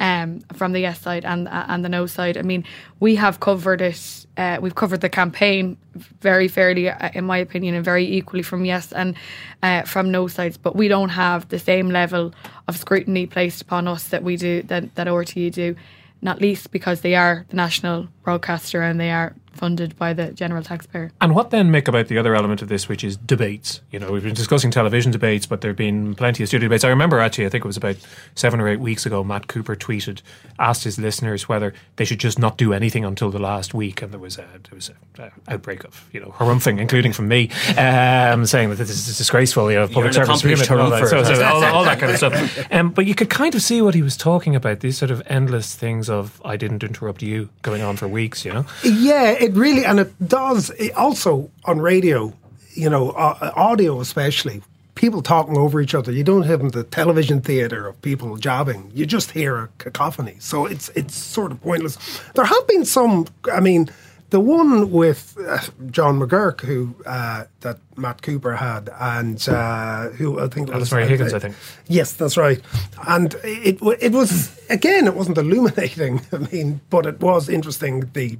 um, 0.00 0.40
from 0.54 0.72
the 0.72 0.80
yes 0.80 1.00
side 1.00 1.24
and 1.24 1.48
uh, 1.48 1.64
and 1.68 1.84
the 1.84 1.88
no 1.88 2.06
side. 2.06 2.36
I 2.36 2.42
mean, 2.42 2.64
we 3.00 3.16
have 3.16 3.40
covered 3.40 3.80
it. 3.80 4.26
Uh, 4.36 4.58
we've 4.60 4.74
covered 4.74 5.00
the 5.00 5.08
campaign 5.08 5.76
very 6.20 6.48
fairly, 6.48 6.88
uh, 6.88 7.10
in 7.14 7.24
my 7.24 7.38
opinion, 7.38 7.74
and 7.74 7.84
very 7.84 8.04
equally 8.04 8.42
from 8.42 8.64
yes 8.64 8.92
and 8.92 9.16
uh, 9.62 9.82
from 9.82 10.10
no 10.10 10.28
sides. 10.28 10.56
But 10.56 10.76
we 10.76 10.88
don't 10.88 11.10
have 11.10 11.48
the 11.48 11.58
same 11.58 11.90
level 11.90 12.32
of 12.68 12.76
scrutiny 12.76 13.26
placed 13.26 13.62
upon 13.62 13.88
us 13.88 14.08
that 14.08 14.22
we 14.22 14.36
do 14.36 14.62
that 14.62 14.94
that 14.94 15.06
RTÉ 15.06 15.52
do. 15.52 15.76
Not 16.20 16.40
least 16.40 16.72
because 16.72 17.02
they 17.02 17.14
are 17.14 17.46
the 17.48 17.54
national 17.54 18.08
broadcaster 18.24 18.82
and 18.82 18.98
they 18.98 19.12
are 19.12 19.36
funded 19.52 19.96
by 19.96 20.12
the 20.12 20.32
general 20.32 20.62
taxpayer. 20.62 21.12
And 21.20 21.34
what 21.34 21.50
then, 21.50 21.70
Mick, 21.70 21.88
about 21.88 22.08
the 22.08 22.18
other 22.18 22.34
element 22.34 22.62
of 22.62 22.68
this, 22.68 22.88
which 22.88 23.04
is 23.04 23.16
debates? 23.16 23.80
You 23.90 23.98
know, 23.98 24.12
we've 24.12 24.22
been 24.22 24.34
discussing 24.34 24.70
television 24.70 25.12
debates, 25.12 25.46
but 25.46 25.60
there 25.60 25.70
have 25.70 25.76
been 25.76 26.14
plenty 26.14 26.42
of 26.42 26.48
studio 26.48 26.68
debates. 26.68 26.84
I 26.84 26.88
remember 26.88 27.18
actually, 27.20 27.46
I 27.46 27.48
think 27.48 27.64
it 27.64 27.68
was 27.68 27.76
about 27.76 27.96
seven 28.34 28.60
or 28.60 28.68
eight 28.68 28.80
weeks 28.80 29.06
ago, 29.06 29.24
Matt 29.24 29.48
Cooper 29.48 29.76
tweeted, 29.76 30.22
asked 30.58 30.84
his 30.84 30.98
listeners 30.98 31.48
whether 31.48 31.74
they 31.96 32.04
should 32.04 32.20
just 32.20 32.38
not 32.38 32.56
do 32.56 32.72
anything 32.72 33.04
until 33.04 33.30
the 33.30 33.38
last 33.38 33.74
week, 33.74 34.02
and 34.02 34.12
there 34.12 34.20
was 34.20 34.38
a 34.38 34.42
there 34.42 34.74
was 34.74 34.90
an 35.18 35.30
outbreak 35.48 35.84
of 35.84 36.08
you 36.12 36.20
know 36.20 36.28
harumphing, 36.38 36.78
including 36.78 37.12
from 37.12 37.28
me, 37.28 37.50
um, 37.76 38.46
saying 38.46 38.70
that 38.70 38.76
this 38.76 38.90
is 38.90 39.16
disgraceful, 39.16 39.70
you 39.70 39.78
know, 39.78 39.88
public 39.88 40.12
service 40.12 40.40
agreement 40.40 40.70
and 40.70 40.80
all 40.80 40.90
that, 40.90 41.08
so, 41.08 41.22
so 41.22 41.44
all, 41.44 41.64
all, 41.64 41.84
that 41.84 41.98
kind 41.98 42.12
of 42.12 42.18
stuff. 42.18 42.72
Um, 42.72 42.90
but 42.90 43.06
you 43.06 43.14
could 43.14 43.30
kind 43.30 43.54
of 43.54 43.62
see 43.62 43.82
what 43.82 43.94
he 43.94 44.02
was 44.02 44.16
talking 44.16 44.54
about. 44.54 44.80
These 44.80 44.98
sort 44.98 45.10
of 45.10 45.22
endless 45.26 45.74
things 45.74 46.08
of 46.08 46.40
"I 46.44 46.56
didn't 46.56 46.82
interrupt 46.82 47.22
you" 47.22 47.48
going 47.62 47.82
on 47.82 47.96
for 47.96 48.08
weeks. 48.08 48.44
You 48.44 48.52
know. 48.52 48.66
Yeah, 48.84 49.37
it 49.40 49.52
really 49.54 49.84
and 49.84 50.00
it 50.00 50.28
does. 50.28 50.70
It 50.70 50.94
also 50.94 51.50
on 51.64 51.80
radio, 51.80 52.32
you 52.74 52.90
know, 52.90 53.10
uh, 53.10 53.52
audio 53.56 54.00
especially. 54.00 54.62
People 54.94 55.22
talking 55.22 55.56
over 55.56 55.80
each 55.80 55.94
other. 55.94 56.10
You 56.10 56.24
don't 56.24 56.42
have 56.42 56.72
the 56.72 56.82
television 56.82 57.40
theatre 57.40 57.86
of 57.86 58.02
people 58.02 58.36
jabbing. 58.36 58.90
You 58.92 59.06
just 59.06 59.30
hear 59.30 59.56
a 59.56 59.68
cacophony. 59.78 60.36
So 60.40 60.66
it's 60.66 60.88
it's 60.96 61.14
sort 61.14 61.52
of 61.52 61.62
pointless. 61.62 61.96
There 62.34 62.44
have 62.44 62.66
been 62.66 62.84
some. 62.84 63.26
I 63.52 63.60
mean, 63.60 63.90
the 64.30 64.40
one 64.40 64.90
with 64.90 65.36
uh, 65.46 65.58
John 65.90 66.20
McGuirk, 66.20 66.60
who 66.60 66.94
uh, 67.06 67.44
that 67.60 67.78
Matt 67.96 68.22
Cooper 68.22 68.56
had, 68.56 68.90
and 69.00 69.48
uh, 69.48 70.10
who 70.10 70.40
I 70.40 70.48
think 70.48 70.72
was 70.72 70.92
Mary 70.92 71.08
Higgins. 71.08 71.32
I 71.32 71.38
think 71.38 71.56
yes, 71.86 72.12
that's 72.12 72.36
right. 72.36 72.60
And 73.06 73.34
it 73.42 73.78
it 74.00 74.12
was 74.12 74.60
again, 74.68 75.06
it 75.06 75.14
wasn't 75.14 75.38
illuminating. 75.38 76.20
I 76.32 76.38
mean, 76.38 76.80
but 76.90 77.06
it 77.06 77.20
was 77.20 77.48
interesting. 77.48 78.10
The 78.12 78.38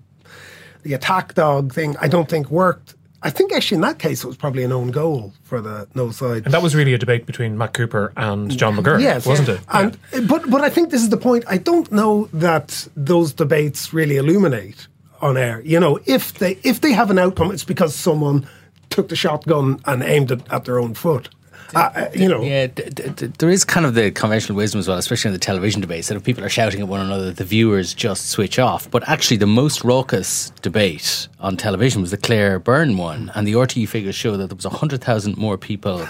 the 0.89 0.95
attack 0.95 1.35
dog 1.35 1.73
thing, 1.75 1.97
I 2.01 2.09
don't 2.09 2.29
think 2.29 2.51
worked. 2.51 2.95
I 3.23 3.31
think 3.31 3.53
actually 3.53 3.77
in 3.77 3.81
that 3.83 3.99
case 3.99 4.25
it 4.25 4.27
was 4.27 4.37
probably 4.37 4.63
an 4.63 4.73
own 4.73 4.91
goal 4.91 5.35
for 5.43 5.61
the 5.61 5.87
no 5.95 6.11
side. 6.11 6.45
And 6.45 6.55
that 6.55 6.63
was 6.63 6.75
really 6.75 6.95
a 6.95 6.99
debate 6.99 7.27
between 7.27 7.59
Matt 7.59 7.75
Cooper 7.75 8.13
and 8.17 8.57
John 8.57 8.77
McGuirk, 8.77 9.03
yes, 9.03 9.27
wasn't 9.27 9.51
it? 9.51 9.61
And 9.69 9.99
yeah. 10.13 10.21
but 10.21 10.49
but 10.49 10.63
I 10.63 10.71
think 10.71 10.91
this 10.91 11.03
is 11.03 11.11
the 11.11 11.17
point. 11.17 11.45
I 11.47 11.59
don't 11.59 11.91
know 11.93 12.29
that 12.33 12.89
those 12.97 13.35
debates 13.35 13.93
really 13.93 14.17
illuminate 14.17 14.87
on 15.21 15.37
air. 15.37 15.61
You 15.63 15.81
know, 15.81 15.99
if 16.07 16.35
they 16.35 16.59
if 16.63 16.81
they 16.81 16.93
have 16.93 17.11
an 17.11 17.19
outcome, 17.19 17.51
it's 17.51 17.65
because 17.65 17.95
someone 17.95 18.49
took 18.89 19.09
the 19.09 19.17
shotgun 19.17 19.81
and 19.85 20.03
aimed 20.03 20.31
it 20.31 20.41
at 20.51 20.65
their 20.65 20.79
own 20.79 20.95
foot. 20.95 21.29
Uh, 21.75 22.09
you 22.15 22.29
know, 22.29 22.43
yeah, 22.43 22.67
there 22.67 23.51
is 23.51 23.65
kind 23.65 23.85
of 23.85 23.95
the 23.95 24.11
conventional 24.11 24.57
wisdom 24.57 24.79
as 24.79 24.89
well, 24.89 24.97
especially 24.97 25.29
in 25.29 25.33
the 25.35 25.39
television 25.39 25.81
debates, 25.81 26.09
that 26.09 26.17
if 26.17 26.25
people 26.25 26.43
are 26.45 26.49
shouting 26.49 26.81
at 26.81 26.89
one 26.89 27.01
another, 27.01 27.31
the 27.31 27.45
viewers 27.45 27.93
just 27.93 28.31
switch 28.31 28.59
off. 28.59 28.91
But 28.91 29.07
actually, 29.09 29.37
the 29.37 29.47
most 29.47 29.85
raucous 29.85 30.51
debate 30.63 31.29
on 31.41 31.57
television 31.57 32.01
was 32.01 32.11
the 32.11 32.17
Claire 32.17 32.59
Byrne 32.59 32.97
one, 32.97 33.31
and 33.35 33.47
the 33.47 33.53
RTÉ 33.53 33.87
figures 33.89 34.15
show 34.15 34.37
that 34.37 34.49
there 34.49 34.57
was 34.57 34.65
hundred 34.65 35.03
thousand 35.03 35.37
more 35.37 35.59
people 35.59 36.09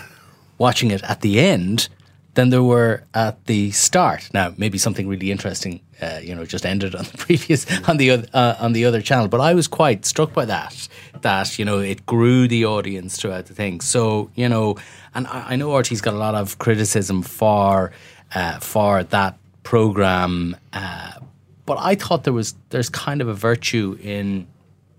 watching 0.59 0.90
it 0.90 1.03
at 1.05 1.21
the 1.23 1.40
end 1.40 1.88
than 2.38 2.51
there 2.51 2.62
were 2.62 3.03
at 3.14 3.46
the 3.46 3.72
start. 3.72 4.31
Now, 4.33 4.55
maybe 4.57 4.79
something 4.79 5.09
really 5.09 5.33
interesting, 5.33 5.81
uh, 6.01 6.20
you 6.22 6.37
know, 6.37 6.44
just 6.44 6.64
ended 6.64 6.94
on 6.94 7.03
the 7.03 7.18
previous 7.27 7.66
on 7.88 7.96
the 7.96 8.12
other 8.12 8.29
uh, 8.33 8.55
on 8.61 8.74
the 8.74 8.85
other 8.85 9.03
channel. 9.03 9.27
But 9.27 9.40
I 9.40 9.55
was 9.55 9.66
quite 9.66 10.07
struck 10.07 10.33
by 10.33 10.44
that. 10.44 10.88
That 11.22 11.59
you 11.59 11.64
know, 11.64 11.81
it 11.81 12.07
grew 12.07 12.46
the 12.46 12.64
audience 12.64 13.18
throughout 13.18 13.46
the 13.46 13.55
thing. 13.55 13.81
So 13.81 14.31
you 14.37 14.48
know, 14.48 14.77
and 15.16 15.27
I, 15.27 15.46
I 15.53 15.57
know 15.57 15.70
RTÉ's 15.70 16.01
got 16.01 16.14
a 16.14 16.22
lot 16.27 16.37
of 16.37 16.59
criticism 16.59 17.22
for 17.22 17.90
uh, 18.33 18.61
for 18.61 19.03
that 19.03 19.37
program, 19.64 20.55
uh, 20.72 21.14
but 21.66 21.79
I 21.81 21.96
thought 21.96 22.22
there 22.22 22.33
was 22.33 22.55
there's 22.68 22.88
kind 22.88 23.20
of 23.20 23.27
a 23.27 23.35
virtue 23.35 23.98
in 24.01 24.46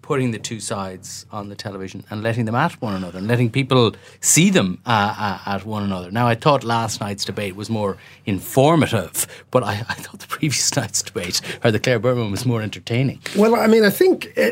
putting 0.09 0.31
the 0.31 0.39
two 0.39 0.59
sides 0.59 1.27
on 1.31 1.49
the 1.49 1.55
television 1.55 2.03
and 2.09 2.23
letting 2.23 2.45
them 2.45 2.55
at 2.55 2.71
one 2.81 2.95
another 2.95 3.19
and 3.19 3.27
letting 3.27 3.47
people 3.47 3.93
see 4.21 4.49
them 4.49 4.81
uh, 4.87 5.15
uh, 5.45 5.51
at 5.55 5.63
one 5.67 5.83
another. 5.83 6.09
Now, 6.09 6.27
I 6.27 6.33
thought 6.33 6.63
last 6.63 6.99
night's 6.99 7.23
debate 7.23 7.55
was 7.55 7.69
more 7.69 7.95
informative, 8.25 9.27
but 9.51 9.61
I, 9.61 9.73
I 9.87 9.93
thought 9.93 10.17
the 10.19 10.25
previous 10.25 10.75
night's 10.75 11.03
debate, 11.03 11.41
or 11.63 11.69
the 11.69 11.79
Claire 11.79 11.99
Byrne 11.99 12.31
was 12.31 12.43
more 12.43 12.63
entertaining. 12.63 13.19
Well, 13.37 13.53
I 13.53 13.67
mean, 13.67 13.83
I 13.83 13.91
think 13.91 14.33
uh, 14.35 14.49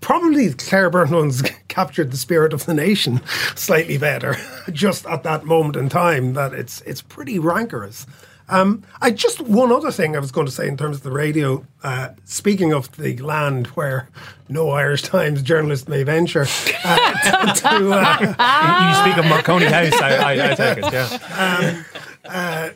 probably 0.00 0.52
Claire 0.52 0.90
ones 0.90 1.42
captured 1.66 2.12
the 2.12 2.16
spirit 2.16 2.52
of 2.52 2.64
the 2.64 2.74
nation 2.74 3.20
slightly 3.56 3.98
better 3.98 4.36
just 4.70 5.06
at 5.06 5.24
that 5.24 5.44
moment 5.44 5.74
in 5.74 5.88
time 5.88 6.34
that 6.34 6.52
it's, 6.54 6.82
it's 6.82 7.02
pretty 7.02 7.40
rancorous. 7.40 8.06
Um, 8.48 8.82
I 9.00 9.10
just 9.10 9.40
one 9.40 9.72
other 9.72 9.90
thing 9.90 10.16
I 10.16 10.18
was 10.18 10.30
going 10.30 10.46
to 10.46 10.52
say 10.52 10.68
in 10.68 10.76
terms 10.76 10.98
of 10.98 11.02
the 11.02 11.10
radio. 11.10 11.66
Uh, 11.82 12.10
speaking 12.24 12.72
of 12.72 12.94
the 12.96 13.16
land 13.18 13.68
where 13.68 14.08
no 14.48 14.70
Irish 14.70 15.02
Times 15.02 15.42
journalist 15.42 15.88
may 15.88 16.02
venture, 16.02 16.46
uh, 16.84 17.52
to, 17.54 17.60
to, 17.60 17.92
uh, 17.92 18.88
you 18.88 19.12
speak 19.12 19.18
of 19.18 19.28
Marconi 19.30 19.66
House. 19.66 19.94
I, 19.94 20.16
I, 20.16 20.50
I 20.50 20.54
take 20.54 20.78
it. 20.78 20.92
Yeah. 20.92 21.18
Um, 21.38 21.84
uh, 22.26 22.70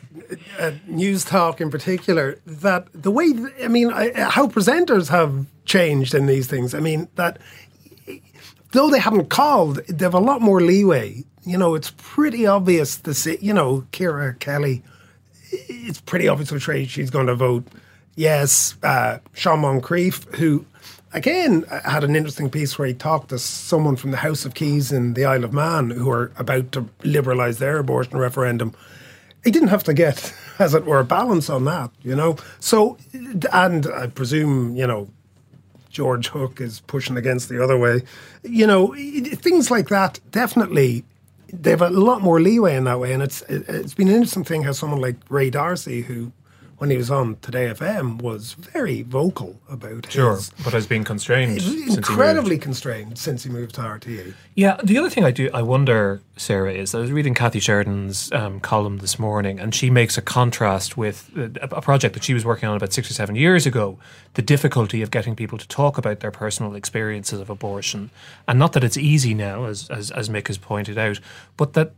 uh, 0.59 0.71
Newstalk 0.87 1.61
in 1.61 1.71
particular, 1.71 2.39
that 2.45 2.87
the 2.93 3.11
way 3.11 3.33
I 3.63 3.67
mean, 3.67 3.91
I, 3.91 4.11
how 4.29 4.47
presenters 4.47 5.09
have 5.09 5.45
changed 5.65 6.13
in 6.13 6.25
these 6.25 6.47
things. 6.47 6.73
I 6.73 6.79
mean 6.79 7.07
that 7.15 7.39
though 8.71 8.89
they 8.89 8.99
haven't 8.99 9.29
called, 9.29 9.77
they 9.87 10.05
have 10.05 10.13
a 10.13 10.19
lot 10.19 10.41
more 10.41 10.61
leeway. 10.61 11.23
You 11.45 11.57
know, 11.57 11.75
it's 11.75 11.93
pretty 11.97 12.45
obvious 12.45 12.97
to 12.97 13.13
see. 13.13 13.37
You 13.41 13.53
know, 13.53 13.85
Ciara 13.91 14.35
Kelly 14.35 14.83
it's 15.51 16.01
pretty 16.01 16.27
obvious 16.27 16.51
which 16.51 16.67
way 16.67 16.85
she's 16.85 17.09
going 17.09 17.27
to 17.27 17.35
vote. 17.35 17.65
Yes, 18.15 18.75
uh, 18.83 19.19
Sean 19.33 19.61
Moncrieff, 19.61 20.35
who 20.35 20.65
again 21.13 21.63
had 21.85 22.03
an 22.03 22.15
interesting 22.15 22.49
piece 22.49 22.77
where 22.77 22.87
he 22.87 22.93
talked 22.93 23.29
to 23.29 23.39
someone 23.39 23.95
from 23.95 24.11
the 24.11 24.17
House 24.17 24.45
of 24.45 24.53
Keys 24.53 24.91
in 24.91 25.13
the 25.13 25.25
Isle 25.25 25.45
of 25.45 25.53
Man 25.53 25.89
who 25.89 26.09
are 26.11 26.31
about 26.37 26.71
to 26.73 26.81
liberalise 27.01 27.59
their 27.59 27.77
abortion 27.77 28.17
referendum. 28.17 28.73
He 29.43 29.51
didn't 29.51 29.69
have 29.69 29.83
to 29.85 29.93
get, 29.93 30.33
as 30.59 30.73
it 30.73 30.85
were, 30.85 30.99
a 30.99 31.05
balance 31.05 31.49
on 31.49 31.65
that, 31.65 31.91
you 32.03 32.15
know. 32.15 32.37
So, 32.59 32.97
and 33.53 33.87
I 33.87 34.07
presume, 34.07 34.75
you 34.75 34.85
know, 34.85 35.09
George 35.89 36.27
Hook 36.27 36.61
is 36.61 36.81
pushing 36.81 37.17
against 37.17 37.49
the 37.49 37.63
other 37.63 37.77
way. 37.77 38.03
You 38.43 38.67
know, 38.67 38.93
things 38.95 39.71
like 39.71 39.89
that 39.89 40.19
definitely 40.31 41.03
they 41.53 41.71
have 41.71 41.81
a 41.81 41.89
lot 41.89 42.21
more 42.21 42.39
leeway 42.39 42.75
in 42.75 42.83
that 42.85 42.99
way, 42.99 43.13
and 43.13 43.23
it's 43.23 43.41
it's 43.49 43.93
been 43.93 44.07
an 44.07 44.15
interesting 44.15 44.43
thing 44.43 44.63
how 44.63 44.71
someone 44.71 45.01
like 45.01 45.17
Ray 45.29 45.49
D'Arcy, 45.49 46.01
who 46.03 46.31
when 46.79 46.89
he 46.89 46.97
was 46.97 47.11
on 47.11 47.35
Today 47.41 47.67
FM, 47.67 48.21
was 48.21 48.53
very 48.53 49.01
vocal 49.01 49.59
about 49.69 50.05
it. 50.05 50.11
sure, 50.11 50.35
his, 50.35 50.49
but 50.63 50.71
has 50.73 50.87
been 50.87 51.03
constrained, 51.03 51.61
incredibly 51.61 52.57
constrained 52.57 53.17
since 53.17 53.43
he 53.43 53.49
moved 53.49 53.75
to 53.75 53.81
RTÉ. 53.81 54.33
Yeah, 54.55 54.79
the 54.81 54.97
other 54.97 55.09
thing 55.09 55.25
I 55.25 55.31
do, 55.31 55.49
I 55.53 55.61
wonder, 55.61 56.21
Sarah, 56.37 56.73
is 56.73 56.95
I 56.95 56.99
was 56.99 57.11
reading 57.11 57.33
Kathy 57.33 57.59
Sheridan's 57.59 58.31
um, 58.31 58.61
column 58.61 58.99
this 58.99 59.19
morning, 59.19 59.59
and 59.59 59.75
she 59.75 59.89
makes 59.89 60.17
a 60.17 60.21
contrast 60.21 60.95
with 60.95 61.29
a, 61.35 61.67
a, 61.75 61.81
project 61.81 62.13
that 62.13 62.23
she 62.23 62.33
was 62.33 62.45
working 62.45 62.69
on 62.69 62.77
about 62.77 62.93
six 62.93 63.11
or 63.11 63.13
seven 63.13 63.35
years 63.35 63.65
ago. 63.65 63.99
The 64.35 64.41
difficulty 64.41 65.01
of 65.01 65.11
getting 65.11 65.35
people 65.35 65.57
to 65.57 65.67
talk 65.67 65.97
about 65.97 66.21
their 66.21 66.31
personal 66.31 66.75
experiences 66.75 67.41
of 67.41 67.49
abortion, 67.49 68.09
and 68.47 68.57
not 68.57 68.71
that 68.73 68.85
it's 68.85 68.97
easy 68.97 69.33
now, 69.33 69.65
as 69.65 69.89
as, 69.89 70.11
as 70.11 70.29
Mick 70.29 70.47
has 70.47 70.57
pointed 70.57 70.97
out, 70.97 71.19
but 71.57 71.73
that 71.73 71.91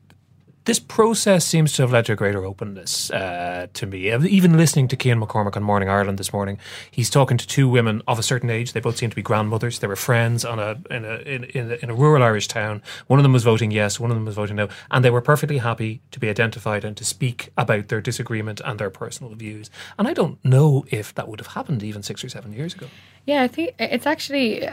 this 0.65 0.79
process 0.79 1.43
seems 1.45 1.73
to 1.73 1.81
have 1.81 1.91
led 1.91 2.05
to 2.05 2.13
a 2.13 2.15
greater 2.15 2.45
openness 2.45 3.09
uh, 3.11 3.67
to 3.73 3.85
me. 3.87 4.13
Even 4.13 4.57
listening 4.57 4.87
to 4.89 4.95
Cian 4.95 5.19
McCormack 5.19 5.55
on 5.55 5.63
Morning 5.63 5.89
Ireland 5.89 6.19
this 6.19 6.31
morning, 6.31 6.59
he's 6.89 7.09
talking 7.09 7.37
to 7.37 7.47
two 7.47 7.67
women 7.67 8.01
of 8.07 8.19
a 8.19 8.23
certain 8.23 8.49
age. 8.49 8.73
They 8.73 8.79
both 8.79 8.97
seem 8.97 9.09
to 9.09 9.15
be 9.15 9.23
grandmothers. 9.23 9.79
They 9.79 9.87
were 9.87 9.95
friends 9.95 10.45
on 10.45 10.59
a 10.59 10.79
in 10.91 11.03
a 11.03 11.15
in, 11.19 11.43
in, 11.45 11.71
a, 11.71 11.75
in 11.75 11.89
a 11.89 11.95
rural 11.95 12.21
Irish 12.21 12.47
town. 12.47 12.83
One 13.07 13.19
of 13.19 13.23
them 13.23 13.33
was 13.33 13.43
voting 13.43 13.71
yes, 13.71 13.99
one 13.99 14.11
of 14.11 14.17
them 14.17 14.25
was 14.25 14.35
voting 14.35 14.55
no, 14.55 14.69
and 14.91 15.03
they 15.03 15.09
were 15.09 15.21
perfectly 15.21 15.57
happy 15.57 16.01
to 16.11 16.19
be 16.19 16.29
identified 16.29 16.85
and 16.85 16.95
to 16.97 17.03
speak 17.03 17.49
about 17.57 17.87
their 17.87 18.01
disagreement 18.01 18.61
and 18.63 18.79
their 18.79 18.91
personal 18.91 19.33
views. 19.33 19.71
And 19.97 20.07
I 20.07 20.13
don't 20.13 20.43
know 20.45 20.85
if 20.91 21.13
that 21.15 21.27
would 21.27 21.39
have 21.39 21.47
happened 21.47 21.81
even 21.81 22.03
six 22.03 22.23
or 22.23 22.29
seven 22.29 22.53
years 22.53 22.75
ago. 22.75 22.87
Yeah, 23.25 23.43
I 23.43 23.47
think 23.47 23.75
it's 23.79 24.07
actually 24.07 24.67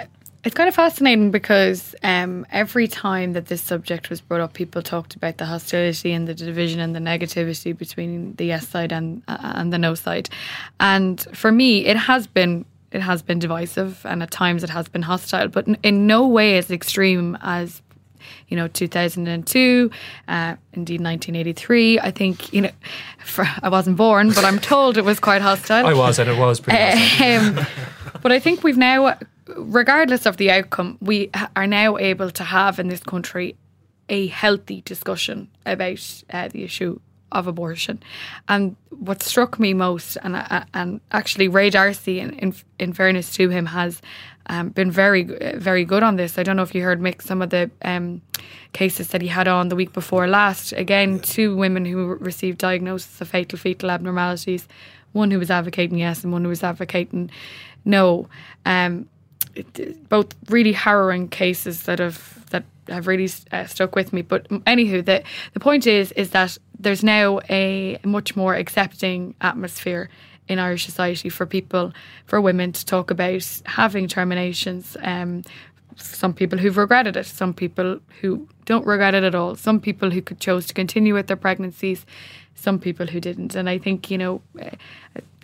it's 0.49 0.57
kind 0.57 0.67
of 0.67 0.75
fascinating 0.75 1.31
because 1.31 1.95
um, 2.03 2.47
every 2.51 2.89
time 2.89 3.35
that 3.35 3.49
this 3.49 3.61
subject 3.61 4.09
was 4.09 4.23
brought 4.23 4.41
up, 4.41 4.55
people 4.55 4.81
talked 4.81 5.15
about 5.15 5.37
the 5.37 5.45
hostility 5.45 6.11
and 6.11 6.27
the 6.27 6.33
division 6.33 6.81
and 6.81 6.97
the 6.97 7.01
negativity 7.01 7.77
between 7.77 8.35
the 8.37 8.47
yes 8.47 8.67
side 8.67 8.91
and 8.91 9.23
uh, 9.29 9.37
and 9.57 9.75
the 9.75 9.79
no 9.79 9.95
side. 9.95 10.31
And 10.81 11.21
for 11.35 11.53
me, 11.53 11.85
it 11.85 11.99
has 11.99 12.27
been 12.27 12.65
it 12.93 13.03
has 13.03 13.21
been 13.21 13.39
divisive, 13.39 14.01
and 14.07 14.23
at 14.23 14.31
times 14.31 14.65
it 14.65 14.71
has 14.71 14.89
been 14.89 15.03
hostile, 15.03 15.49
but 15.49 15.67
in, 15.67 15.77
in 15.83 16.07
no 16.07 16.27
way 16.27 16.57
as 16.57 16.71
extreme 16.71 17.37
as 17.43 17.83
you 18.49 18.57
know 18.57 18.69
2002 18.69 19.91
uh, 20.27 20.57
indeed 20.73 21.01
1983 21.01 22.01
i 22.01 22.11
think 22.11 22.53
you 22.53 22.61
know 22.61 22.71
for, 23.25 23.47
i 23.63 23.69
wasn't 23.69 23.97
born 23.97 24.31
but 24.31 24.45
i'm 24.45 24.59
told 24.59 24.99
it 24.99 25.05
was 25.05 25.21
quite 25.21 25.41
hostile. 25.41 25.87
I 25.87 25.95
was 25.95 26.19
and 26.19 26.29
it 26.29 26.37
was 26.37 26.61
pretty 26.61 27.25
um, 27.25 27.65
but 28.21 28.33
i 28.33 28.39
think 28.39 28.65
we've 28.65 28.77
now 28.77 29.17
regardless 29.57 30.27
of 30.27 30.37
the 30.37 30.51
outcome, 30.51 30.99
we 31.01 31.31
are 31.57 31.67
now 31.67 31.97
able 31.97 32.31
to 32.31 32.45
have 32.45 32.79
in 32.79 32.89
this 32.89 33.03
country 33.03 33.57
a 34.09 34.27
healthy 34.29 34.83
discussion 34.83 35.49
about 35.67 36.23
uh, 36.31 36.49
the 36.49 36.65
issue 36.65 36.99
of 37.33 37.47
abortion. 37.47 38.03
And 38.49 38.77
what 38.91 39.23
struck 39.23 39.59
me 39.59 39.75
most, 39.75 40.17
and 40.23 40.37
uh, 40.37 40.65
and 40.75 41.01
actually 41.13 41.49
Ray 41.49 41.71
D'Arcy, 41.71 42.21
in 42.21 42.31
in, 42.35 42.55
in 42.79 42.93
fairness 42.93 43.33
to 43.35 43.49
him, 43.51 43.67
has 43.67 44.01
um, 44.47 44.71
been 44.71 44.91
very 44.91 45.25
very 45.57 45.85
good 45.85 46.03
on 46.03 46.17
this. 46.17 46.39
I 46.39 46.43
don't 46.43 46.57
know 46.57 46.63
if 46.63 46.75
you 46.75 46.83
heard 46.83 47.01
Mick 47.01 47.23
some 47.23 47.43
of 47.43 47.51
the 47.51 47.71
um, 47.83 48.23
cases 48.73 49.09
that 49.09 49.21
he 49.21 49.29
had 49.29 49.47
on 49.47 49.69
the 49.69 49.77
week 49.77 49.93
before 49.93 50.27
last. 50.27 50.73
Again, 50.73 51.17
yeah. 51.17 51.23
two 51.23 51.57
women 51.57 51.85
who 51.85 52.15
received 52.15 52.59
diagnosis 52.59 53.21
of 53.21 53.29
fatal 53.29 53.59
fetal 53.59 53.91
abnormalities. 53.91 54.67
One 55.13 55.31
who 55.31 55.39
was 55.39 55.51
advocating 55.51 55.99
yes, 55.99 56.23
and 56.23 56.33
one 56.33 56.43
who 56.43 56.51
was 56.51 56.63
advocating 56.63 57.31
no. 57.85 58.29
Um, 58.65 59.09
both 60.09 60.35
really 60.49 60.73
harrowing 60.73 61.29
cases 61.29 61.85
that 61.85 61.99
have 61.99 62.45
that 62.51 62.65
have 62.89 63.07
really 63.07 63.31
uh, 63.53 63.67
stuck 63.67 63.95
with 63.95 64.13
me. 64.13 64.23
But 64.23 64.49
anywho, 64.49 65.05
the 65.05 65.23
the 65.53 65.61
point 65.61 65.87
is 65.87 66.13
is 66.13 66.31
that 66.31 66.59
there's 66.79 67.03
now 67.03 67.41
a 67.51 67.99
much 68.05 68.37
more 68.37 68.55
accepting 68.55 69.35
atmosphere 69.41 70.09
in 70.49 70.59
Irish 70.59 70.87
society 70.87 71.29
for 71.29 71.47
people, 71.47 71.93
for 72.25 72.41
women 72.41 72.73
to 72.73 72.85
talk 72.85 73.11
about 73.11 73.61
having 73.67 74.09
terminations. 74.09 74.97
Um, 75.03 75.43
some 75.99 76.33
people 76.33 76.59
who've 76.59 76.77
regretted 76.77 77.17
it, 77.17 77.27
some 77.27 77.53
people 77.53 78.01
who 78.21 78.49
don't 78.65 78.87
regret 78.87 79.15
it 79.15 79.25
at 79.25 79.35
all, 79.35 79.57
some 79.57 79.81
people 79.81 80.11
who 80.11 80.23
could 80.23 80.41
chose 80.41 80.67
to 80.67 80.75
continue 80.75 81.15
with 81.15 81.27
their 81.27 81.37
pregnancies, 81.37 82.07
some 82.55 82.79
people 82.79 83.07
who 83.07 83.21
didn't. 83.21 83.55
And 83.55 83.69
I 83.69 83.79
think, 83.79 84.11
you 84.11 84.19
know, 84.19 84.41
uh, 84.61 84.71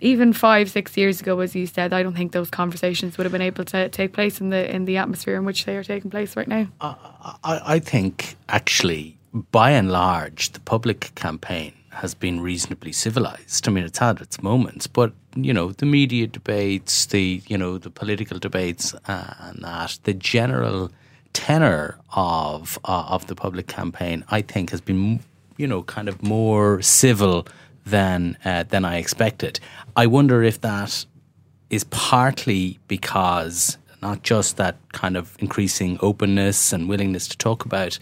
even 0.01 0.33
five, 0.33 0.69
six 0.69 0.97
years 0.97 1.21
ago, 1.21 1.39
as 1.39 1.55
you 1.55 1.65
said, 1.65 1.93
I 1.93 2.03
don't 2.03 2.15
think 2.15 2.31
those 2.31 2.49
conversations 2.49 3.17
would 3.17 3.25
have 3.25 3.31
been 3.31 3.41
able 3.41 3.63
to 3.65 3.89
take 3.89 4.13
place 4.13 4.41
in 4.41 4.49
the 4.49 4.73
in 4.73 4.85
the 4.85 4.97
atmosphere 4.97 5.35
in 5.35 5.45
which 5.45 5.65
they 5.65 5.77
are 5.77 5.83
taking 5.83 6.11
place 6.11 6.35
right 6.35 6.47
now. 6.47 6.67
I, 6.81 6.95
I 7.43 7.79
think 7.79 8.35
actually, 8.49 9.17
by 9.51 9.71
and 9.71 9.91
large, 9.91 10.51
the 10.51 10.59
public 10.59 11.13
campaign 11.15 11.73
has 11.95 12.13
been 12.13 12.41
reasonably 12.41 12.91
civilized. 12.91 13.67
I 13.67 13.71
mean, 13.71 13.83
it's 13.83 13.99
had 13.99 14.21
its 14.21 14.41
moments, 14.41 14.87
but 14.87 15.13
you 15.35 15.53
know, 15.53 15.71
the 15.71 15.85
media 15.85 16.27
debates, 16.27 17.05
the 17.07 17.41
you 17.47 17.57
know, 17.57 17.77
the 17.77 17.89
political 17.89 18.39
debates, 18.39 18.93
and 19.07 19.63
that 19.63 19.99
the 20.03 20.13
general 20.13 20.91
tenor 21.33 21.97
of 22.15 22.79
uh, 22.85 23.05
of 23.09 23.27
the 23.27 23.35
public 23.35 23.67
campaign, 23.67 24.23
I 24.29 24.41
think, 24.41 24.69
has 24.71 24.81
been 24.81 25.19
you 25.57 25.67
know, 25.67 25.83
kind 25.83 26.09
of 26.09 26.21
more 26.21 26.81
civil 26.81 27.47
than 27.85 28.37
uh, 28.45 28.63
than 28.63 28.85
I 28.85 28.97
expected. 28.97 29.59
I 29.95 30.07
wonder 30.07 30.43
if 30.43 30.61
that 30.61 31.05
is 31.69 31.83
partly 31.85 32.79
because 32.87 33.77
not 34.01 34.23
just 34.23 34.57
that 34.57 34.77
kind 34.91 35.17
of 35.17 35.35
increasing 35.39 35.97
openness 36.01 36.73
and 36.73 36.87
willingness 36.87 37.27
to 37.27 37.37
talk 37.37 37.65
about 37.65 37.97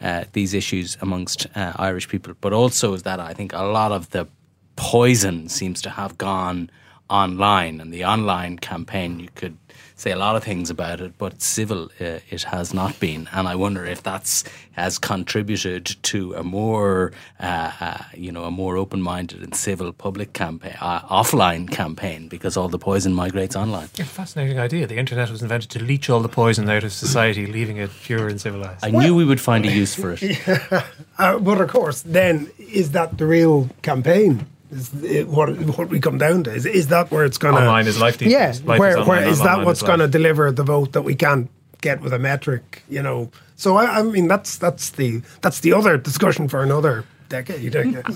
uh, 0.00 0.24
these 0.32 0.54
issues 0.54 0.96
amongst 1.00 1.46
uh, 1.54 1.72
Irish 1.76 2.08
people, 2.08 2.34
but 2.40 2.52
also 2.52 2.94
is 2.94 3.02
that 3.02 3.20
I 3.20 3.34
think 3.34 3.52
a 3.52 3.62
lot 3.62 3.92
of 3.92 4.10
the 4.10 4.28
poison 4.76 5.48
seems 5.48 5.82
to 5.82 5.90
have 5.90 6.16
gone 6.18 6.70
online, 7.10 7.80
and 7.80 7.92
the 7.92 8.04
online 8.04 8.58
campaign 8.58 9.18
you 9.18 9.28
could 9.34 9.56
say 9.98 10.12
a 10.12 10.16
lot 10.16 10.36
of 10.36 10.44
things 10.44 10.70
about 10.70 11.00
it, 11.00 11.18
but 11.18 11.42
civil 11.42 11.90
uh, 12.00 12.20
it 12.30 12.44
has 12.44 12.72
not 12.72 12.98
been. 13.00 13.28
And 13.32 13.48
I 13.48 13.56
wonder 13.56 13.84
if 13.84 14.02
that's 14.02 14.44
has 14.72 14.96
contributed 14.96 15.96
to 16.04 16.34
a 16.34 16.44
more, 16.44 17.10
uh, 17.40 17.72
uh, 17.80 18.02
you 18.14 18.30
know, 18.30 18.44
a 18.44 18.50
more 18.50 18.76
open-minded 18.76 19.42
and 19.42 19.54
civil 19.56 19.92
public 19.92 20.32
campaign, 20.32 20.76
uh, 20.80 21.00
offline 21.00 21.68
campaign, 21.68 22.28
because 22.28 22.56
all 22.56 22.68
the 22.68 22.78
poison 22.78 23.12
migrates 23.12 23.56
online. 23.56 23.88
Yeah, 23.96 24.04
fascinating 24.04 24.60
idea. 24.60 24.86
The 24.86 24.96
internet 24.96 25.30
was 25.30 25.42
invented 25.42 25.70
to 25.70 25.82
leach 25.82 26.08
all 26.08 26.20
the 26.20 26.28
poison 26.28 26.70
out 26.70 26.84
of 26.84 26.92
society, 26.92 27.46
leaving 27.58 27.78
it 27.78 27.90
pure 28.04 28.28
and 28.28 28.40
civilized. 28.40 28.84
I 28.84 28.90
well, 28.90 29.02
knew 29.02 29.16
we 29.16 29.24
would 29.24 29.40
find 29.40 29.66
a 29.66 29.72
use 29.72 29.94
for 29.94 30.12
it. 30.12 30.22
Yeah. 30.22 30.84
Uh, 31.18 31.36
but 31.36 31.60
of 31.60 31.68
course, 31.68 32.02
then 32.02 32.48
is 32.58 32.92
that 32.92 33.18
the 33.18 33.26
real 33.26 33.68
campaign? 33.82 34.46
Is 34.70 35.02
it, 35.02 35.28
what 35.28 35.58
what 35.78 35.88
we 35.88 36.00
come 36.00 36.18
down 36.18 36.44
to 36.44 36.52
is 36.52 36.66
is 36.66 36.88
that 36.88 37.10
where 37.10 37.24
it's 37.24 37.38
going 37.38 37.54
to 37.54 37.60
online 37.60 37.86
is 37.86 38.00
life. 38.00 38.20
Yeah, 38.20 38.54
life 38.64 38.78
where 38.78 38.98
is 38.98 39.06
where 39.06 39.26
is 39.26 39.40
that 39.40 39.64
what's 39.64 39.82
going 39.82 40.00
to 40.00 40.08
deliver 40.08 40.52
the 40.52 40.64
vote 40.64 40.92
that 40.92 41.02
we 41.02 41.14
can't 41.14 41.50
get 41.80 42.00
with 42.00 42.12
a 42.12 42.18
metric? 42.18 42.82
You 42.88 43.02
know, 43.02 43.30
so 43.56 43.76
I, 43.76 44.00
I 44.00 44.02
mean 44.02 44.28
that's 44.28 44.58
that's 44.58 44.90
the 44.90 45.22
that's 45.40 45.60
the 45.60 45.72
other 45.72 45.96
discussion 45.96 46.48
for 46.48 46.62
another 46.62 47.04
decade. 47.28 47.74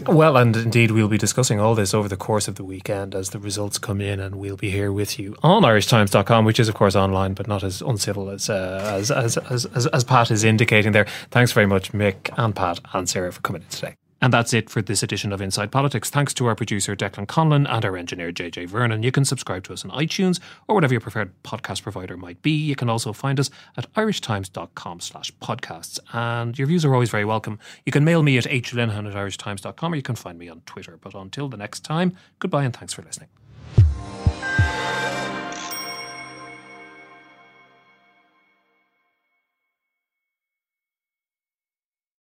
Well, 0.09 0.37
and 0.37 0.57
indeed, 0.57 0.91
we'll 0.91 1.09
be 1.09 1.19
discussing 1.19 1.61
all 1.61 1.75
this 1.75 1.95
over 1.95 2.09
the 2.09 2.17
course 2.17 2.49
of 2.49 2.57
the 2.57 2.65
weekend 2.65 3.15
as 3.15 3.31
the 3.31 3.39
results 3.39 3.79
come 3.79 4.01
in, 4.01 4.21
and 4.21 4.37
we'll 4.37 4.57
be 4.57 4.71
here 4.71 4.93
with 4.93 5.19
you 5.19 5.37
on 5.43 5.63
irishtimes.com, 5.63 6.45
which 6.45 6.59
is, 6.59 6.69
of 6.69 6.75
course, 6.75 6.97
online, 6.97 7.35
but 7.35 7.47
not 7.47 7.63
as 7.63 7.83
uncivil 7.83 8.31
as, 8.31 8.49
uh, 8.49 8.95
as, 8.95 9.11
as, 9.11 9.37
as, 9.37 9.67
as, 9.67 9.87
as 9.89 10.05
Pat 10.05 10.31
is 10.31 10.45
indicating 10.45 10.93
there. 10.93 11.07
Thanks 11.31 11.53
very 11.53 11.67
much, 11.67 11.93
Mick 11.93 12.31
and 12.37 12.55
Pat 12.55 12.81
and 12.93 13.09
Sarah, 13.09 13.33
for 13.33 13.41
coming 13.41 13.63
in 13.63 13.69
today. 13.69 13.97
And 14.23 14.33
that's 14.33 14.55
it 14.55 14.71
for 14.71 14.81
this 14.81 15.03
edition 15.03 15.33
of 15.33 15.43
Inside 15.43 15.73
Politics. 15.73 16.09
Thanks 16.09 16.33
to 16.35 16.47
our 16.47 16.55
producer 16.55 16.95
Declan 16.95 17.27
Conlon 17.27 17.67
and 17.69 17.85
our 17.85 17.97
engineer 17.97 18.33
JJ 18.33 18.69
Vernon. 18.69 19.03
You 19.03 19.11
can 19.11 19.25
subscribe 19.25 19.65
to 19.65 19.73
us 19.73 19.85
on 19.85 19.91
iTunes 19.91 20.39
or 20.69 20.77
whatever 20.77 20.95
your 20.95 21.01
preferred 21.01 21.33
podcast 21.43 21.83
provider 21.83 22.17
might 22.17 22.41
be. 22.41 22.53
You 22.53 22.77
can 22.77 22.89
also 22.89 23.13
find 23.13 23.41
us 23.41 23.51
at 23.77 23.93
irishtimes.com 23.95 25.01
slash 25.01 25.33
podcasts. 25.43 25.99
And 26.13 26.57
your 26.57 26.69
views 26.69 26.85
are 26.85 26.95
always 26.95 27.11
very 27.11 27.25
welcome. 27.25 27.59
You 27.85 27.91
can 27.91 28.05
mail 28.05 28.23
me 28.23 28.39
at 28.39 28.45
hlinehan 28.45 29.09
at 29.09 29.15
irishtimes.com 29.15 29.93
or 29.93 29.97
you 29.97 30.03
can 30.03 30.15
find 30.15 30.39
me 30.39 30.49
on 30.49 30.61
Twitter. 30.67 30.97
But 31.01 31.15
until 31.15 31.49
the 31.49 31.57
next 31.57 31.81
time, 31.81 32.17
goodbye 32.39 32.63
and 32.63 32.75
thanks 32.75 32.93
for 32.93 33.03
listening. 33.03 33.29